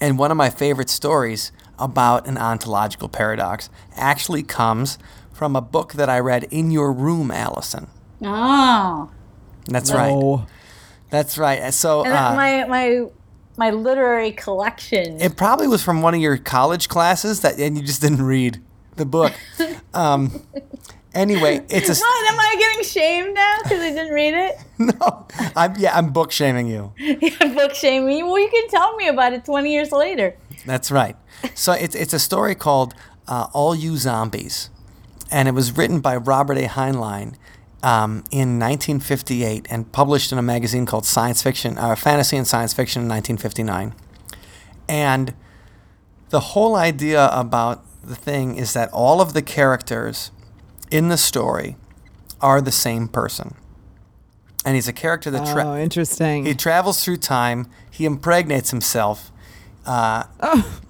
And 0.00 0.16
one 0.16 0.30
of 0.30 0.36
my 0.36 0.48
favorite 0.48 0.90
stories 0.90 1.50
about 1.78 2.28
an 2.28 2.38
ontological 2.38 3.08
paradox 3.08 3.68
actually 3.96 4.44
comes 4.44 4.96
from 5.32 5.56
a 5.56 5.60
book 5.60 5.94
that 5.94 6.08
I 6.08 6.20
read 6.20 6.44
in 6.44 6.70
your 6.70 6.92
room, 6.92 7.30
Allison. 7.32 7.88
Oh. 8.22 9.10
That's 9.68 9.92
right. 9.92 10.12
Oh. 10.12 10.46
That's 11.10 11.38
right. 11.38 11.72
So 11.72 12.04
And 12.04 12.12
uh, 12.12 12.34
my 12.34 12.64
my 12.64 13.06
my 13.56 13.70
literary 13.70 14.32
collection. 14.32 15.20
it 15.20 15.36
probably 15.36 15.66
was 15.68 15.82
from 15.82 16.02
one 16.02 16.14
of 16.14 16.20
your 16.20 16.36
college 16.36 16.88
classes 16.88 17.40
that, 17.40 17.58
and 17.58 17.76
you 17.76 17.82
just 17.82 18.02
didn't 18.02 18.22
read 18.22 18.60
the 18.96 19.06
book. 19.06 19.32
um, 19.94 20.42
anyway, 21.14 21.64
it's 21.68 21.88
a 21.88 21.94
what 21.94 22.32
am 22.32 22.40
I 22.40 22.56
getting 22.58 22.84
shamed 22.84 23.34
now 23.34 23.56
because 23.62 23.80
I 23.80 23.90
didn't 23.90 24.12
read 24.12 24.34
it? 24.34 24.58
no. 24.78 25.26
I'm 25.54 25.76
yeah. 25.76 25.96
I'm 25.96 26.12
book 26.12 26.32
shaming 26.32 26.66
you. 26.66 26.92
Book 27.54 27.74
shaming. 27.74 28.26
Well, 28.26 28.38
you 28.38 28.50
can 28.50 28.68
tell 28.68 28.94
me 28.96 29.08
about 29.08 29.32
it 29.32 29.44
twenty 29.44 29.72
years 29.72 29.92
later. 29.92 30.36
That's 30.64 30.90
right. 30.90 31.16
So 31.54 31.72
it's 31.72 31.94
it's 31.94 32.12
a 32.12 32.18
story 32.18 32.54
called 32.54 32.94
uh, 33.28 33.46
"All 33.52 33.74
You 33.74 33.96
Zombies," 33.96 34.70
and 35.30 35.48
it 35.48 35.52
was 35.52 35.76
written 35.76 36.00
by 36.00 36.16
Robert 36.16 36.58
A. 36.58 36.66
Heinlein 36.66 37.36
um, 37.86 38.24
in 38.32 38.58
1958 38.58 39.68
and 39.70 39.92
published 39.92 40.32
in 40.32 40.38
a 40.38 40.42
magazine 40.42 40.86
called 40.86 41.06
Science 41.06 41.40
Fiction, 41.40 41.78
uh, 41.78 41.94
Fantasy 41.94 42.36
and 42.36 42.44
Science 42.44 42.74
Fiction 42.74 43.02
in 43.02 43.08
1959. 43.08 43.94
And 44.88 45.34
the 46.30 46.40
whole 46.40 46.74
idea 46.74 47.28
about 47.28 47.84
the 48.02 48.16
thing 48.16 48.56
is 48.56 48.72
that 48.72 48.90
all 48.92 49.20
of 49.20 49.34
the 49.34 49.42
characters 49.42 50.32
in 50.90 51.10
the 51.10 51.16
story 51.16 51.76
are 52.40 52.60
the 52.60 52.72
same 52.72 53.06
person. 53.06 53.54
And 54.64 54.74
he's 54.74 54.88
a 54.88 54.92
character 54.92 55.30
that 55.30 55.46
tra- 55.46 55.64
oh, 55.64 55.76
interesting. 55.76 56.44
he 56.44 56.54
travels 56.54 57.04
through 57.04 57.18
time. 57.18 57.70
He 57.88 58.04
impregnates 58.04 58.72
himself. 58.72 59.30
Uh, 59.86 60.24
oh, 60.40 60.80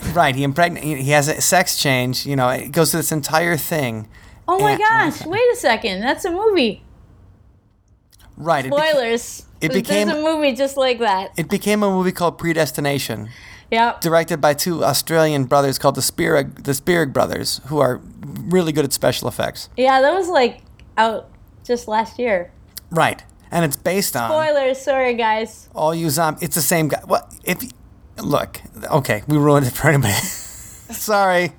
Right, 0.12 0.36
he 0.36 0.44
impregnates. 0.44 0.84
He 0.84 1.10
has 1.12 1.28
a 1.28 1.40
sex 1.40 1.78
change. 1.78 2.26
You 2.26 2.36
know, 2.36 2.50
it 2.50 2.72
goes 2.72 2.90
through 2.90 3.00
this 3.00 3.10
entire 3.10 3.56
thing. 3.56 4.06
Oh 4.52 4.58
my 4.58 4.72
And- 4.72 4.80
gosh! 4.80 5.24
Wait 5.26 5.40
a 5.52 5.56
second. 5.56 6.00
That's 6.00 6.24
a 6.24 6.30
movie. 6.30 6.82
Right. 8.36 8.64
It, 8.66 8.72
beca- 8.72 8.90
Spoilers. 8.90 9.38
it 9.60 9.68
There's 9.72 9.82
became- 9.82 10.08
a 10.08 10.14
movie 10.20 10.52
just 10.54 10.76
like 10.76 10.98
that. 11.00 11.32
it 11.36 11.48
became 11.48 11.82
a 11.82 11.90
movie 11.90 12.12
called 12.12 12.38
Predestination, 12.38 13.28
Yep. 13.70 14.00
directed 14.00 14.40
by 14.40 14.54
two 14.54 14.84
Australian 14.84 15.44
brothers 15.44 15.78
called 15.78 15.94
the 15.94 16.02
Spierig, 16.02 16.64
the 16.64 16.74
Spierig 16.74 17.12
brothers, 17.12 17.60
who 17.66 17.78
are 17.80 18.00
really 18.48 18.72
good 18.72 18.84
at 18.84 18.92
special 18.92 19.28
effects. 19.28 19.68
Yeah, 19.76 20.00
that 20.00 20.14
was 20.14 20.28
like 20.28 20.62
out 20.96 21.28
just 21.64 21.86
last 21.86 22.18
year. 22.18 22.50
Right, 22.90 23.22
and 23.50 23.64
it's 23.64 23.76
based 23.76 24.16
on 24.16 24.30
Spoilers. 24.30 24.80
Sorry, 24.80 25.14
guys. 25.14 25.68
all 25.74 25.94
you 25.94 26.08
zombies. 26.10 26.42
It's 26.42 26.54
the 26.54 26.62
same 26.62 26.88
guy. 26.88 27.00
What 27.04 27.32
if? 27.44 27.58
Look, 28.22 28.60
okay, 28.90 29.22
we 29.28 29.36
ruined 29.38 29.66
it 29.66 29.72
for 29.72 29.88
anybody. 29.88 30.12
Sorry. 30.90 31.52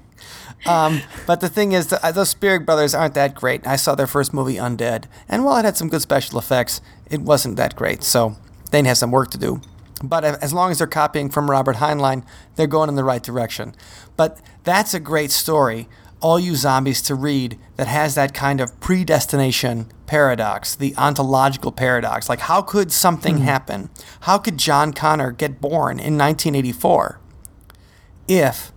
Um, 0.66 1.02
but 1.26 1.42
the 1.42 1.50
thing 1.50 1.72
is, 1.72 1.88
those 1.88 2.30
Spierig 2.30 2.66
brothers 2.66 2.94
aren't 2.94 3.16
that 3.16 3.36
great. 3.36 3.66
I 3.66 3.76
saw 3.76 3.96
their 3.96 4.08
first 4.08 4.34
movie, 4.34 4.56
Undead, 4.56 5.06
and 5.28 5.44
while 5.44 5.58
it 5.58 5.66
had 5.66 5.78
some 5.78 5.90
good 5.90 6.02
special 6.02 6.38
effects, 6.38 6.82
it 7.10 7.22
wasn't 7.22 7.56
that 7.58 7.76
great. 7.76 8.04
So 8.04 8.38
they 8.72 8.84
have 8.84 8.98
some 8.98 9.12
work 9.12 9.32
to 9.32 9.38
do. 9.38 9.62
But 10.04 10.24
as 10.24 10.54
long 10.54 10.72
as 10.72 10.80
they're 10.80 10.88
copying 10.88 11.30
from 11.30 11.50
Robert 11.50 11.78
Heinlein, 11.78 12.26
they're 12.56 12.68
going 12.68 12.90
in 12.90 12.96
the 12.96 13.04
right 13.04 13.22
direction. 13.22 13.76
But 14.18 14.40
that's 14.64 14.94
a 14.94 15.00
great 15.00 15.32
story, 15.32 15.88
All 16.22 16.40
You 16.40 16.56
Zombies, 16.56 17.02
to 17.04 17.16
read 17.16 17.60
that 17.76 17.88
has 17.88 18.16
that 18.16 18.34
kind 18.34 18.62
of 18.62 18.80
predestination 18.80 19.92
paradox, 20.08 20.76
the 20.76 20.96
ontological 20.98 21.72
paradox. 21.72 22.30
Like, 22.30 22.40
how 22.42 22.62
could 22.62 22.92
something 22.92 23.40
happen? 23.40 23.90
How 24.22 24.38
could 24.38 24.58
John 24.58 24.92
Connor 24.92 25.32
get 25.32 25.62
born 25.62 26.00
in 26.00 26.18
1984 26.18 27.20
if 28.28 28.72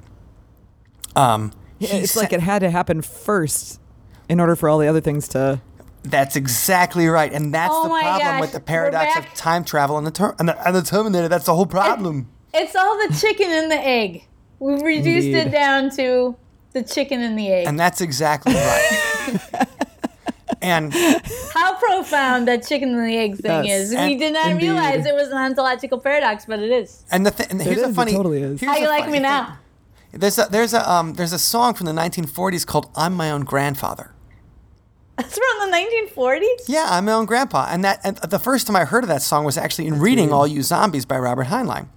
um, 1.16 1.52
Yeah, 1.78 1.94
it's 1.96 2.12
sa- 2.12 2.20
like 2.20 2.32
it 2.32 2.40
had 2.40 2.60
to 2.60 2.70
happen 2.70 3.02
first 3.02 3.80
in 4.28 4.40
order 4.40 4.56
for 4.56 4.68
all 4.68 4.78
the 4.78 4.86
other 4.86 5.00
things 5.00 5.28
to. 5.28 5.60
That's 6.02 6.36
exactly 6.36 7.06
right, 7.08 7.32
and 7.32 7.52
that's 7.54 7.72
Oh 7.74 7.84
the 7.84 7.88
problem 7.88 8.18
gosh, 8.20 8.40
with 8.42 8.52
the 8.52 8.60
paradox 8.60 9.16
of 9.18 9.24
time 9.34 9.64
travel 9.64 9.96
and 9.96 10.06
the, 10.06 10.10
ter- 10.10 10.34
and 10.38 10.48
the 10.48 10.66
and 10.66 10.76
the 10.76 10.82
Terminator. 10.82 11.28
That's 11.28 11.46
the 11.46 11.54
whole 11.54 11.64
problem. 11.66 12.28
It's 12.52 12.76
all 12.76 13.08
the 13.08 13.14
chicken 13.16 13.50
and 13.50 13.70
the 13.70 13.78
egg. 13.80 14.26
We 14.58 14.74
reduced 14.82 15.26
Indeed. 15.26 15.36
it 15.48 15.50
down 15.50 15.90
to 15.96 16.36
the 16.72 16.82
chicken 16.82 17.20
and 17.22 17.38
the 17.38 17.48
egg. 17.50 17.66
And 17.66 17.80
that's 17.80 18.00
exactly 18.02 18.52
right. 18.54 19.48
and 20.62 20.92
How 21.52 21.74
profound 21.76 22.48
that 22.48 22.66
chicken 22.66 22.90
and 22.90 23.06
the 23.08 23.16
egg 23.16 23.36
thing 23.38 23.64
Yes. 23.64 23.90
is. 23.90 23.96
we 23.96 24.16
did 24.16 24.32
not 24.34 24.50
indeed. 24.50 24.66
realize 24.68 25.06
it 25.06 25.14
was 25.14 25.28
an 25.28 25.38
ontological 25.38 25.98
paradox, 25.98 26.44
but 26.46 26.58
it 26.60 26.70
is. 26.70 27.02
and 27.10 27.24
the 27.26 27.30
th- 27.30 27.50
and 27.50 27.60
here's 27.62 27.78
is, 27.78 27.84
a 27.84 27.88
it 27.88 27.94
funny. 27.94 28.12
totally 28.12 28.42
is. 28.42 28.60
here's 28.60 28.70
How 28.72 28.78
you 28.78 28.88
like 28.88 29.06
me 29.06 29.12
thing. 29.12 29.22
now? 29.22 29.58
There's 30.16 30.38
a 30.38 30.46
there's 30.50 30.72
a 30.72 30.90
um 30.90 31.14
there's 31.14 31.32
a 31.32 31.38
song 31.38 31.74
from 31.74 31.86
the 31.86 31.92
1940s 31.92 32.66
called 32.66 32.90
"I'm 32.94 33.14
My 33.14 33.30
Own 33.30 33.42
Grandfather." 33.42 34.14
That's 35.16 35.38
from 35.38 35.70
the 35.70 35.76
1940s? 35.76 36.64
Yeah, 36.66 36.86
I'm 36.90 37.04
my 37.04 37.12
own 37.12 37.26
grandpa, 37.26 37.68
and 37.70 37.84
that 37.84 38.00
and 38.02 38.16
the 38.16 38.38
first 38.38 38.66
time 38.66 38.74
I 38.74 38.84
heard 38.84 39.04
of 39.04 39.08
that 39.08 39.22
song 39.22 39.44
was 39.44 39.56
actually 39.56 39.86
in 39.86 40.00
reading 40.00 40.32
"All 40.32 40.46
You 40.46 40.62
Zombies" 40.62 41.04
by 41.04 41.18
Robert 41.18 41.46
Heinlein. 41.46 41.88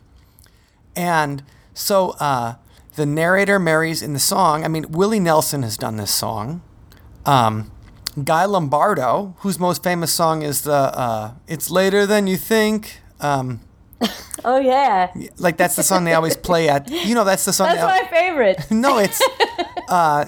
And 0.96 1.44
so 1.74 2.12
uh, 2.20 2.56
the 2.96 3.06
narrator 3.06 3.60
marries 3.60 4.02
in 4.04 4.14
the 4.14 4.20
song. 4.20 4.64
I 4.64 4.68
mean, 4.68 4.86
Willie 4.90 5.20
Nelson 5.20 5.64
has 5.64 5.78
done 5.78 5.98
this 5.98 6.12
song. 6.12 6.62
Um, 7.26 7.72
Guy 8.24 8.46
Lombardo, 8.46 9.36
whose 9.40 9.60
most 9.60 9.84
famous 9.84 10.12
song 10.12 10.44
is 10.44 10.62
the 10.62 10.74
uh, 10.74 11.34
"It's 11.48 11.72
Later 11.72 12.06
Than 12.06 12.28
You 12.28 12.38
Think." 12.38 13.02
Um, 13.20 13.62
Oh, 14.46 14.60
yeah. 14.60 15.12
like 15.40 15.58
that's 15.58 15.76
the 15.76 15.84
song 15.84 16.04
they 16.06 16.14
always 16.14 16.38
play 16.38 16.70
at. 16.70 16.90
You 16.90 17.16
know, 17.16 17.24
that's 17.26 17.44
the 17.44 17.52
song. 17.52 17.68
That's 17.68 17.80
they 17.80 17.84
al- 17.84 18.04
my 18.04 18.08
favorite. 18.10 18.72
no, 18.72 18.98
it's 19.00 19.22
uh, 19.90 20.26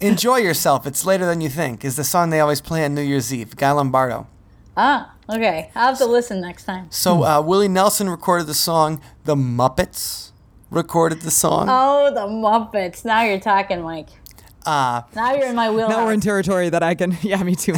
"Enjoy 0.00 0.36
Yourself." 0.36 0.86
It's 0.86 1.04
later 1.06 1.26
than 1.26 1.40
you 1.40 1.48
think 1.48 1.84
is 1.84 1.96
the 1.96 2.04
song 2.04 2.30
they 2.30 2.38
always 2.40 2.60
play 2.60 2.84
on 2.84 2.94
New 2.94 3.00
Year's 3.02 3.32
Eve. 3.34 3.56
Guy 3.56 3.70
Lombardo. 3.72 4.28
Ah, 4.76 5.14
okay. 5.28 5.70
I'll 5.74 5.88
have 5.88 5.98
to 5.98 6.06
listen 6.06 6.40
next 6.40 6.64
time. 6.64 6.86
So 6.90 7.24
uh, 7.24 7.40
Willie 7.40 7.66
Nelson 7.66 8.08
recorded 8.10 8.46
the 8.46 8.54
song. 8.54 9.00
The 9.24 9.34
Muppets 9.34 10.30
recorded 10.70 11.22
the 11.22 11.30
song. 11.30 11.66
Oh, 11.70 12.12
the 12.14 12.26
Muppets. 12.26 13.04
Now 13.04 13.22
you're 13.22 13.40
talking, 13.40 13.82
Mike. 13.82 14.08
Uh, 14.66 15.02
Now 15.14 15.34
you're 15.34 15.48
in 15.48 15.56
my 15.56 15.70
wheelhouse. 15.70 15.90
Now 15.90 16.04
we're 16.06 16.12
in 16.12 16.20
territory 16.20 16.68
that 16.70 16.82
I 16.82 16.94
can. 16.94 17.16
Yeah, 17.22 17.42
me 17.42 17.54
too. 17.56 17.74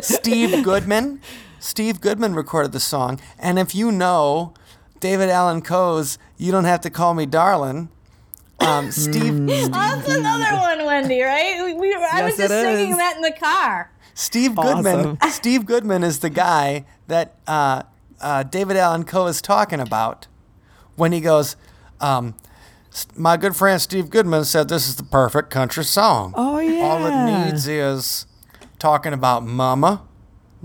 Steve 0.00 0.64
Goodman. 0.64 1.20
Steve 1.60 2.00
Goodman 2.00 2.34
recorded 2.34 2.72
the 2.72 2.80
song. 2.80 3.20
And 3.38 3.58
if 3.58 3.74
you 3.74 3.90
know 3.92 4.54
David 5.00 5.28
Allan 5.28 5.62
Coe's 5.62 6.18
"You 6.36 6.52
Don't 6.52 6.64
Have 6.64 6.80
to 6.82 6.90
Call 6.90 7.14
Me 7.14 7.26
Darlin'," 7.26 7.88
um, 8.60 8.90
Steve 8.90 9.46
That's 9.46 10.08
another 10.08 10.56
one, 10.56 10.84
Wendy, 10.84 11.20
right? 11.22 11.62
We, 11.64 11.74
we, 11.74 11.94
I 11.94 12.24
was 12.24 12.36
just 12.36 12.52
it 12.52 12.62
singing 12.62 12.92
is. 12.92 12.96
that 12.96 13.16
in 13.16 13.22
the 13.22 13.32
car. 13.32 13.90
Steve 14.14 14.56
Goodman. 14.56 15.16
Awesome. 15.20 15.30
Steve 15.30 15.66
Goodman 15.66 16.02
is 16.02 16.18
the 16.20 16.30
guy 16.30 16.84
that 17.06 17.36
uh, 17.46 17.82
uh, 18.20 18.42
David 18.42 18.76
Allan 18.76 19.04
Coe 19.04 19.26
is 19.26 19.40
talking 19.40 19.80
about 19.80 20.26
when 20.96 21.12
he 21.12 21.20
goes. 21.20 21.56
Um, 22.00 22.34
my 23.14 23.36
good 23.36 23.54
friend 23.54 23.80
Steve 23.80 24.10
Goodman 24.10 24.44
said 24.44 24.68
this 24.68 24.88
is 24.88 24.96
the 24.96 25.04
perfect 25.04 25.50
country 25.50 25.84
song. 25.84 26.32
Oh, 26.36 26.58
yeah. 26.58 26.80
All 26.80 27.06
it 27.06 27.44
needs 27.46 27.68
is 27.68 28.26
talking 28.78 29.12
about 29.12 29.44
mama, 29.44 30.02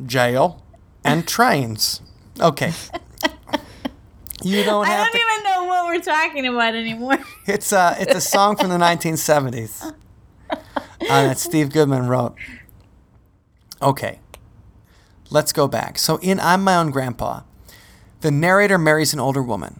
jail, 0.05 0.62
and 1.03 1.27
trains. 1.27 2.01
Okay. 2.39 2.73
You 4.41 4.63
don't 4.65 4.85
have 4.85 4.99
I 4.99 5.03
don't 5.09 5.11
to. 5.13 5.19
even 5.19 5.43
know 5.45 5.63
what 5.67 5.85
we're 5.85 6.01
talking 6.01 6.45
about 6.47 6.75
anymore. 6.75 7.17
It's 7.47 7.71
a 7.71 7.95
it's 7.97 8.13
a 8.13 8.19
song 8.19 8.57
from 8.57 8.67
the 8.69 8.77
1970s 8.89 9.93
uh, 10.51 10.57
that 10.99 11.37
Steve 11.37 11.71
Goodman 11.71 12.07
wrote. 12.09 12.35
Okay, 13.81 14.19
let's 15.29 15.53
go 15.53 15.69
back. 15.69 15.97
So 15.97 16.17
in 16.17 16.41
I'm 16.41 16.61
My 16.61 16.75
Own 16.75 16.91
Grandpa, 16.91 17.43
the 18.19 18.31
narrator 18.31 18.77
marries 18.77 19.13
an 19.13 19.21
older 19.21 19.41
woman. 19.41 19.79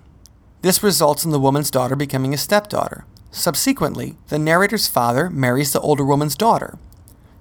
This 0.62 0.82
results 0.82 1.26
in 1.26 1.32
the 1.32 1.42
woman's 1.42 1.70
daughter 1.70 1.98
becoming 1.98 2.34
a 2.34 2.38
stepdaughter. 2.38 3.04
Subsequently, 3.32 4.16
the 4.30 4.40
narrator's 4.40 4.88
father 4.88 5.30
marries 5.30 5.74
the 5.74 5.82
older 5.82 6.06
woman's 6.06 6.36
daughter. 6.36 6.78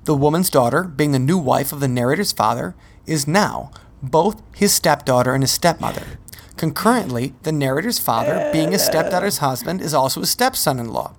The 0.07 0.17
woman's 0.17 0.51
daughter, 0.51 0.83
being 0.83 1.13
the 1.13 1.21
new 1.21 1.39
wife 1.39 1.73
of 1.73 1.79
the 1.79 1.87
narrator's 1.87 2.33
father, 2.33 2.75
is 3.07 3.27
now 3.27 3.71
both 4.03 4.43
his 4.55 4.73
stepdaughter 4.73 5.35
and 5.35 5.43
his 5.43 5.53
stepmother. 5.53 6.19
Concurrently, 6.57 7.35
the 7.43 7.53
narrator's 7.53 7.99
father, 7.99 8.51
being 8.53 8.73
his 8.73 8.85
stepdaughter's 8.85 9.39
husband, 9.39 9.81
is 9.81 9.95
also 9.95 10.21
his 10.21 10.31
stepson 10.31 10.79
in 10.79 10.93
law. 10.93 11.15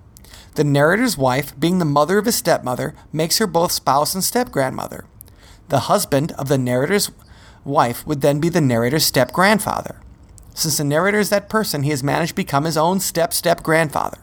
The 0.54 0.64
narrator's 0.64 1.18
wife, 1.18 1.58
being 1.58 1.78
the 1.78 1.84
mother 1.84 2.18
of 2.18 2.26
his 2.26 2.36
stepmother, 2.36 2.94
makes 3.12 3.38
her 3.38 3.46
both 3.46 3.72
spouse 3.72 4.14
and 4.14 4.22
stepgrandmother. 4.22 5.04
The 5.68 5.80
husband 5.80 6.32
of 6.32 6.48
the 6.48 6.58
narrator's 6.58 7.10
wife 7.64 8.06
would 8.06 8.20
then 8.20 8.38
be 8.38 8.48
the 8.48 8.60
narrator's 8.60 9.04
step 9.04 9.32
grandfather. 9.32 10.00
Since 10.54 10.76
the 10.76 10.84
narrator 10.84 11.18
is 11.18 11.30
that 11.30 11.48
person, 11.48 11.82
he 11.82 11.90
has 11.90 12.02
managed 12.02 12.30
to 12.30 12.36
become 12.36 12.64
his 12.64 12.76
own 12.76 13.00
step 13.00 13.32
step 13.32 13.62
grandfather. 13.62 14.18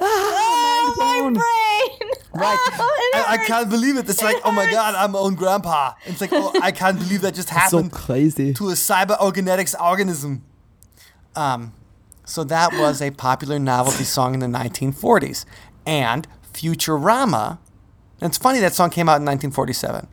Ah, 0.00 0.71
oh, 0.84 0.94
my 0.98 1.18
blown. 1.20 1.32
brain! 1.34 2.10
Right. 2.34 2.58
Oh, 3.14 3.24
I, 3.28 3.34
I 3.34 3.44
can't 3.46 3.68
believe 3.68 3.96
it. 3.96 4.08
It's 4.08 4.20
It 4.22 4.24
like, 4.24 4.36
oh 4.44 4.52
my 4.52 4.70
god, 4.70 4.94
I'm 4.94 5.12
my 5.12 5.18
own 5.18 5.34
grandpa. 5.34 5.92
It's 6.06 6.20
like, 6.20 6.30
oh, 6.32 6.52
I 6.62 6.72
can't 6.72 6.98
believe 6.98 7.20
that 7.20 7.34
just 7.34 7.50
happened. 7.58 7.70
so 7.70 7.76
happened 7.78 7.92
crazy. 7.92 8.54
to 8.54 8.68
a 8.70 8.72
cyber 8.72 9.18
organics 9.18 9.74
organism. 9.80 10.42
Um, 11.36 11.74
so 12.24 12.42
that 12.44 12.72
was 12.72 13.02
a 13.02 13.10
popular 13.10 13.58
novelty 13.58 14.04
song 14.04 14.32
in 14.34 14.40
the 14.40 14.46
1940s. 14.46 15.44
And 15.86 16.26
Futurama, 16.54 17.58
and 18.20 18.30
it's 18.30 18.38
funny 18.38 18.60
that 18.60 18.72
song 18.72 18.88
came 18.90 19.08
out 19.08 19.16
in 19.20 19.26
1947 19.26 20.06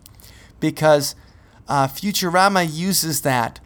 because 0.59 1.15
uh, 1.70 1.88
Futurama 1.88 2.67
uses 2.70 3.22
that 3.22 3.59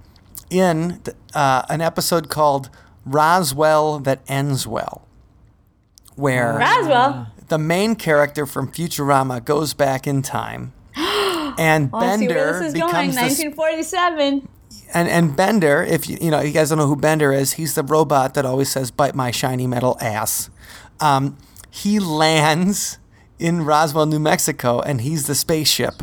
in 0.51 0.99
th- 1.03 1.17
uh, 1.33 1.63
an 1.69 1.81
episode 1.81 2.29
called 2.29 2.69
Roswell 3.05 3.99
That 3.99 4.21
Ends 4.27 4.67
Well, 4.67 5.07
where 6.15 6.57
Roswell. 6.57 7.27
the 7.49 7.57
main 7.57 7.95
character 7.95 8.45
from 8.45 8.71
Futurama 8.71 9.43
goes 9.43 9.73
back 9.73 10.07
in 10.07 10.21
time. 10.21 10.73
And 11.55 11.91
Oh, 11.93 11.97
I 11.99 12.17
see 12.17 12.27
where 12.27 12.35
Bender 12.35 12.59
this 12.59 12.67
is 12.69 12.73
going. 12.73 12.87
becomes 13.11 13.15
the 13.15 13.21
1947. 13.21 14.47
and 14.95 15.07
and 15.07 15.35
Bender, 15.35 15.83
if 15.83 16.09
you 16.09 16.17
you 16.19 16.31
know 16.31 16.41
you 16.41 16.51
guys 16.51 16.69
don't 16.69 16.79
know 16.79 16.87
who 16.87 16.95
Bender 16.95 17.31
is, 17.31 17.53
he's 17.53 17.75
the 17.75 17.83
robot 17.83 18.33
that 18.33 18.43
always 18.45 18.69
says 18.69 18.89
"bite 18.89 19.13
my 19.13 19.29
shiny 19.29 19.67
metal 19.67 19.95
ass." 20.01 20.49
Um, 20.99 21.37
he 21.69 21.99
lands 21.99 22.97
in 23.37 23.65
Roswell, 23.65 24.07
New 24.07 24.19
Mexico, 24.19 24.79
and 24.79 25.01
he's 25.01 25.27
the 25.27 25.35
spaceship 25.35 26.01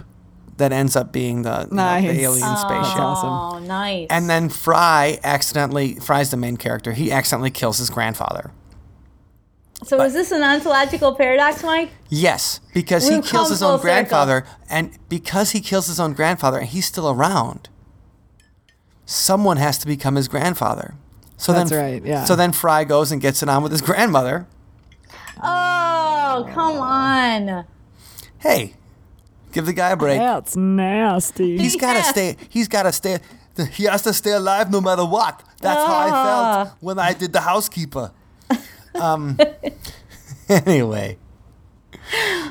that 0.58 0.72
ends 0.72 0.94
up 0.94 1.10
being 1.10 1.42
the, 1.42 1.66
you 1.70 1.76
know, 1.76 2.00
the 2.00 2.20
alien 2.20 2.56
spaceship. 2.56 2.98
awesome. 3.00 3.30
Oh, 3.30 3.66
nice. 3.66 4.06
And 4.10 4.28
then 4.28 4.50
Fry 4.50 5.18
accidentally, 5.24 5.94
Fry's 5.94 6.30
the 6.30 6.36
main 6.36 6.56
character, 6.58 6.92
he 6.92 7.10
accidentally 7.10 7.50
kills 7.50 7.78
his 7.78 7.88
grandfather. 7.88 8.50
So 9.84 10.00
is 10.02 10.12
this 10.12 10.30
an 10.32 10.42
ontological 10.42 11.14
paradox, 11.14 11.62
Mike? 11.62 11.90
Yes, 12.08 12.60
because 12.74 13.08
he 13.08 13.16
We've 13.16 13.24
kills 13.26 13.50
his 13.50 13.62
own 13.62 13.78
full 13.78 13.82
grandfather, 13.82 14.44
and 14.68 14.98
because 15.08 15.50
he 15.52 15.60
kills 15.60 15.86
his 15.86 15.98
own 16.00 16.12
grandfather 16.12 16.58
and 16.58 16.68
he's 16.68 16.86
still 16.86 17.08
around, 17.10 17.68
someone 19.06 19.56
has 19.56 19.78
to 19.78 19.86
become 19.86 20.16
his 20.16 20.28
grandfather. 20.28 20.94
So 21.36 21.52
That's 21.52 21.70
then, 21.70 21.78
right, 21.92 22.04
yeah. 22.04 22.24
So 22.24 22.36
then 22.36 22.52
Fry 22.52 22.84
goes 22.84 23.10
and 23.10 23.20
gets 23.20 23.42
it 23.42 23.48
on 23.48 23.62
with 23.62 23.72
his 23.72 23.80
grandmother. 23.80 24.46
Oh, 25.42 26.46
come 26.52 26.78
on. 26.78 27.64
Hey, 28.38 28.74
give 29.52 29.66
the 29.66 29.72
guy 29.72 29.90
a 29.90 29.96
break. 29.96 30.18
That's 30.18 30.56
nasty. 30.56 31.56
He's 31.56 31.76
got 31.76 31.94
to 31.94 31.98
Yeah. 32.00 32.10
stay. 32.10 32.36
He's 32.48 32.68
got 32.68 32.82
to 32.84 32.92
stay. 32.92 33.18
He 33.72 33.84
has 33.84 34.02
to 34.02 34.12
stay 34.12 34.32
alive 34.32 34.70
no 34.70 34.80
matter 34.80 35.04
what. 35.04 35.42
That's 35.60 35.82
how 35.84 35.94
I 35.94 36.10
Ah. 36.10 36.64
felt 36.64 36.76
when 36.80 36.98
I 36.98 37.12
did 37.14 37.32
the 37.32 37.40
housekeeper. 37.40 38.12
Um. 38.94 39.38
anyway, 40.48 41.18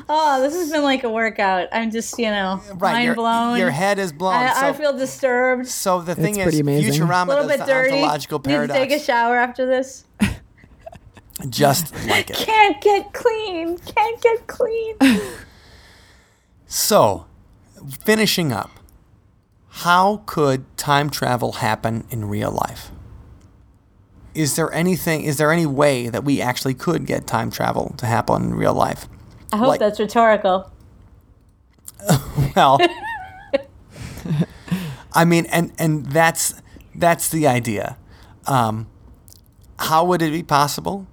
Oh, 0.08 0.40
this 0.42 0.54
has 0.54 0.70
been 0.70 0.82
like 0.82 1.04
a 1.04 1.10
workout. 1.10 1.68
I'm 1.72 1.90
just, 1.90 2.18
you 2.18 2.30
know, 2.30 2.62
right. 2.74 2.92
mind 2.92 3.04
your, 3.04 3.14
blown. 3.14 3.58
your 3.58 3.70
head 3.70 3.98
is 3.98 4.12
blown. 4.12 4.34
I, 4.34 4.52
so, 4.54 4.66
I 4.66 4.72
feel 4.72 4.96
disturbed. 4.96 5.66
so 5.66 6.00
the 6.00 6.14
thing 6.14 6.36
is, 6.36 6.44
pretty 6.44 6.60
amazing. 6.60 7.02
A 7.02 7.06
Futurama 7.06 7.28
little 7.28 7.46
does 7.46 7.58
bit 7.58 7.66
the 7.66 7.72
dirty. 7.72 7.92
ontological 7.96 8.38
Need 8.46 8.56
to 8.56 8.68
take 8.68 8.90
a 8.92 8.98
shower 8.98 9.36
after 9.36 9.66
this. 9.66 10.04
just 11.48 11.94
like 12.06 12.30
it. 12.30 12.36
Can't 12.36 12.80
get 12.80 13.12
clean. 13.12 13.78
Can't 13.78 14.20
get 14.20 14.46
clean. 14.46 14.96
So, 16.72 17.26
finishing 18.04 18.52
up, 18.52 18.70
how 19.70 20.22
could 20.24 20.64
time 20.76 21.10
travel 21.10 21.54
happen 21.54 22.06
in 22.10 22.28
real 22.28 22.52
life? 22.52 22.92
Is 24.40 24.56
there 24.56 24.72
anything? 24.72 25.20
Is 25.22 25.36
there 25.36 25.52
any 25.52 25.66
way 25.66 26.08
that 26.08 26.24
we 26.24 26.40
actually 26.40 26.72
could 26.72 27.04
get 27.04 27.26
time 27.26 27.50
travel 27.50 27.94
to 27.98 28.06
happen 28.06 28.42
in 28.42 28.54
real 28.54 28.72
life? 28.72 29.06
I 29.52 29.58
hope 29.58 29.68
Like- 29.68 29.80
that's 29.80 30.00
rhetorical. 30.00 30.70
Well, 32.56 32.80
I 35.12 35.24
mean, 35.24 35.46
and 35.46 35.72
and 35.78 36.06
that's 36.06 36.54
that's 36.94 37.28
the 37.28 37.46
idea. 37.46 37.96
Um, 38.46 38.88
how 39.78 40.04
would 40.06 40.22
it 40.22 40.32
be 40.32 40.42
possible? 40.42 41.06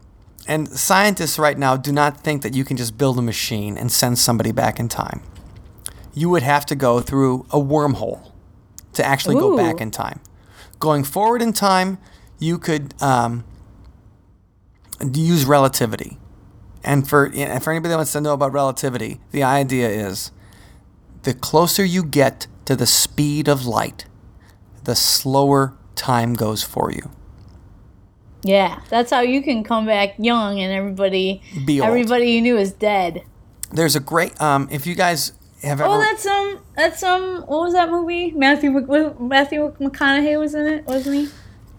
And 0.47 0.69
scientists 0.69 1.37
right 1.37 1.57
now 1.57 1.75
do 1.75 1.91
not 1.91 2.21
think 2.21 2.41
that 2.41 2.55
you 2.55 2.63
can 2.63 2.77
just 2.77 2.97
build 2.97 3.19
a 3.19 3.21
machine 3.21 3.77
and 3.77 3.91
send 3.91 4.17
somebody 4.17 4.51
back 4.53 4.79
in 4.79 4.87
time. 4.87 5.21
You 6.13 6.29
would 6.29 6.43
have 6.43 6.65
to 6.67 6.75
go 6.75 7.01
through 7.01 7.45
a 7.51 7.59
wormhole 7.59 8.31
to 8.93 9.05
actually 9.05 9.35
go 9.35 9.55
back 9.57 9.81
in 9.81 9.91
time. 9.91 10.21
Going 10.79 11.03
forward 11.03 11.41
in 11.41 11.53
time, 11.53 11.97
you 12.39 12.57
could 12.57 12.93
um, 13.01 13.43
use 15.01 15.45
relativity. 15.45 16.17
And 16.83 17.07
for 17.07 17.31
and 17.33 17.63
for 17.63 17.71
anybody 17.71 17.89
that 17.89 17.97
wants 17.97 18.13
to 18.13 18.21
know 18.21 18.33
about 18.33 18.53
relativity, 18.53 19.19
the 19.31 19.43
idea 19.43 19.89
is 19.89 20.31
the 21.23 21.33
closer 21.33 21.83
you 21.83 22.03
get 22.03 22.47
to 22.65 22.75
the 22.75 22.85
speed 22.85 23.49
of 23.49 23.65
light, 23.65 24.05
the 24.85 24.95
slower 24.95 25.73
time 25.95 26.33
goes 26.33 26.63
for 26.63 26.91
you. 26.91 27.11
Yeah, 28.43 28.79
that's 28.89 29.11
how 29.11 29.21
you 29.21 29.41
can 29.41 29.63
come 29.63 29.85
back 29.85 30.15
young 30.17 30.59
and 30.61 30.71
everybody, 30.71 31.41
Be 31.65 31.81
everybody 31.81 32.31
you 32.31 32.41
knew 32.41 32.57
is 32.57 32.71
dead. 32.71 33.23
There's 33.73 33.95
a 33.95 33.99
great 33.99 34.39
um 34.41 34.69
if 34.71 34.87
you 34.87 34.95
guys 34.95 35.33
have 35.63 35.81
ever 35.81 35.89
Oh, 35.89 35.99
that's 35.99 36.25
um, 36.25 36.59
that's 36.75 37.03
um, 37.03 37.41
what 37.47 37.61
was 37.63 37.73
that 37.73 37.89
movie? 37.89 38.31
Matthew 38.31 38.71
Matthew 38.71 39.73
McConaughey 39.79 40.39
was 40.39 40.53
in 40.55 40.67
it, 40.67 40.85
wasn't 40.85 41.15
he? 41.15 41.29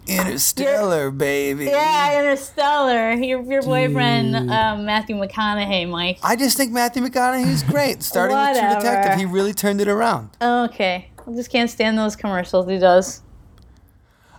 Interstellar, 0.09 1.11
baby. 1.11 1.65
Yeah, 1.65 2.19
Interstellar. 2.19 3.13
Your 3.13 3.41
your 3.43 3.61
boyfriend, 3.61 4.35
um, 4.35 4.85
Matthew 4.85 5.15
McConaughey, 5.15 5.87
Mike. 5.87 6.19
I 6.23 6.35
just 6.35 6.57
think 6.57 6.71
Matthew 6.71 7.03
McConaughey's 7.03 7.63
great. 7.63 8.01
Starting 8.09 8.35
with 8.35 8.57
True 8.57 8.67
Whatever. 8.67 8.79
Detective, 8.81 9.19
he 9.19 9.25
really 9.25 9.53
turned 9.53 9.81
it 9.81 9.87
around. 9.87 10.29
Okay, 10.41 11.09
I 11.27 11.31
just 11.31 11.51
can't 11.51 11.69
stand 11.69 11.97
those 11.97 12.15
commercials 12.15 12.67
he 12.67 12.79
does. 12.79 13.21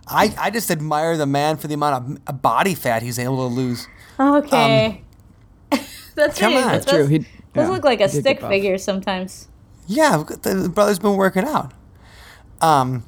I, 0.07 0.33
I 0.37 0.49
just 0.49 0.69
admire 0.69 1.15
the 1.15 1.25
man 1.25 1.57
for 1.57 1.67
the 1.67 1.75
amount 1.75 2.19
of 2.27 2.41
body 2.41 2.75
fat 2.75 3.01
he's 3.01 3.17
able 3.17 3.47
to 3.47 3.53
lose. 3.53 3.87
Okay, 4.19 5.01
that's 6.15 6.37
come 6.37 6.53
right. 6.53 6.63
on. 6.63 6.71
That 6.71 6.85
That's 6.85 6.91
True. 6.91 7.07
He 7.07 7.19
does 7.19 7.27
yeah, 7.55 7.69
look 7.69 7.83
like 7.83 8.01
a 8.01 8.07
he 8.07 8.13
did 8.17 8.23
get 8.23 8.37
stick 8.37 8.49
figure 8.49 8.77
sometimes. 8.77 9.47
Yeah, 9.87 10.23
the 10.23 10.69
brother's 10.73 10.99
been 10.99 11.15
working 11.15 11.45
out. 11.45 11.73
Um, 12.61 13.03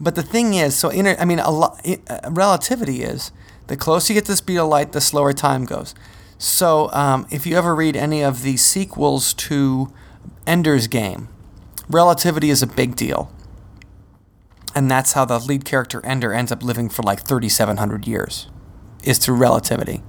but 0.00 0.14
the 0.14 0.22
thing 0.22 0.54
is, 0.54 0.76
so 0.76 0.88
inter, 0.88 1.16
I 1.18 1.24
mean, 1.24 1.38
a 1.38 1.50
lo- 1.50 1.76
uh, 2.08 2.30
relativity 2.30 3.02
is 3.02 3.32
the 3.66 3.76
closer 3.76 4.12
you 4.12 4.18
get 4.18 4.26
to 4.26 4.32
the 4.32 4.36
speed 4.36 4.58
of 4.58 4.68
light, 4.68 4.92
the 4.92 5.00
slower 5.00 5.32
time 5.32 5.64
goes. 5.64 5.94
So 6.38 6.90
um, 6.92 7.26
if 7.30 7.46
you 7.46 7.56
ever 7.56 7.74
read 7.74 7.96
any 7.96 8.22
of 8.22 8.42
the 8.42 8.56
sequels 8.56 9.32
to 9.34 9.92
Ender's 10.46 10.88
Game, 10.88 11.28
relativity 11.88 12.50
is 12.50 12.62
a 12.62 12.66
big 12.66 12.96
deal. 12.96 13.32
And 14.74 14.90
that's 14.90 15.12
how 15.12 15.24
the 15.24 15.38
lead 15.38 15.64
character 15.64 16.04
Ender 16.04 16.32
ends 16.32 16.50
up 16.50 16.62
living 16.62 16.88
for 16.88 17.02
like 17.02 17.20
3,700 17.20 18.06
years, 18.06 18.48
is 19.04 19.18
through 19.18 19.36
relativity. 19.36 20.02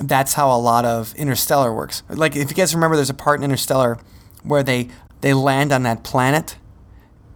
That's 0.00 0.34
how 0.34 0.54
a 0.54 0.58
lot 0.58 0.84
of 0.84 1.14
Interstellar 1.16 1.74
works. 1.74 2.04
Like 2.08 2.36
if 2.36 2.50
you 2.50 2.56
guys 2.56 2.74
remember, 2.74 2.96
there's 2.96 3.10
a 3.10 3.14
part 3.14 3.40
in 3.40 3.44
Interstellar 3.44 3.98
where 4.42 4.62
they 4.62 4.88
they 5.20 5.32
land 5.32 5.72
on 5.72 5.84
that 5.84 6.04
planet, 6.04 6.56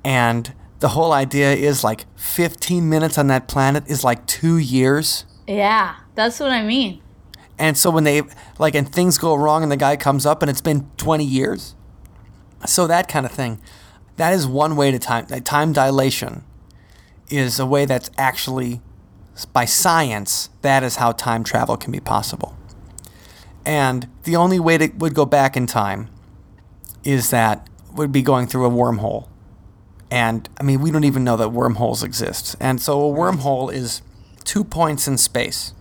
and 0.04 0.52
the 0.80 0.88
whole 0.88 1.12
idea 1.12 1.52
is 1.52 1.82
like 1.82 2.06
15 2.16 2.88
minutes 2.88 3.18
on 3.18 3.26
that 3.28 3.48
planet 3.48 3.84
is 3.88 4.04
like 4.04 4.26
two 4.26 4.56
years. 4.58 5.24
Yeah, 5.46 5.96
that's 6.14 6.38
what 6.40 6.50
I 6.50 6.62
mean. 6.62 7.02
And 7.58 7.76
so 7.76 7.90
when 7.90 8.04
they 8.04 8.22
like 8.58 8.74
and 8.74 8.90
things 8.90 9.18
go 9.18 9.34
wrong 9.34 9.62
and 9.62 9.72
the 9.72 9.76
guy 9.76 9.96
comes 9.96 10.24
up 10.24 10.42
and 10.42 10.50
it's 10.50 10.60
been 10.60 10.88
20 10.96 11.24
years. 11.24 11.74
So 12.66 12.86
that 12.86 13.08
kind 13.08 13.26
of 13.26 13.32
thing. 13.32 13.60
That 14.16 14.32
is 14.32 14.46
one 14.46 14.76
way 14.76 14.90
to 14.90 14.98
time 14.98 15.26
that 15.28 15.44
time 15.44 15.72
dilation 15.72 16.44
is 17.30 17.58
a 17.58 17.66
way 17.66 17.84
that's 17.84 18.10
actually 18.16 18.80
by 19.52 19.64
science 19.64 20.50
that 20.62 20.82
is 20.82 20.96
how 20.96 21.12
time 21.12 21.44
travel 21.44 21.76
can 21.76 21.92
be 21.92 22.00
possible. 22.00 22.56
And 23.64 24.08
the 24.24 24.36
only 24.36 24.58
way 24.58 24.76
that 24.76 24.96
would 24.96 25.14
go 25.14 25.26
back 25.26 25.56
in 25.56 25.66
time 25.66 26.08
is 27.04 27.30
that 27.30 27.68
would 27.94 28.12
be 28.12 28.22
going 28.22 28.46
through 28.46 28.66
a 28.66 28.70
wormhole. 28.70 29.28
And 30.10 30.48
I 30.58 30.62
mean, 30.62 30.80
we 30.80 30.90
don't 30.90 31.04
even 31.04 31.24
know 31.24 31.36
that 31.36 31.50
wormholes 31.50 32.02
exist. 32.02 32.56
And 32.60 32.80
so 32.80 33.10
a 33.10 33.14
wormhole 33.14 33.72
is 33.72 34.02
two 34.44 34.64
points 34.64 35.06
in 35.06 35.18
space 35.18 35.74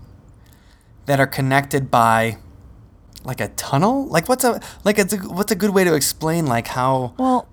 that 1.06 1.20
are 1.20 1.28
connected 1.28 1.90
by 1.90 2.38
like 3.24 3.40
a 3.40 3.48
tunnel. 3.50 4.06
Like 4.08 4.28
what's 4.28 4.44
a 4.44 4.60
like 4.84 5.00
it's 5.00 5.14
a, 5.14 5.18
what's 5.18 5.52
a 5.52 5.56
good 5.56 5.72
way 5.72 5.84
to 5.84 5.94
explain 5.96 6.46
like 6.46 6.68
how 6.68 7.14
Well, 7.18 7.48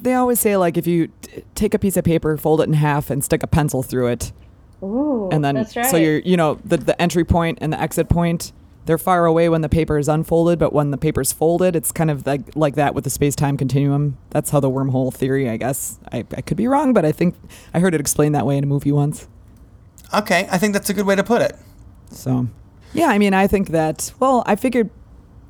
they 0.00 0.14
always 0.14 0.40
say 0.40 0.56
like 0.56 0.76
if 0.76 0.86
you 0.86 1.08
t- 1.22 1.44
take 1.54 1.74
a 1.74 1.78
piece 1.78 1.96
of 1.96 2.04
paper, 2.04 2.36
fold 2.36 2.60
it 2.60 2.64
in 2.64 2.74
half, 2.74 3.10
and 3.10 3.24
stick 3.24 3.42
a 3.42 3.46
pencil 3.46 3.82
through 3.82 4.08
it, 4.08 4.32
Ooh, 4.82 5.28
and 5.30 5.44
then 5.44 5.54
that's 5.54 5.76
right. 5.76 5.86
so 5.86 5.96
you're 5.96 6.18
you 6.18 6.36
know 6.36 6.58
the 6.64 6.76
the 6.76 7.00
entry 7.00 7.24
point 7.24 7.58
and 7.60 7.72
the 7.72 7.80
exit 7.80 8.08
point. 8.08 8.52
They're 8.86 8.98
far 8.98 9.26
away 9.26 9.48
when 9.48 9.60
the 9.62 9.68
paper 9.68 9.98
is 9.98 10.08
unfolded, 10.08 10.58
but 10.58 10.72
when 10.72 10.92
the 10.92 10.96
paper's 10.96 11.32
folded, 11.32 11.74
it's 11.76 11.92
kind 11.92 12.10
of 12.10 12.24
like 12.26 12.54
like 12.54 12.76
that 12.76 12.94
with 12.94 13.04
the 13.04 13.10
space 13.10 13.34
time 13.34 13.56
continuum. 13.56 14.16
That's 14.30 14.50
how 14.50 14.60
the 14.60 14.70
wormhole 14.70 15.12
theory, 15.12 15.50
I 15.50 15.56
guess. 15.56 15.98
I, 16.12 16.24
I 16.36 16.40
could 16.40 16.56
be 16.56 16.68
wrong, 16.68 16.92
but 16.92 17.04
I 17.04 17.12
think 17.12 17.34
I 17.74 17.80
heard 17.80 17.94
it 17.94 18.00
explained 18.00 18.34
that 18.36 18.46
way 18.46 18.56
in 18.56 18.64
a 18.64 18.66
movie 18.66 18.92
once. 18.92 19.28
okay, 20.14 20.48
I 20.50 20.58
think 20.58 20.72
that's 20.72 20.88
a 20.88 20.94
good 20.94 21.04
way 21.04 21.16
to 21.16 21.24
put 21.24 21.42
it. 21.42 21.56
So, 22.10 22.46
yeah, 22.94 23.08
I 23.08 23.18
mean, 23.18 23.34
I 23.34 23.46
think 23.48 23.70
that. 23.70 24.12
Well, 24.20 24.44
I 24.46 24.54
figured 24.54 24.90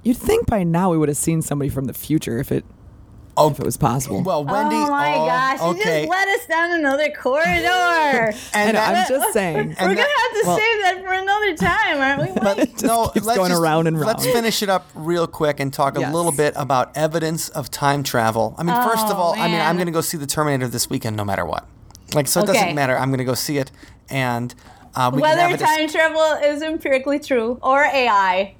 you'd 0.02 0.16
think 0.16 0.46
by 0.46 0.62
now 0.64 0.90
we 0.90 0.96
would 0.98 1.10
have 1.10 1.18
seen 1.18 1.42
somebody 1.42 1.68
from 1.68 1.84
the 1.84 1.92
future 1.94 2.38
if 2.38 2.50
it 2.50 2.64
Oh, 3.38 3.50
if 3.50 3.58
it 3.60 3.64
was 3.66 3.76
possible. 3.76 4.22
well, 4.22 4.44
Wendy. 4.44 4.76
oh 4.76 4.88
my 4.88 5.14
oh, 5.14 5.26
gosh, 5.26 5.60
you 5.60 5.66
okay. 5.82 6.00
just 6.06 6.10
led 6.10 6.28
us 6.28 6.46
down 6.46 6.70
another 6.72 7.10
corridor. 7.10 7.44
I 7.52 8.32
and 8.54 8.76
that- 8.76 8.96
I'm 8.96 9.08
just 9.08 9.32
saying. 9.34 9.56
We're 9.56 9.62
And 9.62 9.76
gonna 9.76 9.94
that- 9.96 10.30
have 10.32 10.42
to 10.42 10.48
well- 10.48 10.56
save 10.58 10.82
that 10.82 11.04
for 11.04 11.12
another 11.12 11.56
time, 11.56 12.00
aren't 12.00 12.20
we? 12.22 12.28
Mike? 12.28 12.56
But 12.56 12.56
just 12.72 12.84
no, 12.84 13.08
keeps 13.08 13.26
let's 13.26 13.38
going 13.38 13.50
just- 13.50 13.60
around 13.60 13.86
and 13.88 14.00
Let's 14.00 14.24
finish 14.24 14.62
it 14.62 14.68
up 14.70 14.88
real 14.94 15.26
quick 15.26 15.60
and 15.60 15.70
talk 15.72 15.96
a 15.96 16.00
little 16.00 16.32
bit 16.32 16.54
about 16.56 16.96
evidence 16.96 17.48
of 17.50 17.70
time 17.70 18.02
travel. 18.02 18.54
I 18.56 18.62
mean, 18.62 18.74
first 18.82 19.06
of 19.06 19.18
Oh, 19.18 19.20
all, 19.20 19.34
I 19.34 19.48
mean, 19.48 19.60
I'm 19.60 19.76
going 19.76 19.86
to 19.86 19.92
go 19.92 20.00
see 20.00 20.16
the 20.16 20.26
Terminator 20.26 20.68
this 20.68 20.88
weekend, 20.88 21.16
no 21.16 21.24
matter 21.24 21.44
what. 21.44 21.66
Like, 22.14 22.28
so 22.28 22.40
it 22.40 22.44
Okay. 22.44 22.52
doesn't 22.54 22.74
matter. 22.74 22.96
I'm 22.96 23.08
going 23.10 23.18
to 23.18 23.24
go 23.24 23.34
see 23.34 23.58
it, 23.58 23.70
and 24.08 24.54
uh, 24.94 25.10
we 25.12 25.20
can 25.20 25.28
Whether 25.28 25.40
have 25.42 25.50
a 25.52 25.56
dis- 25.58 25.68
time 25.76 25.88
travel 25.88 26.22
is 26.42 26.62
empirically 26.62 27.18
true 27.18 27.58
or 27.62 27.82
AI. 27.84 28.54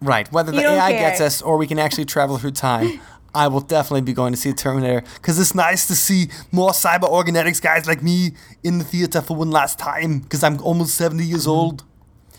right. 0.00 0.30
Whether 0.32 0.50
the 0.50 0.62
AI 0.66 0.92
care. 0.92 1.10
gets 1.10 1.20
us 1.20 1.42
or 1.42 1.58
we 1.58 1.66
can 1.68 1.78
actually 1.78 2.06
travel 2.06 2.38
through 2.38 2.52
time. 2.52 3.00
I 3.36 3.48
will 3.48 3.60
definitely 3.60 4.00
be 4.00 4.14
going 4.14 4.32
to 4.32 4.38
see 4.38 4.54
Terminator 4.54 5.02
because 5.16 5.38
it's 5.38 5.54
nice 5.54 5.86
to 5.88 5.94
see 5.94 6.28
more 6.52 6.70
cyber 6.70 7.02
organetics 7.02 7.60
guys 7.60 7.86
like 7.86 8.02
me 8.02 8.30
in 8.64 8.78
the 8.78 8.84
theater 8.84 9.20
for 9.20 9.36
one 9.36 9.50
last 9.50 9.78
time 9.78 10.20
because 10.20 10.42
I'm 10.42 10.58
almost 10.62 10.94
70 10.94 11.22
years 11.22 11.46
old. 11.46 11.84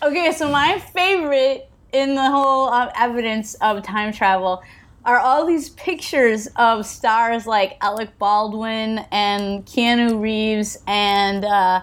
Okay, 0.02 0.32
so 0.32 0.50
my 0.50 0.80
favorite 0.92 1.70
in 1.92 2.16
the 2.16 2.30
whole 2.30 2.68
uh, 2.68 2.90
evidence 2.96 3.54
of 3.54 3.84
time 3.84 4.12
travel 4.12 4.60
are 5.04 5.18
all 5.18 5.46
these 5.46 5.70
pictures 5.70 6.48
of 6.56 6.84
stars 6.84 7.46
like 7.46 7.76
Alec 7.80 8.18
Baldwin 8.18 8.98
and 9.12 9.64
Keanu 9.64 10.20
Reeves 10.20 10.78
and 10.88 11.44
uh, 11.44 11.82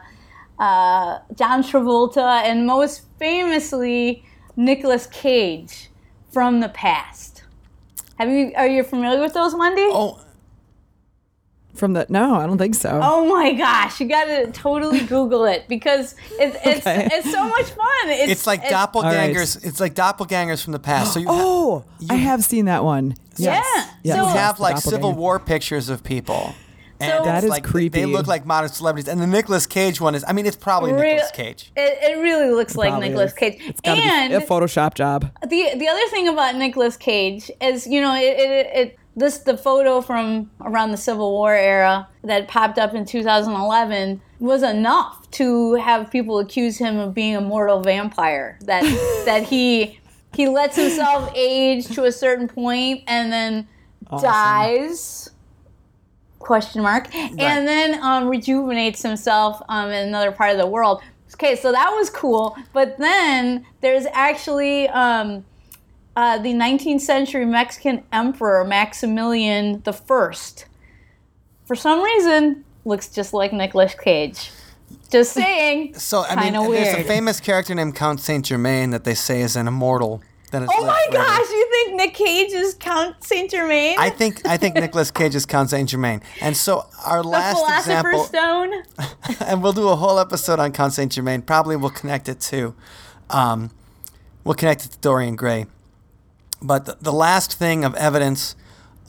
uh, 0.60 1.20
John 1.34 1.64
Travolta 1.64 2.44
and 2.44 2.68
most 2.68 3.04
famously 3.18 4.26
Nicolas 4.58 5.08
Cage 5.08 5.90
from 6.32 6.60
the 6.60 6.70
past. 6.70 7.35
Have 8.18 8.30
you 8.30 8.52
are 8.56 8.68
you 8.68 8.84
familiar 8.84 9.20
with 9.20 9.34
those, 9.34 9.54
Wendy? 9.56 9.82
Oh, 9.84 10.20
From 11.74 11.92
the 11.94 12.06
no, 12.08 12.36
I 12.36 12.48
don't 12.48 12.58
think 12.58 12.76
so. 12.76 13.00
Oh 13.04 13.26
my 13.28 13.54
gosh, 13.54 14.00
you 14.00 14.08
gotta 14.08 14.50
totally 14.54 15.00
Google 15.06 15.44
it 15.46 15.68
because 15.68 16.16
it's 16.40 16.56
it's, 16.66 16.88
Okay. 16.88 17.10
it's 17.12 17.30
so 17.32 17.48
much 17.50 17.66
fun. 17.72 17.88
It's, 18.06 18.32
it's 18.32 18.48
like 18.48 18.64
doppelgangers. 18.64 19.66
It's 19.66 19.80
like 19.82 19.94
doppelgangers 19.96 20.64
from 20.64 20.72
the 20.74 20.80
past. 20.80 21.14
So 21.14 21.20
you, 21.20 21.28
ha- 21.28 21.34
Oh, 21.36 21.84
I 22.10 22.16
have 22.16 22.44
seen 22.46 22.66
that 22.66 22.84
one. 22.86 23.16
Yes. 23.36 23.66
Yeah. 23.76 23.90
Yes. 24.04 24.18
So- 24.18 24.24
you 24.30 24.34
have 24.38 24.60
like 24.62 24.78
Civil. 24.78 25.12
War 25.14 25.38
pictures 25.40 25.90
of 25.90 26.04
people. 26.04 26.56
And 27.00 27.12
So- 27.12 27.26
That 27.26 27.44
is 27.44 27.50
like, 27.50 27.64
creepy. 27.64 28.00
They 28.00 28.06
look 28.06 28.28
like 28.28 28.46
modern 28.46 28.70
celebrities. 28.70 29.08
And 29.08 29.20
the 29.22 29.28
Nicolas 29.28 29.66
Cage 29.66 30.00
one 30.00 30.16
is, 30.16 30.24
I 30.28 30.34
mean, 30.34 30.46
it's 30.46 30.56
probably 30.56 30.94
Real- 30.94 31.02
Nicolas 31.16 31.32
Cage. 31.32 31.72
It, 31.76 31.98
it 32.12 32.22
really 32.22 32.54
looks 32.54 32.76
like 32.76 32.98
Nicolas 33.00 33.32
is. 33.32 33.38
Cage. 33.38 33.62
It's 33.66 33.82
gotta 33.82 34.02
and 34.02 34.30
be 34.32 34.36
a 34.36 34.42
Photoshop 34.42 34.94
job. 34.94 35.30
the 35.42 35.72
the 35.76 35.88
other 35.88 36.08
thing 36.10 36.28
about 36.28 36.56
Nicolas 36.56 36.98
Cage 36.98 37.52
is, 37.62 37.86
you 37.88 38.02
know, 38.02 38.16
it, 38.16 38.22
it, 38.40 38.68
it 38.76 39.00
this 39.16 39.40
the 39.40 39.58
photo 39.58 40.02
from 40.02 40.52
around 40.62 40.92
the 40.92 40.98
Civil 40.98 41.32
War 41.32 41.54
era 41.54 42.08
that 42.24 42.48
popped 42.48 42.78
up 42.78 42.94
in 42.94 43.06
2011 43.06 44.22
was 44.40 44.62
enough 44.64 45.30
to 45.32 45.76
have 45.76 46.12
people 46.12 46.40
accuse 46.40 46.78
him 46.78 46.98
of 46.98 47.14
being 47.14 47.36
a 47.36 47.42
mortal 47.42 47.82
vampire. 47.82 48.58
That 48.62 48.84
that 49.26 49.44
he 49.44 50.00
he 50.34 50.48
lets 50.50 50.76
himself 50.76 51.32
age 51.36 51.88
to 51.96 52.04
a 52.04 52.12
certain 52.12 52.48
point 52.48 53.04
and 53.08 53.32
then 53.32 53.68
dies 54.22 55.30
question 56.46 56.82
mark. 56.82 57.14
And 57.16 57.68
then 57.68 58.02
um, 58.02 58.30
rejuvenates 58.30 59.02
himself 59.02 59.62
um, 59.68 59.90
in 59.90 60.08
another 60.08 60.32
part 60.32 60.52
of 60.52 60.58
the 60.58 60.68
world. 60.68 61.02
Okay 61.34 61.56
so 61.56 61.72
that 61.72 61.90
was 61.90 62.10
cool. 62.10 62.56
But 62.72 62.98
then 62.98 63.66
there's 63.82 64.06
actually 64.14 64.88
um, 64.90 65.44
uh, 66.16 66.38
the 66.38 66.54
19th 66.54 67.02
century 67.02 67.46
mexican 67.46 68.04
emperor 68.14 68.64
maximilian 68.64 69.82
the 69.84 69.94
first. 69.94 70.66
For 71.66 71.76
some 71.76 72.02
reason 72.02 72.64
looks 72.86 73.10
just 73.10 73.34
like 73.34 73.52
Nicolas 73.52 73.96
cage. 73.96 74.52
Just 75.10 75.34
saying. 75.34 75.96
So, 75.96 76.24
I 76.24 76.36
mean, 76.36 76.54
Kinda 76.54 76.70
there's 76.72 76.98
a 76.98 77.04
famous 77.04 77.40
character 77.40 77.74
named 77.74 77.96
Count 77.96 78.20
Saint 78.20 78.46
Germain 78.46 78.92
that 78.92 79.04
they 79.04 79.16
say 79.16 79.42
is 79.42 79.56
an 79.56 79.68
immortal. 79.68 80.22
Oh 80.64 80.86
my 80.86 81.06
forever. 81.10 81.26
gosh 81.26 81.50
you 81.50 81.68
think 81.72 81.96
nick 81.96 82.14
cage 82.14 82.52
is 82.52 82.74
count 82.76 83.24
saint 83.24 83.52
germain 83.52 83.96
I 84.00 84.10
think 84.10 84.46
I 84.48 84.58
think 84.58 84.76
Nicolas 84.86 85.12
Cage 85.12 85.36
is 85.36 85.46
Count 85.46 85.70
Saint 85.70 85.90
Germain. 85.90 86.22
And 86.42 86.56
so 86.56 86.86
our 87.06 87.22
the 87.22 87.30
last 87.30 87.58
philosopher's 87.58 87.88
example, 87.88 88.24
stone 88.26 88.74
and 89.48 89.64
we'll 89.64 89.74
do 89.74 89.88
a 89.90 89.96
whole 89.96 90.20
episode 90.20 90.60
on 90.60 90.72
Count 90.72 90.94
Saint 90.94 91.12
Germain. 91.12 91.42
Probably 91.42 91.76
we'll 91.76 91.90
connect 91.90 92.30
it 92.30 92.40
to, 92.42 92.76
um, 93.30 93.72
we'll 94.44 94.56
connect 94.56 94.86
it 94.86 94.92
to 94.92 94.98
Dorian 95.00 95.36
Gray. 95.36 95.66
But 96.62 96.86
the, 96.86 96.98
the 97.02 97.14
last 97.14 97.58
thing 97.58 97.84
of 97.84 97.96
evidence 97.96 98.56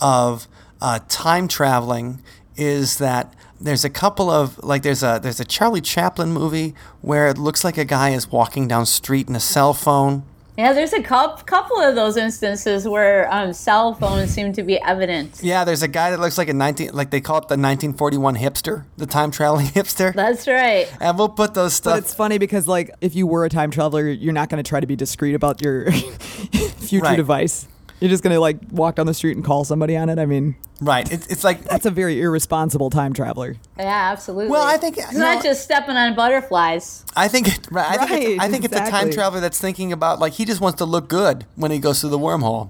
of 0.01 0.47
uh, 0.80 1.01
time 1.09 1.49
traveling 1.49 2.22
is 2.57 2.99
that 2.99 3.34
there's 3.61 3.84
a 3.84 3.90
couple 3.90 4.30
of 4.30 4.62
like 4.62 4.82
there's 4.82 5.03
a 5.03 5.18
there's 5.22 5.40
a 5.40 5.44
Charlie 5.44 5.80
Chaplin 5.80 6.32
movie 6.32 6.74
where 7.01 7.28
it 7.28 7.38
looks 7.38 7.64
like 7.64 7.78
a 7.78 7.84
guy 7.84 8.11
is 8.11 8.30
walking 8.30 8.68
down 8.68 8.86
street 8.86 9.28
in 9.28 9.36
a 9.36 9.40
cell 9.40 9.74
phone. 9.74 10.24
Yeah, 10.59 10.72
there's 10.72 10.94
a 10.94 11.02
couple 11.02 11.44
couple 11.44 11.78
of 11.78 11.94
those 11.94 12.16
instances 12.16 12.88
where 12.88 13.32
um, 13.32 13.52
cell 13.52 13.92
phones 13.94 14.30
seem 14.30 14.52
to 14.54 14.62
be 14.62 14.78
evident. 14.80 15.40
Yeah, 15.42 15.64
there's 15.64 15.82
a 15.82 15.88
guy 15.88 16.11
that 16.12 16.18
looks 16.20 16.38
like 16.38 16.48
a 16.48 16.54
19 16.54 16.92
like 16.94 17.11
they 17.11 17.20
call 17.20 17.36
it 17.38 17.40
the 17.48 17.59
1941 17.59 18.36
hipster, 18.36 18.84
the 18.96 19.04
time 19.07 19.30
traveling 19.30 19.66
hipster. 19.78 20.14
That's 20.14 20.48
right. 20.48 20.88
and 21.00 21.18
we'll 21.18 21.28
put 21.28 21.52
those 21.54 21.72
But 21.80 21.90
stuff. 21.90 21.98
it's 21.98 22.14
funny 22.14 22.38
because, 22.38 22.66
like, 22.66 22.90
if 23.02 23.14
you 23.14 23.26
were 23.26 23.44
a 23.44 23.50
time 23.50 23.70
traveler, 23.70 24.09
you're 24.09 24.32
not 24.32 24.48
going 24.48 24.62
to 24.62 24.66
try 24.68 24.80
to 24.80 24.86
be 24.86 24.96
discreet 24.96 25.34
about 25.34 25.61
your 25.61 25.90
future 25.92 27.04
Right. 27.04 27.16
device. 27.16 27.66
You're 28.01 28.11
just 28.11 28.22
going 28.22 28.34
to, 28.34 28.40
like, 28.40 28.59
walk 28.70 28.97
down 28.97 29.07
the 29.07 29.14
street 29.14 29.36
and 29.36 29.44
call 29.44 29.64
somebody 29.64 29.97
on 29.97 30.09
it. 30.11 30.18
I 30.18 30.26
mean, 30.26 30.55
right. 30.82 31.11
It's, 31.11 31.26
it's 31.28 31.44
like 31.44 31.64
that's 31.64 31.86
a 31.86 31.90
very 31.90 32.20
irresponsible 32.20 32.90
time 32.90 33.14
traveler. 33.14 33.57
Yeah, 33.78 34.11
absolutely. 34.12 34.51
Well, 34.51 34.66
I 34.66 34.76
think- 34.76 34.99
it's 34.99 35.14
no. 35.14 35.20
not 35.20 35.42
just 35.42 35.62
stepping 35.64 35.97
on 35.97 36.14
butterflies. 36.14 37.05
I 37.16 37.28
think 37.28 37.49
it, 37.49 37.66
right, 37.70 37.99
I 37.99 38.07
think 38.07 38.11
it's, 38.22 38.38
Right, 38.38 38.40
I 38.40 38.51
think 38.51 38.64
it's 38.66 38.76
a 38.76 38.90
time 38.90 39.11
traveler 39.11 39.40
that's 39.40 39.59
thinking 39.59 39.92
about 39.92 40.18
like 40.18 40.34
he 40.34 40.44
just 40.44 40.61
wants 40.61 40.78
to 40.78 40.84
look 40.84 41.09
good 41.09 41.47
when 41.55 41.70
he 41.70 41.78
goes 41.78 42.01
through 42.01 42.11
the 42.11 42.18
wormhole. 42.18 42.68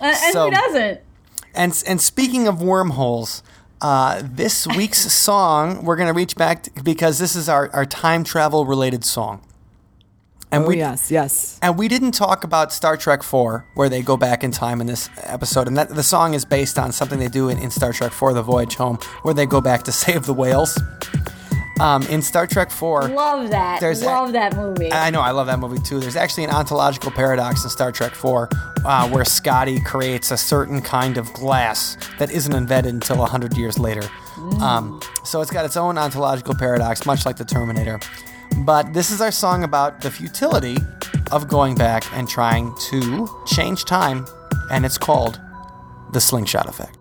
And, 0.00 0.16
and 0.16 0.34
who 0.36 0.50
doesn't? 0.50 1.00
And 1.54 1.82
and 1.86 2.00
speaking 2.00 2.46
of 2.46 2.62
wormholes, 2.62 3.42
uh, 3.80 4.22
this 4.24 4.66
week's 4.66 5.10
song 5.12 5.84
we're 5.84 5.96
gonna 5.96 6.12
reach 6.12 6.36
back 6.36 6.64
to, 6.64 6.82
because 6.82 7.18
this 7.18 7.34
is 7.34 7.48
our, 7.48 7.70
our 7.72 7.86
time 7.86 8.22
travel 8.24 8.66
related 8.66 9.04
song. 9.04 9.40
And 10.52 10.64
Oh, 10.64 10.68
we 10.68 10.78
yes, 10.78 11.10
yes. 11.12 11.58
and 11.62 11.78
we 11.78 11.86
didn't 11.86 12.10
talk 12.12 12.42
about 12.42 12.72
Star 12.72 12.96
Trek 12.96 13.22
4, 13.22 13.64
where 13.74 13.88
they 13.88 14.02
go 14.02 14.16
back 14.16 14.42
in 14.42 14.50
time 14.50 14.80
in 14.80 14.86
this 14.88 15.08
episode. 15.22 15.68
And 15.68 15.76
that 15.76 15.90
the 15.90 16.02
song 16.02 16.34
is 16.34 16.44
based 16.44 16.76
on 16.78 16.90
something 16.90 17.20
they 17.20 17.28
do 17.28 17.48
in, 17.48 17.58
in 17.58 17.70
Star 17.70 17.92
Trek 17.92 18.10
4, 18.12 18.32
The 18.32 18.42
Voyage 18.42 18.74
Home, 18.74 18.96
where 19.22 19.32
they 19.32 19.46
go 19.46 19.60
back 19.60 19.84
to 19.84 19.92
save 20.04 20.26
the 20.26 20.34
whales. 20.34 20.76
Um, 21.78 22.02
in 22.08 22.20
Star 22.20 22.46
Trek 22.46 22.70
4, 22.70 23.08
Love 23.08 23.50
that. 23.50 23.80
There's 23.80 24.02
Love 24.02 24.32
that 24.32 24.54
movie. 24.54 24.92
I 24.92 25.08
know, 25.10 25.20
I 25.22 25.30
love 25.30 25.46
that 25.46 25.58
movie 25.60 25.78
too. 25.80 25.98
There's 25.98 26.16
actually 26.16 26.44
an 26.44 26.50
ontological 26.50 27.10
paradox 27.10 27.64
in 27.64 27.70
Star 27.70 27.90
Trek 27.90 28.12
4 28.14 28.48
uh, 28.84 29.08
where 29.08 29.24
Scotty 29.24 29.80
creates 29.80 30.30
a 30.30 30.36
certain 30.36 30.82
kind 30.82 31.16
of 31.16 31.32
glass 31.32 31.96
that 32.18 32.30
isn't 32.30 32.52
invented 32.54 32.92
until 32.92 33.16
100 33.18 33.56
years 33.56 33.78
later. 33.78 34.02
Um, 34.60 35.00
so 35.24 35.40
it's 35.40 35.50
got 35.50 35.64
its 35.64 35.76
own 35.76 35.96
ontological 35.96 36.54
paradox, 36.54 37.06
much 37.06 37.24
like 37.24 37.36
the 37.36 37.44
Terminator. 37.46 37.98
But 38.64 38.92
this 38.92 39.10
is 39.10 39.20
our 39.22 39.32
song 39.32 39.64
about 39.64 40.02
the 40.02 40.10
futility 40.10 40.76
of 41.32 41.48
going 41.48 41.76
back 41.76 42.04
and 42.12 42.28
trying 42.28 42.74
to 42.90 43.28
change 43.46 43.84
time, 43.84 44.26
and 44.70 44.84
it's 44.84 44.98
called 44.98 45.40
The 46.12 46.20
Slingshot 46.20 46.68
Effect. 46.68 46.99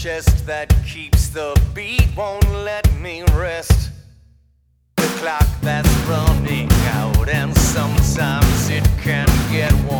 Chest 0.00 0.46
that 0.46 0.74
keeps 0.86 1.28
the 1.28 1.54
beat 1.74 2.08
won't 2.16 2.50
let 2.64 2.90
me 3.00 3.22
rest. 3.34 3.90
The 4.96 5.06
clock 5.20 5.46
that's 5.60 5.94
running 6.08 6.70
out, 6.94 7.28
and 7.28 7.54
sometimes 7.54 8.70
it 8.70 8.88
can 9.02 9.28
get 9.52 9.74
worn 9.84 9.99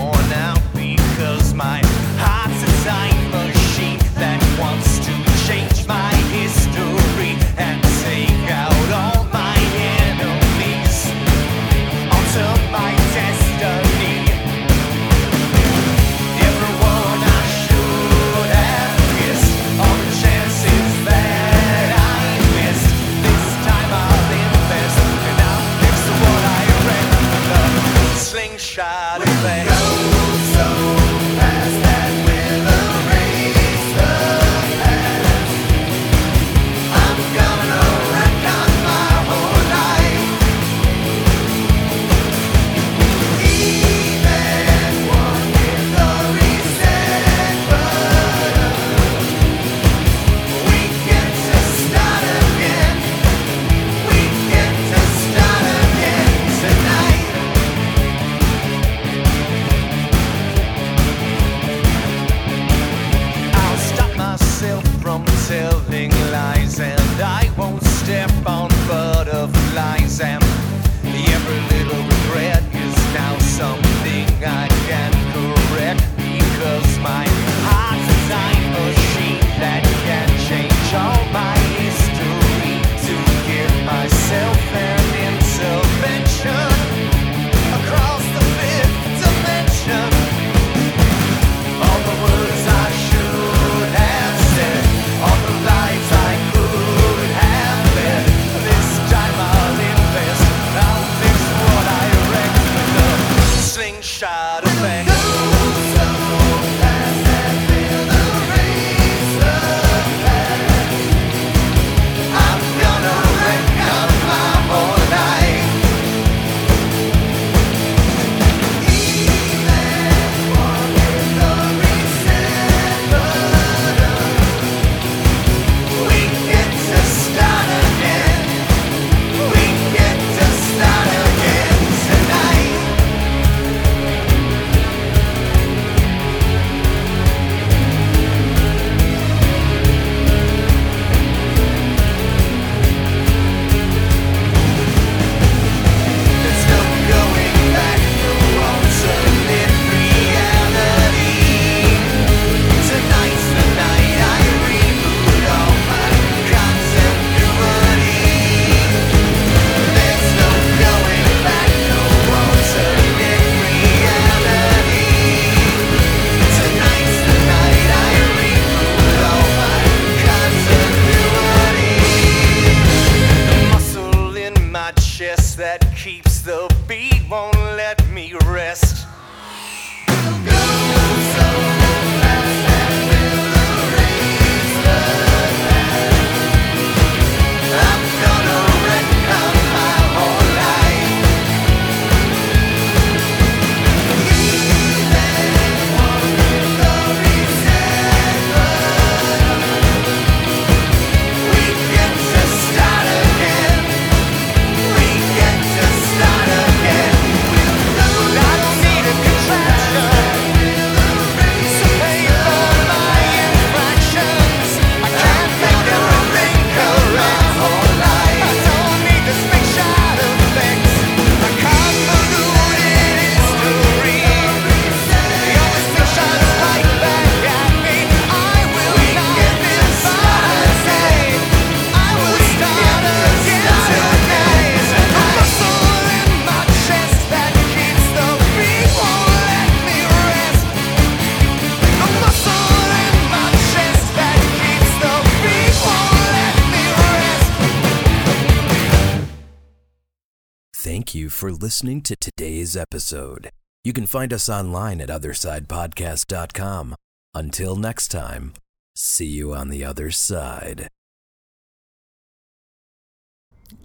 listening 251.81 252.03
to 252.03 252.15
today's 252.15 252.77
episode. 252.77 253.49
You 253.85 253.95
can 253.95 254.05
find 254.05 254.35
us 254.35 254.51
online 254.51 255.01
at 255.01 255.09
OthersidePodcast.com. 255.09 256.95
Until 257.33 257.75
next 257.75 258.09
time, 258.09 258.53
see 258.95 259.25
you 259.25 259.55
on 259.55 259.71
the 259.71 259.83
other 259.83 260.11
side. 260.11 260.89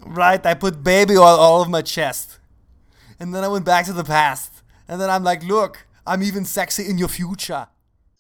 Right, 0.06 0.46
I 0.46 0.56
put 0.56 0.84
baby 0.84 1.16
oil 1.16 1.24
all 1.24 1.62
over 1.62 1.70
my 1.70 1.82
chest. 1.82 2.38
And 3.18 3.34
then 3.34 3.46
I 3.46 3.48
went 3.48 3.64
back 3.64 3.86
to 3.86 3.94
the 3.94 4.04
past. 4.04 4.62
And 4.90 5.00
then 5.00 5.10
I'm 5.10 5.24
like, 5.24 5.42
look, 5.44 5.88
I'm 6.06 6.22
even 6.22 6.44
sexy 6.44 6.90
in 6.90 6.98
your 6.98 7.08
future. 7.08 7.68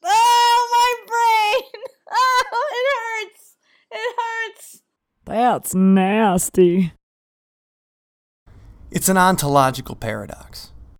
Oh, 0.01 0.69
my 0.71 1.05
brain! 1.05 1.81
Oh, 2.17 2.69
it 2.71 3.27
hurts! 3.27 3.55
It 3.91 4.15
hurts! 4.15 4.81
That's 5.25 5.75
nasty. 5.75 6.93
It's 8.95 9.09
an 9.09 9.17
ontological 9.17 9.97
paradox. 9.97 10.71